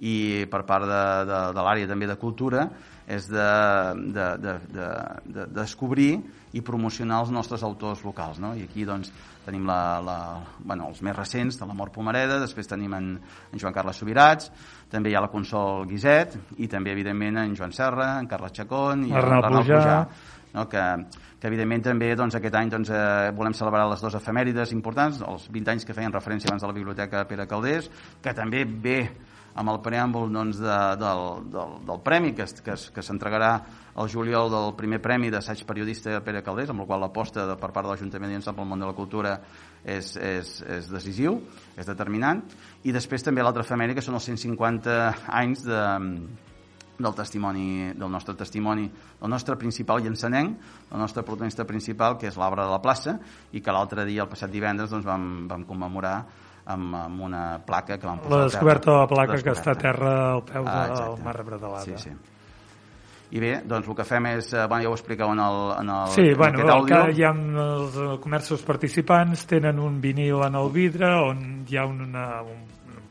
i 0.04 0.44
per 0.50 0.64
part 0.68 0.84
de, 0.90 1.04
de, 1.28 1.38
de 1.54 1.64
l'àrea 1.64 1.88
també 1.88 2.08
de 2.10 2.18
cultura 2.20 2.66
és 3.06 3.28
de, 3.28 3.48
de, 4.14 4.26
de, 4.40 4.54
de, 4.72 4.88
de 5.26 5.46
descobrir 5.52 6.16
i 6.54 6.62
promocionar 6.64 7.20
els 7.24 7.32
nostres 7.34 7.64
autors 7.66 8.04
locals. 8.06 8.38
No? 8.40 8.54
I 8.56 8.64
aquí 8.68 8.86
doncs, 8.88 9.10
tenim 9.44 9.66
la, 9.68 10.00
la, 10.04 10.18
bueno, 10.64 10.88
els 10.92 11.02
més 11.04 11.16
recents 11.16 11.58
de 11.60 11.68
la 11.68 11.76
Mort 11.76 11.92
Pomareda, 11.92 12.38
després 12.40 12.70
tenim 12.70 12.94
en, 12.96 13.10
en 13.52 13.60
Joan 13.60 13.74
Carles 13.76 14.00
Subirats, 14.00 14.48
també 14.90 15.10
hi 15.10 15.18
ha 15.18 15.24
la 15.24 15.32
Consol 15.32 15.84
Guiset 15.90 16.38
i 16.62 16.70
també, 16.70 16.94
evidentment, 16.94 17.42
en 17.42 17.58
Joan 17.58 17.74
Serra, 17.76 18.14
en 18.22 18.30
Carles 18.30 18.54
Chacón 18.56 19.04
i 19.08 19.12
Arnal 19.12 19.44
en 19.50 19.58
Pujar, 19.58 19.82
Pujar 19.82 19.98
no? 20.54 20.68
que, 20.70 20.86
que 21.40 21.50
evidentment 21.50 21.84
també 21.90 22.14
doncs, 22.16 22.38
aquest 22.38 22.56
any 22.56 22.72
doncs, 22.72 22.94
eh, 22.94 23.30
volem 23.36 23.56
celebrar 23.58 23.84
les 23.90 24.00
dues 24.00 24.16
efemèrides 24.16 24.72
importants, 24.72 25.20
els 25.26 25.50
20 25.52 25.74
anys 25.74 25.84
que 25.84 25.96
feien 25.96 26.14
referència 26.14 26.48
abans 26.48 26.64
de 26.64 26.70
la 26.70 26.78
Biblioteca 26.78 27.26
Pere 27.28 27.48
Caldés, 27.50 27.90
que 28.22 28.32
també 28.36 28.64
ve 28.64 28.98
amb 29.54 29.70
el 29.70 29.80
preàmbul 29.84 30.32
doncs, 30.34 30.58
de, 30.62 30.78
del, 31.00 31.24
del, 31.54 31.74
del 31.86 32.00
premi 32.04 32.32
que, 32.34 32.46
que, 32.66 32.76
que 32.94 33.04
s'entregarà 33.06 33.50
al 33.94 34.10
juliol 34.10 34.50
del 34.50 34.72
primer 34.78 34.98
premi 35.02 35.30
d'assaig 35.30 35.62
periodista 35.68 36.18
Pere 36.26 36.42
Caldés, 36.42 36.72
amb 36.72 36.82
el 36.82 36.88
qual 36.90 37.04
l'aposta 37.04 37.46
per 37.54 37.70
part 37.70 37.86
de 37.86 37.92
l'Ajuntament 37.92 38.32
Llençà 38.34 38.54
pel 38.54 38.66
món 38.66 38.82
de 38.82 38.88
la 38.88 38.96
cultura 38.96 39.36
és, 39.84 40.16
és, 40.16 40.56
és 40.66 40.88
decisiu, 40.90 41.38
és 41.78 41.86
determinant, 41.86 42.42
i 42.82 42.94
després 42.94 43.22
també 43.22 43.44
l'altra 43.44 43.62
efemèria, 43.62 43.94
que 43.94 44.02
són 44.02 44.18
els 44.18 44.26
150 44.26 44.98
anys 45.38 45.62
de, 45.68 45.82
del 46.98 47.14
testimoni, 47.14 47.92
del 47.94 48.10
nostre 48.10 48.34
testimoni, 48.38 48.88
del 49.20 49.30
nostre 49.30 49.56
principal 49.60 50.02
llançanenc, 50.02 50.58
el 50.90 50.98
nostre 50.98 51.22
protagonista 51.22 51.66
principal, 51.66 52.18
que 52.18 52.30
és 52.30 52.38
l'obra 52.38 52.66
de 52.66 52.74
la 52.74 52.82
plaça, 52.82 53.18
i 53.52 53.62
que 53.62 53.74
l'altre 53.74 54.06
dia, 54.06 54.24
el 54.26 54.30
passat 54.30 54.50
divendres, 54.50 54.90
doncs, 54.90 55.06
vam, 55.06 55.46
vam 55.50 55.66
commemorar 55.68 56.16
amb, 56.66 56.94
amb 56.94 57.20
una 57.20 57.58
placa 57.64 57.98
que 57.98 58.06
vam 58.06 58.18
posar 58.20 58.38
La 58.38 58.44
descoberta 58.44 58.90
de 58.92 58.98
la 58.98 59.06
placa 59.06 59.32
La 59.34 59.42
que 59.42 59.50
està 59.50 59.70
a 59.70 59.74
descoberta. 59.74 59.80
terra 59.82 60.32
al 60.34 60.42
peu 60.44 60.64
Ah, 60.66 60.82
del 60.86 60.90
exacte. 60.92 61.22
Mar 61.24 61.44
Bredalada. 61.44 61.80
Sí, 61.84 61.92
sí. 61.96 62.10
I 63.34 63.40
bé, 63.40 63.62
doncs 63.66 63.88
el 63.88 63.94
que 63.96 64.04
fem 64.04 64.26
és, 64.26 64.52
eh, 64.52 64.66
bueno, 64.68 64.84
ja 64.84 64.90
ho 64.90 64.94
explicau 64.94 65.32
en 65.32 65.40
el, 65.40 65.72
en 65.80 65.88
el 65.90 66.06
Sí, 66.12 66.20
en 66.28 66.36
bueno, 66.38 66.58
aquest 66.60 66.68
el 66.68 66.74
àudio. 66.74 67.04
que 67.06 67.12
hi 67.18 67.24
ha 67.24 67.30
els 67.32 67.96
eh, 67.96 68.18
comerços 68.22 68.62
participants 68.62 69.46
tenen 69.46 69.78
un 69.80 70.00
vinil 70.00 70.42
en 70.46 70.54
el 70.54 70.70
vidre 70.70 71.08
on 71.30 71.64
hi 71.68 71.76
ha 71.76 71.84
una, 71.86 72.42
un, 72.42 72.62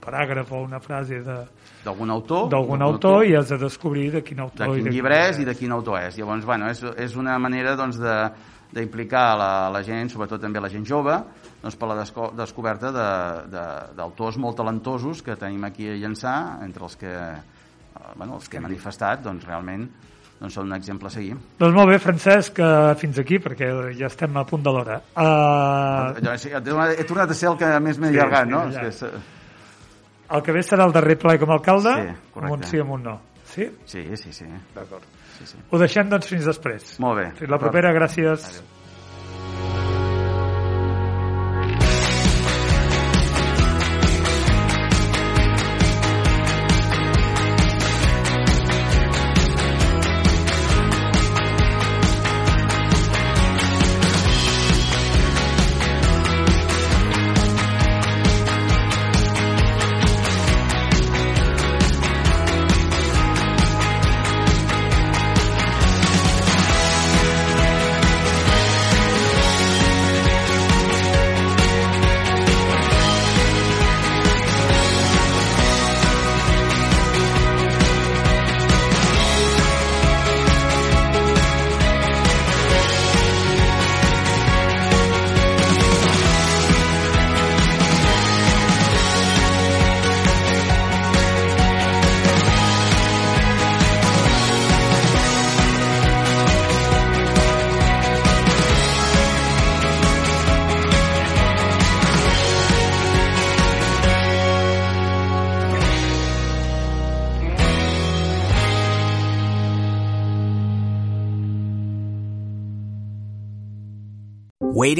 paràgraf 0.04 0.52
o 0.52 0.62
una 0.64 0.80
frase 0.80 1.22
de- 1.24 1.46
d'algun 1.84 2.10
autor, 2.12 2.50
d'algun 2.50 2.82
autor 2.82 3.26
i 3.26 3.36
has 3.36 3.50
de 3.50 3.58
descobrir 3.58 4.12
de 4.12 4.22
quin 4.24 4.38
de 4.38 4.44
autor 4.44 4.68
quin 4.68 4.80
i 4.80 4.84
de 4.84 4.90
llibre 4.92 5.30
és 5.30 5.40
i 5.40 5.46
de 5.46 5.56
quin 5.56 5.72
autor 5.72 6.00
és. 6.00 6.18
Llavors, 6.18 6.46
bueno, 6.46 6.70
és, 6.70 6.82
és 6.98 7.16
una 7.16 7.38
manera 7.40 7.76
doncs, 7.76 7.98
de 8.00 8.32
d'implicar 8.74 9.38
la, 9.38 9.70
la 9.70 9.84
gent, 9.84 10.10
sobretot 10.10 10.42
també 10.42 10.60
la 10.60 10.70
gent 10.70 10.86
jove, 10.86 11.18
doncs, 11.64 11.78
per 11.80 11.88
la 11.90 11.96
desco 12.02 12.30
descoberta 12.36 12.92
d'autors 12.92 13.50
de, 13.54 13.66
d'autors 13.98 14.38
molt 14.38 14.58
talentosos 14.60 15.22
que 15.24 15.36
tenim 15.40 15.64
aquí 15.66 15.88
a 15.90 15.96
Llançà, 15.96 16.34
entre 16.66 16.84
els 16.84 16.98
que, 17.00 17.12
eh, 17.14 18.10
bueno, 18.18 18.36
els 18.42 18.50
que 18.50 18.58
he 18.60 18.64
manifestat, 18.64 19.24
doncs 19.24 19.46
realment 19.48 19.88
doncs, 20.42 20.58
són 20.58 20.68
un 20.68 20.76
exemple 20.76 21.08
a 21.08 21.14
seguir. 21.14 21.38
Doncs 21.60 21.74
molt 21.78 21.88
bé, 21.94 22.00
Francesc, 22.04 22.60
eh, 22.60 22.96
fins 23.00 23.20
aquí, 23.22 23.38
perquè 23.40 23.70
ja 23.96 24.10
estem 24.12 24.36
a 24.36 24.44
punt 24.44 24.64
de 24.66 24.74
l'hora. 24.76 24.98
Uh, 25.16 26.20
Jo, 26.20 26.34
he 26.36 26.62
tornat- 26.62 27.00
he 27.00 27.06
tornat 27.08 27.32
a 27.32 27.34
ser 27.34 27.48
el 27.54 27.58
que 27.58 27.80
més 27.80 27.98
m'he 27.98 28.10
Sí, 28.12 28.18
allargat, 28.20 28.44
sí, 28.46 28.52
no? 28.52 28.64
ja. 28.72 28.82
És 28.90 29.00
que 29.00 29.08
és, 29.08 29.24
el 30.34 30.42
que 30.44 30.52
ve 30.52 30.60
serà 30.66 30.86
el 30.88 30.92
darrer 30.92 31.18
ple 31.22 31.38
com 31.40 31.50
a 31.52 31.54
alcalde, 31.54 31.94
Sí, 31.96 32.40
amb 32.42 32.52
un 32.52 32.64
sí 32.64 32.78
o 32.80 32.84
amb 32.84 32.92
un 32.98 33.04
no. 33.04 33.20
Sí? 33.46 33.70
sí, 33.86 34.04
sí, 34.18 34.34
sí. 34.34 34.46
D'acord. 34.76 35.04
sí, 35.38 35.46
sí. 35.46 35.58
Ho 35.70 35.78
deixem, 35.80 36.10
doncs, 36.10 36.28
fins 36.28 36.46
després. 36.46 37.00
Molt 37.00 37.20
bé. 37.22 37.32
Fins 37.38 37.50
la 37.52 37.60
propera, 37.62 37.94
gràcies. 37.94 38.48
Adéu. 38.50 38.64